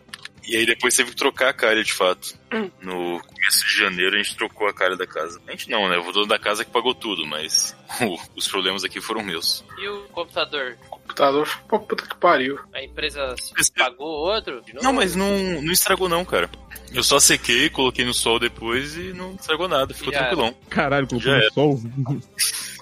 E 0.48 0.56
aí 0.56 0.64
depois 0.64 0.94
teve 0.94 1.10
que 1.10 1.16
trocar 1.16 1.48
a 1.48 1.52
calha, 1.52 1.82
de 1.82 1.92
fato. 1.92 2.38
No 2.80 3.20
começo 3.20 3.66
de 3.66 3.76
janeiro 3.78 4.14
a 4.14 4.18
gente 4.22 4.36
trocou 4.36 4.68
a 4.68 4.72
calha 4.72 4.96
da 4.96 5.04
casa. 5.06 5.40
A 5.46 5.50
gente 5.50 5.68
não, 5.68 5.88
né? 5.88 5.98
O 5.98 6.12
dono 6.12 6.26
da 6.28 6.38
casa 6.38 6.64
que 6.64 6.70
pagou 6.70 6.94
tudo, 6.94 7.26
mas 7.26 7.76
os 8.36 8.46
problemas 8.46 8.84
aqui 8.84 9.00
foram 9.00 9.24
meus. 9.24 9.64
E 9.76 9.88
o 9.88 10.02
computador? 10.12 10.76
O 10.86 10.90
computador 11.00 11.46
foi 11.46 11.62
pra 11.66 11.78
puta 11.80 12.06
que 12.06 12.16
pariu. 12.16 12.60
A 12.72 12.80
empresa 12.80 13.34
Esse- 13.58 13.72
pagou 13.72 14.06
outro? 14.06 14.62
de 14.62 14.72
novo? 14.74 14.84
Não, 14.86 14.92
mas 14.92 15.16
não, 15.16 15.36
não 15.60 15.72
estragou 15.72 16.08
não, 16.08 16.24
cara. 16.24 16.48
Eu 16.94 17.02
só 17.02 17.18
sequei, 17.18 17.68
coloquei 17.68 18.04
no 18.04 18.14
sol 18.14 18.38
depois 18.38 18.96
e 18.96 19.12
não 19.12 19.34
estragou 19.34 19.66
nada, 19.66 19.92
ficou 19.92 20.12
Já 20.12 20.20
era. 20.20 20.28
tranquilão. 20.28 20.56
Caralho, 20.70 21.08
colocou 21.08 21.28
Já 21.32 21.36
no 21.38 21.42
era. 21.42 21.50
sol. 21.52 21.80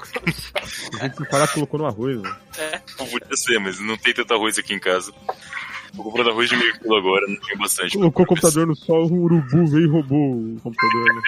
A 1.00 1.04
gente 1.06 1.16
se 1.16 1.24
falar 1.26 1.46
que 1.48 1.54
colocou 1.54 1.80
no 1.80 1.86
arroz, 1.86 2.20
né? 2.22 2.36
Não 2.98 3.06
podia 3.06 3.36
ser, 3.36 3.58
mas 3.58 3.78
não 3.80 3.96
tem 3.96 4.14
tanto 4.14 4.32
arroz 4.34 4.58
aqui 4.58 4.74
em 4.74 4.78
casa. 4.78 5.12
Tô 5.96 6.02
comprando 6.02 6.30
arroz 6.30 6.48
de 6.48 6.56
meio 6.56 6.72
quilo 6.78 6.96
agora, 6.96 7.26
não 7.28 7.36
tem 7.36 7.56
bastante. 7.56 7.96
Colocou 7.96 8.24
o 8.24 8.28
computador 8.28 8.66
no 8.66 8.74
sol, 8.76 9.06
o 9.06 9.22
urubu 9.22 9.66
veio 9.66 9.86
e 9.86 9.88
roubou 9.90 10.32
o 10.32 10.60
computador. 10.62 11.14
Né? 11.14 11.22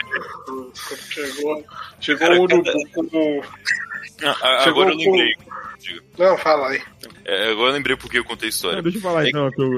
Chegou, 1.10 1.64
chegou 2.00 2.18
Cara, 2.28 2.40
o 2.40 2.42
urubu 2.42 2.64
com. 2.94 3.42
Ah, 4.24 4.36
ah, 4.42 4.60
Chegou 4.64 4.82
agora 4.82 4.90
eu 4.94 4.96
com- 5.04 5.10
lembrei. 5.16 5.34
Não, 6.18 6.38
fala 6.38 6.70
aí. 6.70 6.82
É, 7.24 7.50
agora 7.50 7.68
eu 7.70 7.74
lembrei 7.74 7.96
porque 7.96 8.18
eu 8.18 8.24
contei 8.24 8.48
a 8.48 8.50
história. 8.50 8.76
Não, 8.76 8.82
deixa 8.82 8.98
eu 8.98 9.02
falar 9.02 9.24
É 9.26 9.28
então, 9.28 9.50
que 9.50 9.62
eu. 9.62 9.68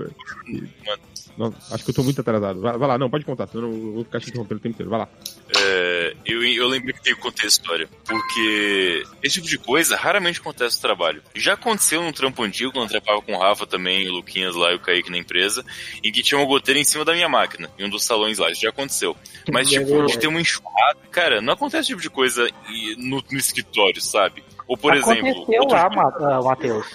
Mano. 0.87 1.08
Não, 1.39 1.55
acho 1.71 1.85
que 1.85 1.91
eu 1.91 1.95
tô 1.95 2.03
muito 2.03 2.21
atrasado. 2.21 2.61
Vai, 2.61 2.77
vai 2.77 2.89
lá, 2.89 2.99
não, 2.99 3.09
pode 3.09 3.25
contar, 3.25 3.47
senão 3.47 3.71
eu 3.71 3.93
vou 3.93 4.05
ficar 4.05 4.19
te 4.19 4.29
interrompendo 4.29 4.59
o 4.59 4.63
tempo 4.63 4.75
inteiro. 4.75 4.91
Vai 4.91 4.99
lá. 4.99 5.09
É, 5.57 6.17
eu, 6.27 6.43
eu 6.43 6.67
lembrei 6.67 6.93
que 6.93 7.01
tem 7.01 7.15
que 7.15 7.21
contar 7.21 7.45
a 7.45 7.47
história. 7.47 7.89
Porque 8.05 9.05
esse 9.23 9.37
tipo 9.37 9.47
de 9.47 9.57
coisa 9.57 9.97
raramente 9.97 10.41
acontece 10.41 10.77
no 10.77 10.83
trabalho. 10.83 11.23
Já 11.37 11.53
aconteceu 11.53 12.03
num 12.03 12.11
trampo 12.11 12.43
antigo, 12.43 12.73
quando 12.73 12.87
eu 12.87 12.91
trampava 12.91 13.23
com 13.23 13.35
o 13.35 13.39
Rafa 13.39 13.65
também, 13.69 14.09
o 14.09 14.15
Luquinhas 14.15 14.57
lá 14.57 14.73
e 14.73 14.75
o 14.75 14.81
Kaique 14.81 15.13
na 15.13 15.19
empresa, 15.19 15.65
em 16.03 16.11
que 16.11 16.25
tinha 16.25 16.39
uma 16.39 16.47
goteira 16.47 16.81
em 16.81 16.85
cima 16.85 17.05
da 17.05 17.13
minha 17.13 17.29
máquina, 17.29 17.71
em 17.79 17.85
um 17.85 17.89
dos 17.89 18.05
salões 18.05 18.39
lá. 18.39 18.51
Isso 18.51 18.63
já 18.63 18.71
aconteceu. 18.71 19.17
Mas, 19.53 19.69
tipo, 19.69 20.07
de 20.07 20.19
ter 20.19 20.27
uma 20.27 20.41
enxurrada. 20.41 20.99
Cara, 21.13 21.41
não 21.41 21.53
acontece 21.53 21.83
esse 21.83 21.89
tipo 21.91 22.03
de 22.03 22.11
coisa 22.11 22.49
no, 22.97 23.23
no 23.31 23.39
escritório, 23.39 24.01
sabe? 24.01 24.43
Ou, 24.69 24.77
por 24.77 24.95
exemplo. 24.95 25.31
Aconteceu 25.31 25.65
lá, 25.71 25.89
Ma- 25.89 26.15
ah, 26.21 26.43
Matheus. 26.43 26.87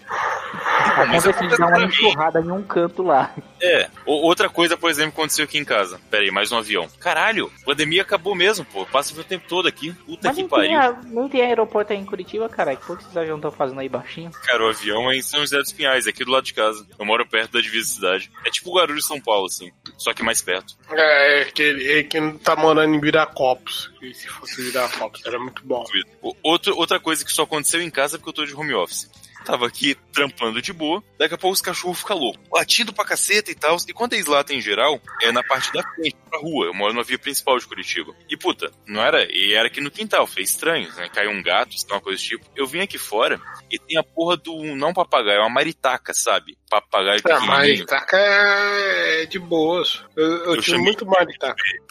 mas 1.09 1.25
Aconteceu 1.25 1.47
de 1.49 1.57
dar 1.57 1.67
uma 1.67 1.83
enxurrada 1.85 2.39
em 2.39 2.51
um 2.51 2.61
canto 2.61 3.01
lá. 3.01 3.33
É. 3.59 3.89
O- 4.05 4.27
outra 4.27 4.47
coisa, 4.47 4.77
por 4.77 4.89
exemplo, 4.91 5.13
aconteceu 5.13 5.45
aqui 5.45 5.57
em 5.57 5.65
casa. 5.65 5.99
Pera 6.11 6.23
aí, 6.23 6.29
mais 6.29 6.51
um 6.51 6.57
avião. 6.57 6.87
Caralho, 6.99 7.51
a 7.61 7.65
pandemia 7.65 8.03
acabou 8.03 8.35
mesmo, 8.35 8.63
pô. 8.65 8.85
Passa 8.85 9.19
o 9.19 9.23
tempo 9.23 9.45
todo 9.47 9.67
aqui. 9.67 9.91
Puta 10.05 10.27
Mas 10.27 10.35
que 10.35 10.41
tem, 10.43 10.47
pariu. 10.49 10.79
a- 10.79 11.01
nem 11.05 11.27
tem 11.29 11.41
aeroporto 11.41 11.93
aí 11.93 11.99
em 11.99 12.05
Curitiba, 12.05 12.47
cara. 12.47 12.75
Que 12.75 12.85
porra 12.85 12.99
que 12.99 13.05
esses 13.05 13.17
aviões 13.17 13.37
estão 13.37 13.51
fazendo 13.51 13.79
aí 13.79 13.89
baixinho? 13.89 14.29
Cara, 14.31 14.65
o 14.65 14.69
avião 14.69 15.09
é 15.11 15.15
em 15.15 15.21
São 15.23 15.39
José 15.39 15.57
dos 15.57 15.71
Pinhais, 15.71 16.05
aqui 16.05 16.23
do 16.23 16.31
lado 16.31 16.43
de 16.43 16.53
casa. 16.53 16.85
Eu 16.99 17.05
moro 17.05 17.25
perto 17.27 17.53
da 17.53 17.61
divisa 17.61 17.87
da 17.89 17.95
cidade. 17.95 18.31
É 18.45 18.51
tipo 18.51 18.69
o 18.69 18.75
Guarulhos 18.75 19.07
São 19.07 19.19
Paulo, 19.19 19.47
assim. 19.47 19.71
Só 19.97 20.13
que 20.13 20.21
mais 20.21 20.41
perto. 20.41 20.75
É, 20.91 21.41
é 21.41 21.45
que 21.45 21.61
ele, 21.63 21.99
é 21.99 22.03
que 22.03 22.19
não 22.19 22.37
tá 22.37 22.55
morando 22.55 22.93
em 22.93 22.99
Viracopos. 22.99 23.91
E 24.01 24.13
se 24.13 24.27
fosse 24.27 24.61
Viracopos, 24.61 25.25
era 25.25 25.39
muito 25.39 25.61
bom. 25.65 25.83
O- 26.21 26.35
Outro, 26.43 26.77
outra 26.77 26.99
coisa 26.99 27.23
que 27.25 27.31
só 27.31 27.43
aconteceu 27.43 27.62
em 27.63 27.89
casa 27.89 28.17
porque 28.17 28.29
eu 28.29 28.33
tô 28.33 28.45
de 28.45 28.55
home 28.55 28.73
office. 28.73 29.09
Tava 29.45 29.67
aqui 29.67 29.95
trampando 30.13 30.61
de 30.61 30.71
boa, 30.71 31.03
daqui 31.19 31.33
a 31.33 31.37
pouco 31.37 31.53
os 31.53 31.61
cachorros 31.61 31.99
ficam 31.99 32.17
loucos, 32.17 32.41
latindo 32.51 32.93
pra 32.93 33.03
caceta 33.03 33.51
e 33.51 33.55
tal. 33.55 33.75
E 33.87 33.93
quando 33.93 34.13
eles 34.13 34.25
latem 34.25 34.57
em 34.57 34.61
geral, 34.61 35.01
é 35.21 35.31
na 35.31 35.43
parte 35.43 35.71
da 35.73 35.83
frente, 35.83 36.15
pra 36.29 36.39
rua. 36.39 36.67
Eu 36.67 36.73
moro 36.73 36.93
na 36.93 37.03
via 37.03 37.19
principal 37.19 37.59
de 37.59 37.67
Curitiba. 37.67 38.15
E 38.29 38.37
puta, 38.37 38.71
não 38.87 39.01
era. 39.01 39.27
E 39.29 39.53
era 39.53 39.67
aqui 39.67 39.81
no 39.81 39.91
quintal, 39.91 40.25
foi 40.25 40.43
estranho, 40.43 40.89
né? 40.93 41.09
Caiu 41.09 41.31
um 41.31 41.43
gato, 41.43 41.75
uma 41.91 41.99
coisa 41.99 42.21
do 42.21 42.25
tipo. 42.25 42.45
Eu 42.55 42.65
vim 42.65 42.79
aqui 42.79 42.97
fora 42.97 43.39
e 43.69 43.77
tem 43.77 43.97
a 43.97 44.03
porra 44.03 44.37
do. 44.37 44.63
Não 44.75 44.93
papagaio, 44.93 45.39
é 45.39 45.41
uma 45.41 45.49
maritaca, 45.49 46.13
sabe? 46.13 46.57
Papagaio 46.81 47.19
Ah, 47.19 47.21
pequenininho. 47.21 47.47
maritaca 47.51 48.17
é 48.17 49.25
de 49.27 49.37
boas. 49.37 50.01
Eu, 50.15 50.25
eu, 50.25 50.55
Eu 50.55 50.61
tive 50.61 50.77
muito 50.79 51.05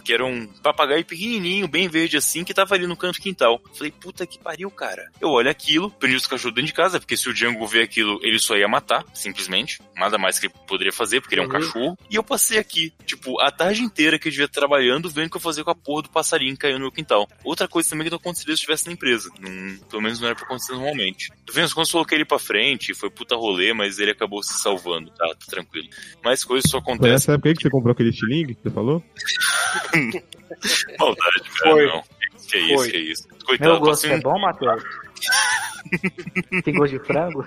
que 0.05 0.13
era 0.13 0.25
um 0.25 0.47
papagaio 0.63 1.05
pequenininho, 1.05 1.69
bem 1.69 1.89
verde 1.89 2.17
assim, 2.17 2.43
que 2.43 2.53
tava 2.53 2.75
ali 2.75 2.87
no 2.87 2.97
canto 2.97 3.19
do 3.19 3.23
quintal. 3.23 3.61
Falei, 3.75 3.93
puta 3.93 4.27
que 4.27 4.39
pariu, 4.39 4.69
cara. 4.71 5.09
Eu 5.21 5.29
olho 5.31 5.49
aquilo, 5.49 5.91
prendi 5.91 6.17
os 6.17 6.27
cachorros 6.27 6.55
dentro 6.55 6.67
de 6.67 6.73
casa, 6.73 6.99
porque 6.99 7.17
se 7.17 7.29
o 7.29 7.33
Django 7.35 7.65
ver 7.67 7.83
aquilo, 7.83 8.19
ele 8.23 8.39
só 8.41 8.57
ia 8.57 8.67
matar, 8.67 9.05
simplesmente. 9.15 9.81
Nada 9.97 10.19
mais 10.19 10.39
que 10.41 10.47
ele 10.47 10.55
poderia 10.67 10.93
fazer, 10.93 11.21
porque 11.21 11.35
ele 11.37 11.43
é 11.43 11.45
um 11.45 11.47
Uhum. 11.47 11.53
cachorro. 11.61 11.99
E 12.11 12.17
eu 12.17 12.25
passei 12.25 12.59
aqui, 12.59 12.93
tipo, 13.07 13.41
a 13.41 13.51
tarde 13.53 13.83
inteira 13.83 14.19
que 14.19 14.27
eu 14.27 14.33
devia 14.33 14.49
trabalhando, 14.49 15.09
vendo 15.09 15.27
o 15.29 15.31
que 15.31 15.37
eu 15.37 15.41
fazia 15.41 15.63
com 15.63 15.71
a 15.71 15.75
porra 15.77 16.03
do 16.03 16.11
passarinho 16.11 16.57
caindo 16.59 16.75
no 16.79 16.81
meu 16.87 16.93
quintal. 16.93 17.29
Outra 17.45 17.69
coisa 17.69 17.89
também 17.91 18.05
que 18.07 18.11
não 18.11 18.19
aconteceria 18.19 18.57
se 18.57 18.63
eu 18.63 18.73
estivesse 18.75 18.87
na 18.87 18.93
empresa. 18.93 19.31
Não- 19.39 19.77
pelo 19.89 20.03
menos 20.03 20.19
não 20.19 20.27
era 20.27 20.35
pra 20.37 20.45
acontecer 20.45 20.73
normalmente. 20.73 21.31
Do 21.45 21.53
Vênus, 21.53 21.73
quando 21.73 21.87
eu 21.87 21.93
coloquei 21.93 22.19
ele 22.19 22.25
pra 22.25 22.39
frente, 22.39 22.95
foi 22.95 23.11
puta 23.11 23.37
rolê, 23.37 23.73
mas 23.73 23.99
ele 24.01 24.11
acabou 24.11 24.43
se 24.43 24.55
salvando, 24.55 24.72
tá? 24.79 25.29
Tá 25.29 25.35
tranquilo. 25.49 25.89
Mas 26.25 26.45
coisas 26.45 26.71
só 26.71 26.81
Foi 26.81 26.93
acontecem. 26.93 27.13
nessa 27.13 27.33
época 27.33 27.49
aí 27.51 27.55
que 27.55 27.63
você 27.63 27.71
comprou 27.71 27.93
aquele 27.93 28.11
estilingue 28.11 28.55
que 28.55 28.63
você 28.63 28.71
falou? 28.71 29.03
Maldade, 30.99 31.51
cara, 31.59 31.73
Foi. 31.73 31.87
não. 31.87 32.03
Que 32.49 32.59
isso, 32.59 32.75
Foi. 32.75 32.91
que 32.91 32.99
isso. 32.99 33.29
Meu 33.29 33.39
Coitado, 33.47 33.79
gosto 33.81 34.03
passei 34.03 34.13
é 34.13 34.21
bom, 34.21 34.39
Matheus? 34.39 34.83
tem 36.65 36.75
gosto 36.75 36.99
de 36.99 37.05
frango? 37.07 37.47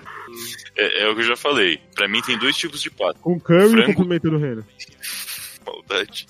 É, 0.75 1.03
é 1.03 1.09
o 1.09 1.15
que 1.15 1.21
eu 1.21 1.25
já 1.25 1.35
falei. 1.35 1.79
Pra 1.95 2.07
mim 2.07 2.21
tem 2.21 2.37
dois 2.37 2.55
tipos 2.57 2.81
de 2.81 2.89
pato. 2.89 3.19
Com 3.19 3.39
câmbio 3.39 3.79
e 3.79 3.83
Frango. 3.83 3.93
com 3.95 4.03
pimenta 4.03 4.29
do 4.29 4.37
reino. 4.37 4.65
Maldade. 5.65 6.27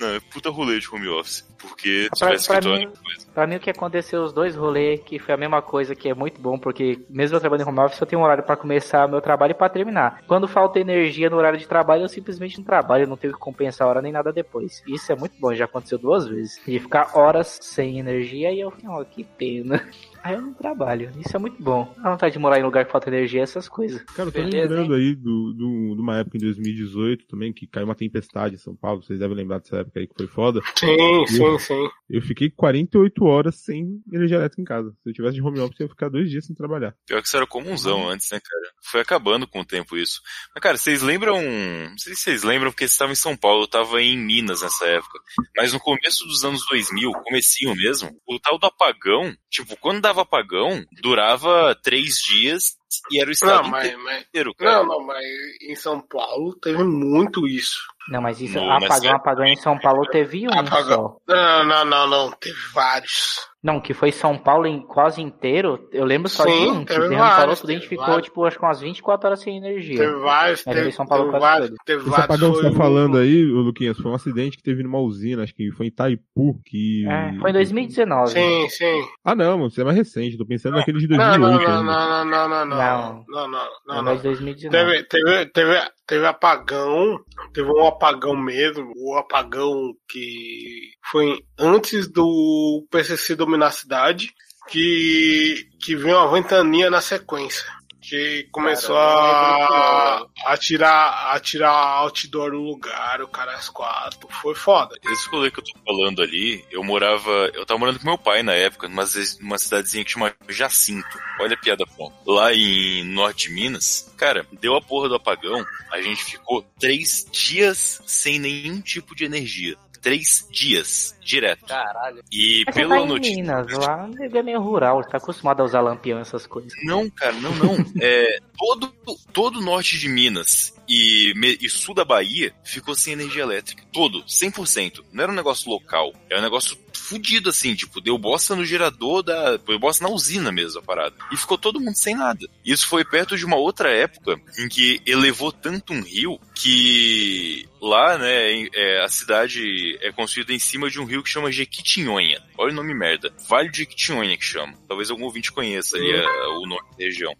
Não, 0.00 0.08
é 0.08 0.20
puta 0.32 0.50
rolê 0.50 0.78
de 0.78 0.88
home 0.92 1.08
office. 1.08 1.46
Porque 1.60 2.06
Pra- 2.16 2.28
tivesse 2.36 2.46
pra 2.48 2.60
mim- 2.60 2.88
Pra 3.34 3.46
mim, 3.46 3.56
o 3.56 3.60
que 3.60 3.70
aconteceu 3.70 4.22
os 4.22 4.32
dois 4.32 4.54
rolês, 4.56 5.00
que 5.00 5.18
foi 5.18 5.34
a 5.34 5.36
mesma 5.36 5.60
coisa, 5.60 5.94
que 5.94 6.08
é 6.08 6.14
muito 6.14 6.40
bom, 6.40 6.56
porque 6.58 7.00
mesmo 7.10 7.36
eu 7.36 7.40
trabalhando 7.40 7.66
em 7.66 7.70
home 7.70 7.80
office, 7.80 8.00
eu 8.00 8.06
tenho 8.06 8.20
um 8.22 8.24
horário 8.24 8.42
pra 8.44 8.56
começar 8.56 9.08
meu 9.08 9.20
trabalho 9.20 9.50
e 9.52 9.54
pra 9.54 9.68
terminar. 9.68 10.22
Quando 10.26 10.46
falta 10.48 10.78
energia 10.78 11.28
no 11.30 11.36
horário 11.36 11.58
de 11.58 11.66
trabalho, 11.66 12.02
eu 12.02 12.08
simplesmente 12.08 12.58
não 12.58 12.64
trabalho, 12.64 13.04
eu 13.04 13.08
não 13.08 13.16
tenho 13.16 13.32
que 13.32 13.38
compensar 13.40 13.86
a 13.86 13.90
hora 13.90 14.02
nem 14.02 14.12
nada 14.12 14.32
depois. 14.32 14.82
Isso 14.86 15.10
é 15.12 15.16
muito 15.16 15.34
bom, 15.40 15.52
já 15.54 15.64
aconteceu 15.66 15.98
duas 15.98 16.26
vezes. 16.28 16.60
De 16.66 16.78
ficar 16.78 17.16
horas 17.16 17.58
sem 17.60 17.98
energia 17.98 18.52
e 18.52 18.60
eu 18.60 18.70
falei, 18.70 18.86
ó, 18.88 19.04
que 19.04 19.24
pena. 19.24 19.84
Aí 20.22 20.34
eu 20.34 20.42
não 20.42 20.52
trabalho. 20.52 21.10
Isso 21.24 21.36
é 21.36 21.38
muito 21.38 21.62
bom. 21.62 21.94
A 22.02 22.10
vontade 22.10 22.32
de 22.32 22.38
morar 22.40 22.58
em 22.58 22.62
lugar 22.64 22.84
que 22.84 22.90
falta 22.90 23.08
energia, 23.08 23.40
essas 23.42 23.68
coisas. 23.68 24.02
Cara, 24.02 24.28
eu 24.28 24.32
tô 24.32 24.38
Beleza, 24.42 24.68
lembrando 24.74 24.94
aí 24.94 25.14
do, 25.14 25.52
do, 25.52 25.94
de 25.94 26.00
uma 26.02 26.18
época 26.18 26.36
em 26.36 26.40
2018 26.40 27.26
também, 27.28 27.52
que 27.52 27.66
caiu 27.68 27.84
uma 27.86 27.94
tempestade 27.94 28.56
em 28.56 28.58
São 28.58 28.74
Paulo. 28.74 29.00
Vocês 29.02 29.18
devem 29.20 29.36
lembrar 29.36 29.58
dessa 29.60 29.76
época 29.78 29.87
aí 29.96 30.06
que 30.06 30.14
foi 30.14 30.26
foda. 30.26 30.60
Sim, 30.76 31.26
sim, 31.26 31.58
sim. 31.58 31.88
Eu 32.08 32.22
fiquei 32.22 32.50
48 32.50 33.24
horas 33.24 33.56
sem 33.56 34.00
energia 34.10 34.38
elétrica 34.38 34.62
em 34.62 34.64
casa. 34.64 34.90
Se 35.02 35.10
eu 35.10 35.12
tivesse 35.12 35.34
de 35.34 35.42
home 35.42 35.60
office, 35.60 35.80
eu 35.80 35.84
ia 35.86 35.90
ficar 35.90 36.08
dois 36.08 36.30
dias 36.30 36.46
sem 36.46 36.56
trabalhar. 36.56 36.94
Pior 37.06 37.20
que 37.20 37.28
isso 37.28 37.36
era 37.36 37.46
comunzão 37.46 38.08
antes, 38.08 38.30
né, 38.30 38.40
cara? 38.40 38.74
Foi 38.82 39.00
acabando 39.00 39.46
com 39.46 39.60
o 39.60 39.64
tempo 39.64 39.96
isso. 39.96 40.20
Mas, 40.54 40.62
cara, 40.62 40.76
vocês 40.76 41.02
lembram. 41.02 41.40
Não 41.40 41.98
sei 41.98 42.14
se 42.14 42.22
vocês 42.22 42.42
lembram, 42.42 42.70
porque 42.70 42.84
vocês 42.84 42.92
estavam 42.92 43.12
em 43.12 43.16
São 43.16 43.36
Paulo, 43.36 43.64
eu 43.64 43.68
tava 43.68 44.00
em 44.00 44.16
Minas 44.16 44.62
nessa 44.62 44.86
época. 44.86 45.18
Mas 45.56 45.72
no 45.72 45.80
começo 45.80 46.26
dos 46.26 46.44
anos 46.44 46.64
2000, 46.68 47.12
comecinho 47.12 47.74
mesmo, 47.74 48.10
o 48.26 48.38
tal 48.38 48.58
do 48.58 48.66
apagão, 48.66 49.34
tipo, 49.50 49.76
quando 49.76 50.00
dava 50.00 50.22
apagão, 50.22 50.84
durava 51.02 51.74
três 51.82 52.16
dias 52.16 52.78
e 53.10 53.20
era 53.20 53.28
o 53.28 53.32
estado 53.32 53.62
Não, 53.64 53.70
mas, 53.70 53.94
mas, 54.02 54.22
inteiro, 54.22 54.54
cara. 54.54 54.72
não, 54.78 54.86
não, 54.86 55.06
mas 55.06 55.24
em 55.62 55.74
São 55.76 56.00
Paulo 56.00 56.54
teve 56.56 56.82
muito 56.82 57.46
isso. 57.46 57.80
Não, 58.08 58.22
mas 58.22 58.40
isso, 58.40 58.54
Não, 58.54 58.66
mas 58.66 58.84
apagão, 58.84 59.10
é- 59.10 59.14
apagão 59.16 59.44
em 59.44 59.56
São 59.56 59.78
Paulo 59.78 60.06
teve 60.10 60.48
um 60.48 60.52
Apagão. 60.58 61.20
só. 61.26 61.34
Não, 61.34 61.64
não, 61.64 61.84
não, 61.84 62.06
não. 62.06 62.30
Teve 62.32 62.56
vários. 62.72 63.38
Não, 63.68 63.80
que 63.80 63.92
foi 63.92 64.10
São 64.10 64.38
Paulo 64.38 64.66
em 64.66 64.80
quase 64.80 65.20
inteiro. 65.20 65.88
Eu 65.92 66.04
lembro 66.06 66.28
só 66.28 66.44
de 66.44 66.52
Sim, 66.52 66.70
um. 66.70 66.84
Que 66.84 66.94
teve 66.94 67.06
o 67.06 67.08
São 67.08 67.18
Paulo 67.18 67.28
vários, 67.36 67.60
teve 67.62 67.80
ficou, 67.86 68.06
vários. 68.06 68.22
tipo, 68.24 68.44
acho 68.44 68.58
que 68.58 68.64
umas 68.64 68.80
24 68.80 69.26
horas 69.26 69.40
sem 69.40 69.56
energia. 69.58 69.98
Teve 69.98 70.14
vários. 70.16 70.62
Mas 70.64 70.74
Teve, 70.76 70.92
São 70.92 71.06
Paulo 71.06 71.24
teve 71.26 71.38
quase 71.38 71.60
vários. 71.60 71.78
Teve 71.84 72.08
Esse 72.08 72.20
apagão 72.20 72.50
que 72.52 72.60
foi 72.60 72.62
você 72.62 72.68
tá 72.70 72.74
um- 72.74 72.76
falando 72.78 73.18
aí, 73.18 73.44
Luquinhas, 73.44 73.98
foi 73.98 74.10
um 74.10 74.14
acidente 74.14 74.56
que 74.56 74.62
teve 74.62 74.82
numa 74.82 74.98
usina, 75.00 75.42
acho 75.42 75.54
que 75.54 75.70
foi 75.72 75.86
em 75.86 75.88
Itaipu, 75.90 76.60
que... 76.64 77.06
É, 77.06 77.34
foi 77.40 77.50
em 77.50 77.52
2019. 77.52 78.32
Sim, 78.32 78.68
sim. 78.70 79.02
Ah 79.24 79.34
não, 79.34 79.66
isso 79.66 79.80
é 79.80 79.84
mais 79.84 79.96
recente, 79.96 80.38
tô 80.38 80.46
pensando 80.46 80.76
naquele 80.76 80.98
de 80.98 81.08
Não, 81.08 81.16
2008 81.38 81.68
não, 81.68 81.82
não, 81.82 81.84
não, 81.84 82.24
não, 82.24 82.24
não, 82.24 82.48
não, 82.48 82.66
não. 82.66 82.76
Não. 82.78 83.24
Não, 83.28 83.48
não, 83.48 83.68
Não, 83.86 83.96
não, 83.96 84.02
não. 84.02 84.16
2019. 84.22 84.70
Teve, 84.70 85.02
teve, 85.04 85.46
teve, 85.52 85.80
teve 86.06 86.26
apagão, 86.26 87.20
teve 87.52 87.68
um 87.70 87.86
apagão 87.86 88.34
mesmo, 88.34 88.90
o 88.96 89.14
apagão 89.16 89.92
que 90.08 90.88
foi 91.10 91.38
antes 91.58 92.10
do 92.10 92.86
PCC 92.90 93.34
dominar 93.34 93.57
a 93.66 93.70
cidade, 93.70 94.34
que, 94.68 95.68
que 95.80 95.96
veio 95.96 96.16
uma 96.16 96.32
ventaninha 96.32 96.90
na 96.90 97.00
sequência. 97.00 97.64
Que 98.00 98.48
começou 98.50 98.96
Cara, 98.96 100.26
a, 100.46 100.52
a 100.52 100.56
tirar 100.56 101.34
a 101.34 101.40
tirar 101.40 101.70
outdoor 101.70 102.52
do 102.52 102.56
lugar, 102.56 103.20
o 103.20 103.28
cara 103.28 103.52
às 103.54 103.68
quatro. 103.68 104.26
Foi 104.40 104.54
foda. 104.54 104.96
Esse 105.04 105.28
rolê 105.28 105.50
que 105.50 105.58
eu 105.58 105.64
tô 105.64 105.78
falando 105.84 106.22
ali, 106.22 106.64
eu 106.70 106.82
morava. 106.82 107.30
Eu 107.52 107.66
tava 107.66 107.78
morando 107.78 107.98
com 107.98 108.06
meu 108.06 108.16
pai 108.16 108.42
na 108.42 108.54
época, 108.54 108.88
numa, 108.88 109.04
numa 109.40 109.58
cidadezinha 109.58 110.04
que 110.04 110.12
chama 110.12 110.34
Jacinto. 110.48 111.18
Olha 111.38 111.52
a 111.54 111.58
piada 111.58 111.84
pronta. 111.84 112.16
Lá 112.26 112.54
em 112.54 113.04
norte 113.04 113.48
de 113.48 113.54
Minas, 113.54 114.10
cara, 114.16 114.46
deu 114.58 114.74
a 114.74 114.80
porra 114.80 115.10
do 115.10 115.16
apagão. 115.16 115.62
A 115.92 116.00
gente 116.00 116.24
ficou 116.24 116.64
três 116.80 117.26
dias 117.30 118.00
sem 118.06 118.38
nenhum 118.38 118.80
tipo 118.80 119.14
de 119.14 119.26
energia. 119.26 119.76
Três 120.00 120.48
dias, 120.50 121.17
direto. 121.28 121.66
Caralho. 121.66 122.22
E 122.32 122.64
Mas 122.66 122.74
você 122.74 122.80
pela 122.80 123.00
tá 123.00 123.06
notícia. 123.06 123.36
Minas, 123.36 123.72
lá 123.72 124.10
é 124.18 124.42
meio 124.42 124.60
rural, 124.60 125.02
você 125.02 125.10
tá 125.10 125.18
acostumado 125.18 125.60
a 125.60 125.64
usar 125.64 125.80
lampião 125.80 126.18
essas 126.18 126.46
coisas. 126.46 126.72
Não, 126.82 127.08
cara, 127.10 127.32
não, 127.34 127.54
não. 127.54 127.78
É, 128.00 128.38
todo, 128.56 128.92
todo 129.32 129.58
o 129.58 129.62
norte 129.62 129.98
de 129.98 130.08
Minas 130.08 130.72
e, 130.88 131.32
e 131.60 131.68
sul 131.68 131.94
da 131.94 132.04
Bahia 132.04 132.54
ficou 132.64 132.94
sem 132.94 133.12
energia 133.12 133.42
elétrica. 133.42 133.82
Todo, 133.92 134.24
100%. 134.24 135.04
Não 135.12 135.22
era 135.22 135.32
um 135.32 135.34
negócio 135.34 135.68
local. 135.68 136.12
Era 136.30 136.40
um 136.40 136.44
negócio 136.44 136.78
fudido, 136.92 137.50
assim, 137.50 137.74
tipo, 137.74 138.00
deu 138.00 138.16
bosta 138.16 138.54
no 138.54 138.64
gerador 138.64 139.22
da. 139.22 139.56
Deu 139.56 139.78
bosta 139.78 140.04
na 140.04 140.10
usina 140.10 140.52
mesmo 140.52 140.80
a 140.80 140.82
parada. 140.82 141.14
E 141.32 141.36
ficou 141.36 141.58
todo 141.58 141.80
mundo 141.80 141.96
sem 141.96 142.14
nada. 142.14 142.46
Isso 142.64 142.86
foi 142.86 143.04
perto 143.04 143.36
de 143.36 143.44
uma 143.44 143.56
outra 143.56 143.90
época 143.90 144.40
em 144.58 144.68
que 144.68 145.00
elevou 145.04 145.52
tanto 145.52 145.92
um 145.92 146.00
rio 146.00 146.38
que 146.54 147.68
lá, 147.80 148.18
né, 148.18 148.66
é, 148.74 149.04
a 149.04 149.08
cidade 149.08 149.96
é 150.02 150.10
construída 150.12 150.52
em 150.52 150.58
cima 150.58 150.90
de 150.90 151.00
um 151.00 151.04
rio 151.04 151.17
que 151.22 151.30
chama 151.30 151.52
Jequitinhonha. 151.52 152.42
Olha 152.58 152.72
o 152.72 152.74
nome 152.74 152.92
merda. 152.92 153.32
Vale 153.48 153.70
de 153.70 153.78
Jequitinhonha 153.78 154.36
que 154.36 154.44
chama. 154.44 154.74
Talvez 154.88 155.10
algum 155.10 155.24
ouvinte 155.24 155.52
conheça 155.52 155.96
ali 155.96 156.10
é, 156.10 156.26
o 156.48 156.66
nome 156.66 156.82
da 156.98 157.04
região. 157.04 157.32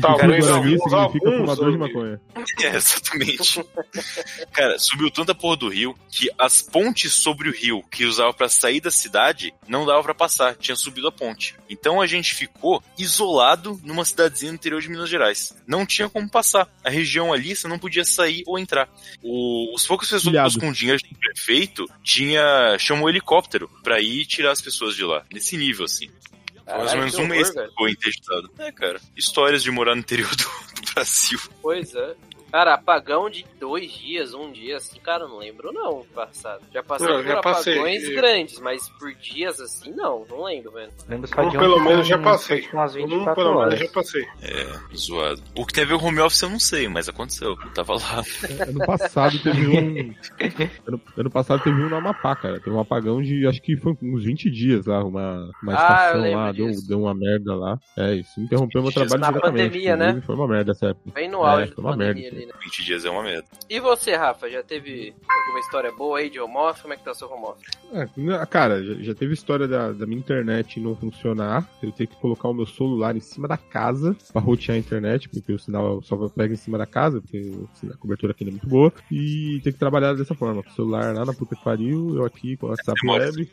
Talvez 0.00 0.44
Guarani 0.46 0.74
alguns- 0.76 0.82
significa 0.82 1.30
fumador 1.38 1.72
de 1.72 1.78
maconha. 1.78 2.20
É, 2.62 2.76
exatamente. 2.76 3.64
Cara, 4.52 4.78
subiu 4.78 5.10
tanta 5.10 5.34
porra 5.34 5.56
do 5.56 5.68
rio 5.68 5.94
que 6.10 6.28
as 6.38 6.62
pontes 6.62 7.12
sobre 7.14 7.48
o 7.48 7.52
rio 7.52 7.82
que 7.90 8.04
usava 8.04 8.32
pra 8.32 8.48
sair 8.48 8.80
da 8.80 8.90
cidade 8.90 9.52
não 9.68 9.84
dava 9.84 10.02
pra 10.02 10.14
passar, 10.14 10.54
tinha 10.56 10.74
subido 10.76 11.08
a 11.08 11.12
ponte. 11.12 11.54
Então 11.68 12.00
a 12.00 12.06
gente 12.06 12.34
ficou 12.34 12.82
isolado 12.98 13.78
numa 13.84 14.04
cidadezinha 14.04 14.52
no 14.52 14.56
interior 14.56 14.80
de 14.80 14.88
Minas 14.88 15.08
Gerais. 15.08 15.54
Não 15.66 15.84
tinha 15.86 16.08
como 16.08 16.28
passar. 16.30 16.68
A 16.84 16.90
região 16.90 17.32
ali 17.32 17.54
você 17.54 17.68
não 17.68 17.78
podia 17.78 18.04
sair 18.04 18.42
ou 18.46 18.58
entrar. 18.58 18.88
O- 19.22 19.74
os 19.74 19.86
poucas 19.86 20.08
pessoas 20.08 20.56
com 20.56 20.72
dinheiro 20.72 21.00
do 21.10 21.18
prefeito 21.18 21.84
tinha 22.02 22.76
chamou 22.78 23.06
um 23.06 23.08
helicóptero 23.08 23.70
pra 23.82 24.00
ir 24.00 24.24
tirar 24.26 24.52
as 24.52 24.60
pessoas 24.66 24.96
de 24.96 25.04
lá. 25.04 25.24
Nesse 25.32 25.56
nível 25.56 25.84
assim. 25.84 26.10
Foi 26.64 26.78
mais 26.78 26.92
ou 26.92 26.98
menos 26.98 27.14
um 27.14 27.26
mês 27.26 27.50
que 27.50 27.62
ficou 27.62 27.88
interditado. 27.88 28.50
É, 28.58 28.72
cara. 28.72 29.00
Histórias 29.16 29.62
de 29.62 29.70
morar 29.70 29.94
no 29.94 30.00
interior 30.00 30.28
do, 30.34 30.44
do 30.44 30.92
Brasil. 30.92 31.38
Pois 31.62 31.94
é. 31.94 32.14
Cara, 32.50 32.74
apagão 32.74 33.28
de 33.28 33.44
dois 33.58 33.90
dias, 33.92 34.32
um 34.32 34.50
dia, 34.52 34.76
assim, 34.76 34.98
cara, 35.00 35.26
não 35.26 35.38
lembro 35.38 35.72
não, 35.72 36.04
passado. 36.14 36.62
Já 36.72 36.82
passei 36.82 37.06
Não, 37.06 37.16
por 37.16 37.24
já 37.26 37.40
passei. 37.42 37.74
apagões 37.74 38.08
grandes, 38.08 38.60
mas 38.60 38.88
por 38.98 39.12
dias 39.14 39.60
assim, 39.60 39.90
não, 39.92 40.24
não 40.28 40.44
lembro, 40.44 40.70
velho. 40.72 40.90
Lembro 41.08 41.28
só 41.28 41.42
Um 41.42 41.50
de 41.50 41.56
um 41.56 41.60
pelo 41.60 41.80
menos 41.80 42.06
já 42.06 42.18
passei. 42.18 42.66
umas 42.72 42.94
Um 42.94 43.06
24 43.06 43.34
pelo 43.34 43.58
menos 43.60 43.78
já 43.78 43.88
passei. 43.88 44.22
É, 44.42 44.96
zoado. 44.96 45.42
O 45.56 45.66
que 45.66 45.84
ver 45.84 45.98
com 45.98 46.06
home 46.06 46.20
office 46.20 46.42
eu 46.42 46.50
não 46.50 46.58
sei, 46.60 46.88
mas 46.88 47.08
aconteceu. 47.08 47.50
Eu 47.50 47.70
tava 47.74 47.94
lá. 47.94 48.22
Ano 48.68 48.86
passado 48.86 49.38
teve 49.38 49.66
um. 49.68 50.14
Ano, 50.86 51.00
ano 51.16 51.30
passado 51.30 51.62
teve 51.62 51.80
um 51.80 51.88
no 51.88 51.96
Amapá, 51.96 52.36
cara. 52.36 52.60
Teve 52.60 52.70
um 52.70 52.80
apagão 52.80 53.20
de 53.22 53.46
acho 53.46 53.60
que 53.60 53.76
foi 53.76 53.96
uns 54.02 54.24
20 54.24 54.50
dias 54.50 54.86
lá, 54.86 55.02
uma, 55.04 55.50
uma 55.62 55.72
Ah, 55.72 56.10
estação 56.12 56.32
lá, 56.32 56.52
deu, 56.52 56.70
deu 56.86 57.00
uma 57.00 57.14
merda 57.14 57.54
lá. 57.54 57.78
É, 57.96 58.14
isso 58.14 58.40
interrompeu 58.40 58.82
meu 58.82 58.90
20 58.90 58.94
dias 58.94 59.10
trabalho 59.10 59.34
na 59.34 59.40
pandemia, 59.40 59.96
né? 59.96 60.22
Foi 60.24 60.34
uma 60.34 60.46
merda 60.48 60.72
essa 60.72 60.86
época. 60.88 61.10
Bem 61.12 61.28
no 61.28 61.44
É, 61.44 61.48
auge 61.50 61.72
foi 61.72 61.84
uma 61.84 61.90
pandemia 61.92 62.22
merda. 62.22 62.35
Ali, 62.36 62.46
né? 62.46 62.52
20 62.62 62.84
dias 62.84 63.04
é 63.04 63.10
uma 63.10 63.22
merda. 63.22 63.46
E 63.68 63.80
você, 63.80 64.14
Rafa, 64.14 64.48
já 64.50 64.62
teve 64.62 65.14
alguma 65.28 65.60
história 65.60 65.92
boa 65.92 66.18
aí 66.18 66.30
de 66.30 66.38
home 66.38 66.56
office? 66.56 66.82
Como 66.82 66.94
é 66.94 66.96
que 66.96 67.04
tá 67.04 67.12
o 67.12 67.14
seu 67.14 67.30
home 67.30 67.44
office? 67.44 67.70
É, 67.92 68.08
né, 68.16 68.46
cara, 68.46 68.82
já, 68.82 68.94
já 69.02 69.14
teve 69.14 69.34
história 69.34 69.66
da, 69.66 69.92
da 69.92 70.06
minha 70.06 70.18
internet 70.18 70.78
não 70.80 70.94
funcionar. 70.94 71.68
Eu 71.82 71.92
ter 71.92 72.06
que 72.06 72.16
colocar 72.16 72.48
o 72.48 72.54
meu 72.54 72.66
celular 72.66 73.16
em 73.16 73.20
cima 73.20 73.48
da 73.48 73.56
casa 73.56 74.16
pra 74.32 74.40
rotear 74.40 74.76
a 74.76 74.78
internet, 74.78 75.28
porque 75.28 75.52
o 75.52 75.58
sinal 75.58 76.02
só 76.02 76.16
pega 76.28 76.54
em 76.54 76.56
cima 76.56 76.78
da 76.78 76.86
casa, 76.86 77.20
porque 77.20 77.52
assim, 77.72 77.90
a 77.92 77.96
cobertura 77.96 78.32
aqui 78.32 78.44
não 78.44 78.50
é 78.50 78.52
muito 78.52 78.68
boa. 78.68 78.92
E 79.10 79.60
ter 79.62 79.72
que 79.72 79.78
trabalhar 79.78 80.14
dessa 80.14 80.34
forma. 80.34 80.62
O 80.66 80.70
celular 80.72 81.14
lá 81.14 81.24
na 81.24 81.32
puta 81.32 81.54
que 81.56 81.64
pariu, 81.64 82.16
eu 82.16 82.24
aqui 82.24 82.56
com 82.56 82.66
o 82.66 82.70
WhatsApp 82.70 82.98
web. 83.06 83.50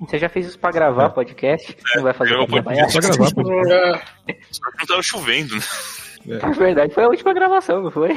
Você 0.00 0.18
já 0.18 0.28
fez 0.28 0.46
isso 0.46 0.58
pra 0.58 0.70
gravar 0.70 1.10
podcast? 1.10 1.76
Não 1.96 2.02
vai 2.02 2.12
fazer 2.12 2.34
eu 2.34 2.46
pra 2.46 2.62
trabalhar? 2.62 2.88
Só 2.88 3.00
gravar, 3.00 3.34
pô. 3.34 3.72
É, 3.72 4.02
Só 4.50 4.70
que 4.70 4.78
não 4.78 4.86
tava 4.86 5.02
chovendo, 5.02 5.56
né? 5.56 5.62
É 6.30 6.50
verdade, 6.50 6.94
foi 6.94 7.04
a 7.04 7.08
última 7.08 7.32
gravação, 7.32 7.82
não 7.82 7.90
foi? 7.90 8.14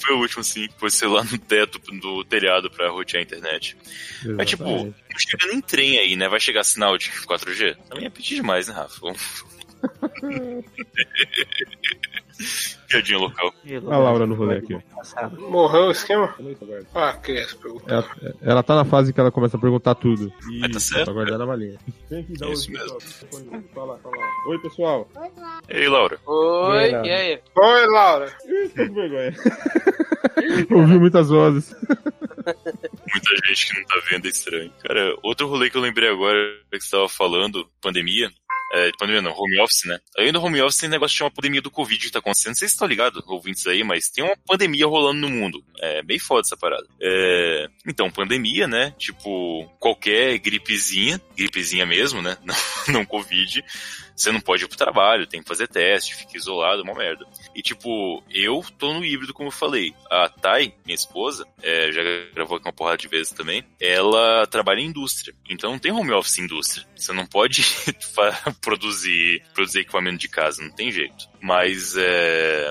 Foi 0.00 0.14
o 0.14 0.20
último, 0.20 0.44
sim. 0.44 0.68
Foi, 0.76 0.90
sei 0.90 1.08
lá, 1.08 1.24
no 1.24 1.38
teto 1.38 1.78
do 2.00 2.24
telhado 2.24 2.70
pra 2.70 2.90
rotear 2.90 3.20
a 3.20 3.24
internet. 3.24 3.76
Mas, 4.36 4.50
tipo, 4.50 4.64
Exatamente. 4.64 4.96
não 5.10 5.18
chega 5.18 5.46
nem 5.48 5.60
trem 5.60 5.98
aí, 5.98 6.16
né? 6.16 6.28
Vai 6.28 6.40
chegar 6.40 6.62
sinal 6.64 6.96
de 6.96 7.10
4G? 7.10 7.76
Também 7.88 8.06
é 8.06 8.10
pedir 8.10 8.36
demais, 8.36 8.68
né, 8.68 8.74
Rafa? 8.74 9.00
Piadinha 12.88 13.18
local. 13.18 13.52
A 13.90 13.98
Laura 13.98 14.26
no 14.26 14.34
rolê 14.34 14.58
aqui. 14.58 14.78
Morreu 15.38 15.88
o 15.88 15.90
esquema? 15.90 16.34
Ah, 16.94 17.12
criança, 17.14 17.56
pergunta. 17.56 17.92
Ela, 17.92 18.08
ela 18.40 18.62
tá 18.62 18.76
na 18.76 18.84
fase 18.84 19.12
que 19.12 19.20
ela 19.20 19.32
começa 19.32 19.56
a 19.56 19.60
perguntar 19.60 19.94
tudo. 19.96 20.32
E 20.50 20.60
Mas 20.60 20.70
tá 20.72 20.80
certo. 20.80 21.06
Tá 21.06 21.12
guardando 21.12 21.42
a 21.42 21.46
malinha. 21.46 21.78
Vem 22.08 22.20
aqui, 22.20 22.34
dá 22.38 22.48
Isso 22.48 22.70
oi, 22.70 22.78
mesmo. 22.78 22.98
pessoal. 22.98 23.62
Fala, 23.74 23.98
fala. 23.98 24.16
Oi, 24.46 24.58
pessoal. 24.60 25.08
Ei, 25.68 25.88
Laura. 25.88 26.18
Oi, 26.26 26.90
e 26.90 27.10
aí? 27.10 27.40
Oi, 27.56 27.86
Laura. 27.88 28.32
Ih, 28.46 28.68
tô 28.68 28.86
com 28.86 28.94
vergonha. 28.94 29.34
Ouviu 30.70 31.00
muitas 31.00 31.28
vozes. 31.28 31.74
Muita 31.84 33.46
gente 33.46 33.68
que 33.68 33.80
não 33.80 33.86
tá 33.86 33.94
vendo 34.10 34.26
é 34.26 34.30
estranho. 34.30 34.72
Cara, 34.82 35.14
outro 35.22 35.46
rolê 35.48 35.68
que 35.68 35.76
eu 35.76 35.82
lembrei 35.82 36.08
agora 36.08 36.38
que 36.70 36.80
você 36.80 36.92
tava 36.92 37.08
falando, 37.08 37.68
pandemia, 37.82 38.30
É, 38.72 38.90
pandemia 38.98 39.22
não, 39.22 39.32
home 39.32 39.58
office, 39.60 39.86
né? 39.86 39.98
Aí 40.18 40.30
no 40.30 40.42
home 40.42 40.60
office 40.60 40.80
tem 40.80 40.88
um 40.88 40.92
negócio 40.92 41.14
que 41.14 41.18
chama 41.18 41.30
pandemia 41.30 41.62
do 41.62 41.70
Covid 41.70 41.98
que 41.98 42.12
tá 42.12 42.18
acontecendo. 42.18 42.50
Não 42.50 42.54
sei 42.56 42.68
se 42.68 42.74
estão 42.74 42.86
ligados, 42.86 43.22
ouvintes 43.26 43.66
aí, 43.66 43.82
mas 43.82 44.10
tem 44.10 44.24
uma 44.24 44.36
pandemia 44.46 44.86
rolando 44.86 45.20
no 45.20 45.30
mundo. 45.30 45.64
É 45.80 46.02
bem 46.02 46.18
foda 46.18 46.42
essa 46.44 46.56
parada. 46.56 46.86
É, 47.00 47.66
então, 47.86 48.10
pandemia, 48.10 48.66
né? 48.66 48.94
Tipo, 48.98 49.66
qualquer 49.78 50.38
gripezinha, 50.38 51.20
gripezinha 51.36 51.86
mesmo, 51.86 52.20
né? 52.20 52.36
Não, 52.44 52.54
não 52.88 53.04
Covid 53.04 53.62
você 54.18 54.32
não 54.32 54.40
pode 54.40 54.64
ir 54.64 54.68
pro 54.68 54.76
trabalho, 54.76 55.26
tem 55.26 55.40
que 55.40 55.48
fazer 55.48 55.68
teste, 55.68 56.16
fica 56.16 56.36
isolado, 56.36 56.82
uma 56.82 56.94
merda. 56.94 57.24
E 57.54 57.62
tipo, 57.62 58.22
eu 58.30 58.64
tô 58.76 58.92
no 58.92 59.04
híbrido, 59.04 59.32
como 59.32 59.48
eu 59.48 59.52
falei. 59.52 59.94
A 60.10 60.28
Thay, 60.28 60.74
minha 60.84 60.94
esposa, 60.94 61.46
é, 61.62 61.92
já 61.92 62.02
gravou 62.34 62.56
aqui 62.56 62.66
uma 62.66 62.72
porrada 62.72 62.98
de 62.98 63.08
vezes 63.08 63.32
também, 63.32 63.64
ela 63.80 64.46
trabalha 64.46 64.80
em 64.80 64.86
indústria. 64.86 65.34
Então 65.48 65.70
não 65.70 65.78
tem 65.78 65.92
home 65.92 66.12
office 66.12 66.38
indústria. 66.38 66.86
Você 66.96 67.12
não 67.12 67.26
pode 67.26 67.62
produzir, 68.60 69.42
produzir 69.54 69.80
equipamento 69.80 70.18
de 70.18 70.28
casa, 70.28 70.62
não 70.62 70.70
tem 70.70 70.90
jeito. 70.90 71.28
Mas 71.40 71.96
é, 71.96 72.70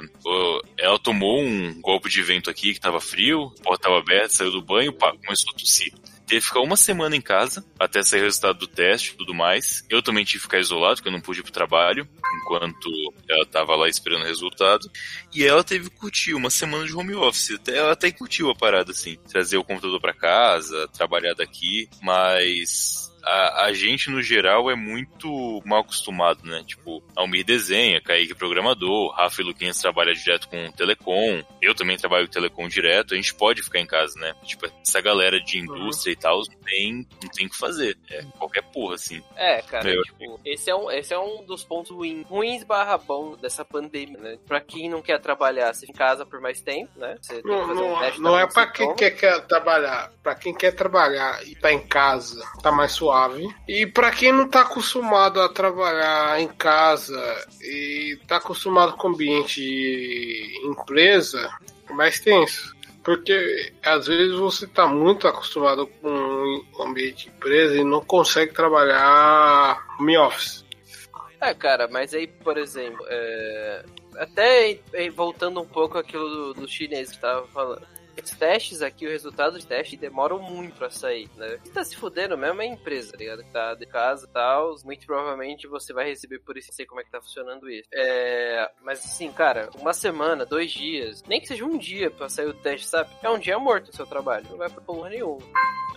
ela 0.77 0.99
tomou 0.99 1.41
um 1.41 1.79
golpe 1.81 2.09
de 2.09 2.21
vento 2.21 2.49
aqui 2.49 2.73
que 2.73 2.79
tava 2.79 2.99
frio, 2.99 3.53
a 3.59 3.63
porta 3.63 3.83
tava 3.83 3.99
aberta, 3.99 4.29
saiu 4.29 4.51
do 4.51 4.61
banho, 4.61 4.91
pá, 4.91 5.13
começou 5.23 5.53
a 5.53 5.57
tossir 5.57 5.93
teve 6.27 6.41
que 6.41 6.47
ficar 6.47 6.59
uma 6.59 6.75
semana 6.75 7.15
em 7.15 7.21
casa 7.21 7.65
até 7.79 8.03
sair 8.03 8.19
o 8.19 8.23
resultado 8.25 8.59
do 8.59 8.67
teste 8.67 9.13
e 9.13 9.15
tudo 9.15 9.33
mais. 9.33 9.83
Eu 9.89 10.03
também 10.03 10.25
tive 10.25 10.39
que 10.39 10.43
ficar 10.43 10.59
isolado, 10.59 10.97
porque 10.97 11.07
eu 11.07 11.13
não 11.13 11.21
pude 11.21 11.39
ir 11.39 11.43
pro 11.43 11.51
trabalho, 11.51 12.07
enquanto 12.41 12.89
ela 13.29 13.45
tava 13.45 13.75
lá 13.75 13.87
esperando 13.87 14.23
o 14.23 14.27
resultado. 14.27 14.91
E 15.33 15.43
ela 15.43 15.63
teve 15.63 15.89
que 15.89 15.95
curtir 15.95 16.33
uma 16.33 16.49
semana 16.49 16.85
de 16.85 16.93
home 16.93 17.15
office. 17.15 17.51
Até, 17.51 17.77
ela 17.77 17.93
até 17.93 18.11
curtiu 18.11 18.49
a 18.49 18.55
parada, 18.55 18.91
assim. 18.91 19.17
Trazer 19.29 19.57
o 19.57 19.63
computador 19.63 19.99
para 20.01 20.13
casa, 20.13 20.87
trabalhar 20.89 21.33
daqui, 21.33 21.89
mas 22.01 23.09
a, 23.27 23.65
a, 23.65 23.73
gente, 23.73 24.09
no 24.09 24.21
geral, 24.21 24.71
é 24.71 24.75
muito 24.75 25.61
mal 25.65 25.81
acostumado, 25.81 26.43
né? 26.43 26.63
Tipo, 26.65 27.03
Almir 27.15 27.43
desenha, 27.43 28.01
Kaique 28.01 28.31
é 28.31 28.35
programador, 28.35 29.11
Rafa 29.11 29.41
e 29.41 29.45
Luquinhas 29.45 29.79
trabalham 29.81 30.13
direto 30.13 30.47
com 30.47 30.71
telecom, 30.71 31.43
eu 31.61 31.75
também 31.75 31.97
trabalho 31.97 32.25
com 32.25 32.31
telecom 32.31 32.67
direto, 32.67 33.13
a 33.13 33.17
gente 33.17 33.33
pode 33.35 33.61
ficar 33.61 33.79
em 33.79 33.85
casa, 33.85 34.17
né? 34.17 34.33
Tipo, 34.43 34.67
essa 34.81 35.01
galera 35.01 35.39
de 35.41 35.59
indústria 35.59 36.13
uhum. 36.13 36.17
e 36.17 36.21
tal 36.21 36.37
não 36.37 36.59
tem, 36.63 37.07
não 37.21 37.29
tem 37.29 37.47
o 37.47 37.49
que 37.49 37.57
fazer. 37.57 37.97
É 38.09 38.23
qualquer 38.37 38.63
porra, 38.71 38.95
assim. 38.95 39.21
É, 39.35 39.61
cara, 39.61 39.89
eu... 39.89 40.01
tipo, 40.03 40.39
esse 40.45 40.69
é, 40.69 40.75
um, 40.75 40.89
esse 40.89 41.13
é 41.13 41.19
um 41.19 41.43
dos 41.43 41.63
pontos 41.63 41.91
ruins, 41.91 42.25
ruins 42.27 42.63
barra 42.63 42.97
bom 42.97 43.35
dessa 43.35 43.65
pandemia, 43.65 44.17
né? 44.17 44.37
Pra 44.47 44.61
quem 44.61 44.89
não 44.89 45.01
quer 45.01 45.19
trabalhar, 45.19 45.73
você 45.73 45.85
em 45.85 45.93
casa 45.93 46.25
por 46.25 46.39
mais 46.39 46.61
tempo, 46.61 46.97
né? 46.97 47.17
Você 47.21 47.41
não, 47.43 47.67
não, 47.67 47.93
um 47.93 48.19
não 48.19 48.39
é 48.39 48.47
pra 48.47 48.67
quem 48.67 48.95
quer, 48.95 49.11
quer 49.11 49.45
trabalhar, 49.47 50.11
pra 50.23 50.35
quem 50.35 50.53
quer 50.53 50.71
trabalhar 50.71 51.45
e 51.45 51.55
tá 51.55 51.73
em 51.73 51.85
casa, 51.85 52.41
tá 52.61 52.71
mais 52.71 52.93
suave 52.93 53.16
suave. 53.17 53.55
E 53.67 53.85
para 53.85 54.11
quem 54.11 54.31
não 54.31 54.47
tá 54.47 54.61
acostumado 54.61 55.41
a 55.41 55.49
trabalhar 55.49 56.39
em 56.39 56.47
casa 56.47 57.47
e 57.61 58.19
tá 58.27 58.37
acostumado 58.37 58.95
com 58.95 59.09
ambiente 59.09 59.61
de 59.61 60.61
empresa, 60.65 61.49
é 61.89 61.93
mais 61.93 62.19
tenso. 62.19 62.75
Porque 63.03 63.73
às 63.83 64.07
vezes 64.07 64.35
você 64.37 64.67
tá 64.67 64.85
muito 64.85 65.27
acostumado 65.27 65.87
com 65.87 66.65
o 66.77 66.83
ambiente 66.83 67.25
de 67.25 67.29
empresa 67.29 67.75
e 67.75 67.83
não 67.83 68.01
consegue 68.01 68.53
trabalhar 68.53 69.77
home 69.99 70.17
office. 70.17 70.65
É, 71.39 71.53
cara, 71.53 71.87
mas 71.87 72.13
aí, 72.13 72.27
por 72.27 72.57
exemplo, 72.57 73.05
é... 73.07 73.85
até 74.17 74.79
voltando 75.15 75.61
um 75.61 75.67
pouco 75.67 75.97
aquilo 75.97 76.27
do, 76.27 76.53
do 76.61 76.67
chinês 76.67 77.11
que 77.11 77.19
tava 77.19 77.47
falando 77.47 77.96
os 78.23 78.31
testes 78.31 78.81
aqui, 78.81 79.05
o 79.05 79.09
resultado 79.09 79.59
de 79.59 79.65
teste 79.65 79.97
demoram 79.97 80.39
muito 80.39 80.75
pra 80.75 80.89
sair, 80.89 81.29
né? 81.35 81.59
Quem 81.63 81.71
tá 81.71 81.83
se 81.83 81.95
fudendo 81.95 82.37
mesmo 82.37 82.61
é 82.61 82.65
a 82.65 82.69
empresa, 82.69 83.11
tá 83.11 83.17
ligado? 83.17 83.43
Que 83.43 83.51
tá 83.51 83.73
de 83.73 83.85
casa 83.85 84.25
e 84.25 84.33
tal, 84.33 84.75
muito 84.83 85.05
provavelmente 85.05 85.67
você 85.67 85.93
vai 85.93 86.05
receber 86.05 86.39
por 86.39 86.57
isso, 86.57 86.69
não 86.69 86.75
sei 86.75 86.85
como 86.85 87.01
é 87.01 87.03
que 87.03 87.11
tá 87.11 87.21
funcionando 87.21 87.69
isso. 87.69 87.87
É, 87.93 88.69
mas 88.81 88.99
assim, 88.99 89.31
cara, 89.31 89.69
uma 89.79 89.93
semana, 89.93 90.45
dois 90.45 90.71
dias, 90.71 91.23
nem 91.27 91.39
que 91.39 91.47
seja 91.47 91.65
um 91.65 91.77
dia 91.77 92.09
pra 92.09 92.29
sair 92.29 92.47
o 92.47 92.53
teste, 92.53 92.87
sabe? 92.87 93.09
É 93.21 93.29
um 93.29 93.39
dia 93.39 93.57
morto 93.59 93.87
no 93.87 93.93
seu 93.93 94.05
trabalho, 94.05 94.47
não 94.49 94.57
vai 94.57 94.69
pra 94.69 94.81
porra 94.81 95.09
nenhuma. 95.09 95.41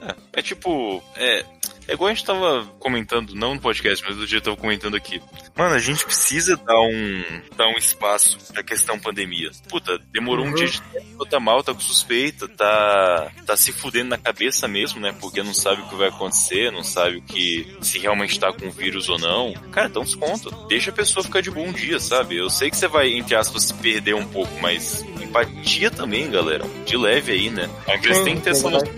É, 0.00 0.40
é 0.40 0.42
tipo, 0.42 1.02
é, 1.16 1.44
é 1.88 1.94
igual 1.94 2.08
a 2.08 2.14
gente 2.14 2.24
tava 2.24 2.66
comentando, 2.78 3.34
não 3.34 3.54
no 3.54 3.60
podcast, 3.60 4.04
mas 4.06 4.16
do 4.16 4.26
dia 4.26 4.38
eu 4.38 4.42
tava 4.42 4.56
comentando 4.56 4.96
aqui. 4.96 5.20
Mano, 5.56 5.74
a 5.74 5.78
gente 5.78 6.04
precisa 6.04 6.56
dar 6.56 6.80
um, 6.80 7.24
dar 7.56 7.68
um 7.68 7.76
espaço 7.76 8.38
pra 8.52 8.62
questão 8.62 8.98
pandemia. 8.98 9.50
Puta, 9.68 9.98
demorou 10.12 10.44
uhum. 10.44 10.52
um 10.52 10.54
dia 10.54 10.66
de 10.66 10.80
tempo, 10.80 11.26
tá 11.26 11.40
mal, 11.40 11.62
tá 11.62 11.74
com 11.74 11.80
suspeita, 11.80 12.48
tá, 12.48 13.30
tá 13.46 13.56
se 13.56 13.72
fudendo 13.72 14.10
na 14.10 14.18
cabeça 14.18 14.68
mesmo, 14.68 15.00
né? 15.00 15.14
Porque 15.20 15.42
não 15.42 15.54
sabe 15.54 15.82
o 15.82 15.88
que 15.88 15.94
vai 15.96 16.08
acontecer, 16.08 16.70
não 16.70 16.84
sabe 16.84 17.18
o 17.18 17.22
que, 17.22 17.76
se 17.80 17.98
realmente 17.98 18.38
tá 18.38 18.52
com 18.52 18.70
vírus 18.70 19.08
ou 19.08 19.18
não. 19.18 19.52
Cara, 19.72 19.88
dá 19.88 20.00
uns 20.00 20.14
conta. 20.14 20.50
Deixa 20.68 20.90
a 20.90 20.94
pessoa 20.94 21.24
ficar 21.24 21.40
de 21.40 21.50
bom 21.50 21.72
dia, 21.72 21.98
sabe? 21.98 22.36
Eu 22.36 22.50
sei 22.50 22.70
que 22.70 22.76
você 22.76 22.88
vai, 22.88 23.12
entre 23.12 23.34
aspas, 23.34 23.64
se 23.64 23.74
perder 23.74 24.14
um 24.14 24.26
pouco, 24.26 24.52
mas 24.60 25.04
empatia 25.20 25.90
também, 25.90 26.30
galera. 26.30 26.64
De 26.84 26.96
leve 26.96 27.32
aí, 27.32 27.50
né? 27.50 27.68
A 27.86 27.96
empresa 27.96 28.24
tem 28.24 28.36
que 28.36 28.42
ter 28.42 28.50
essa 28.50 28.68
noção. 28.68 28.88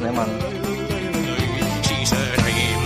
Né, 0.00 0.10
mano? 0.10 0.59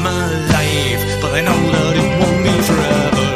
My 0.05 0.27
life, 0.57 1.03
but 1.23 1.33
I 1.39 1.41
know 1.41 1.61
that 1.75 1.95
it 2.03 2.11
won't 2.21 2.41
be 2.47 2.55
forever. 2.69 3.27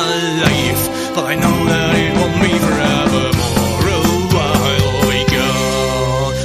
my 0.00 0.16
life, 0.46 0.82
but 1.14 1.24
I 1.32 1.34
know 1.42 1.58
that 1.72 1.92
it 2.04 2.12
won't 2.18 2.38
be 2.44 2.52
forever. 2.66 3.24
For 3.80 3.88
a 3.88 4.02
while. 4.34 4.54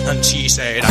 And 0.10 0.26
she 0.26 0.50
said, 0.50 0.82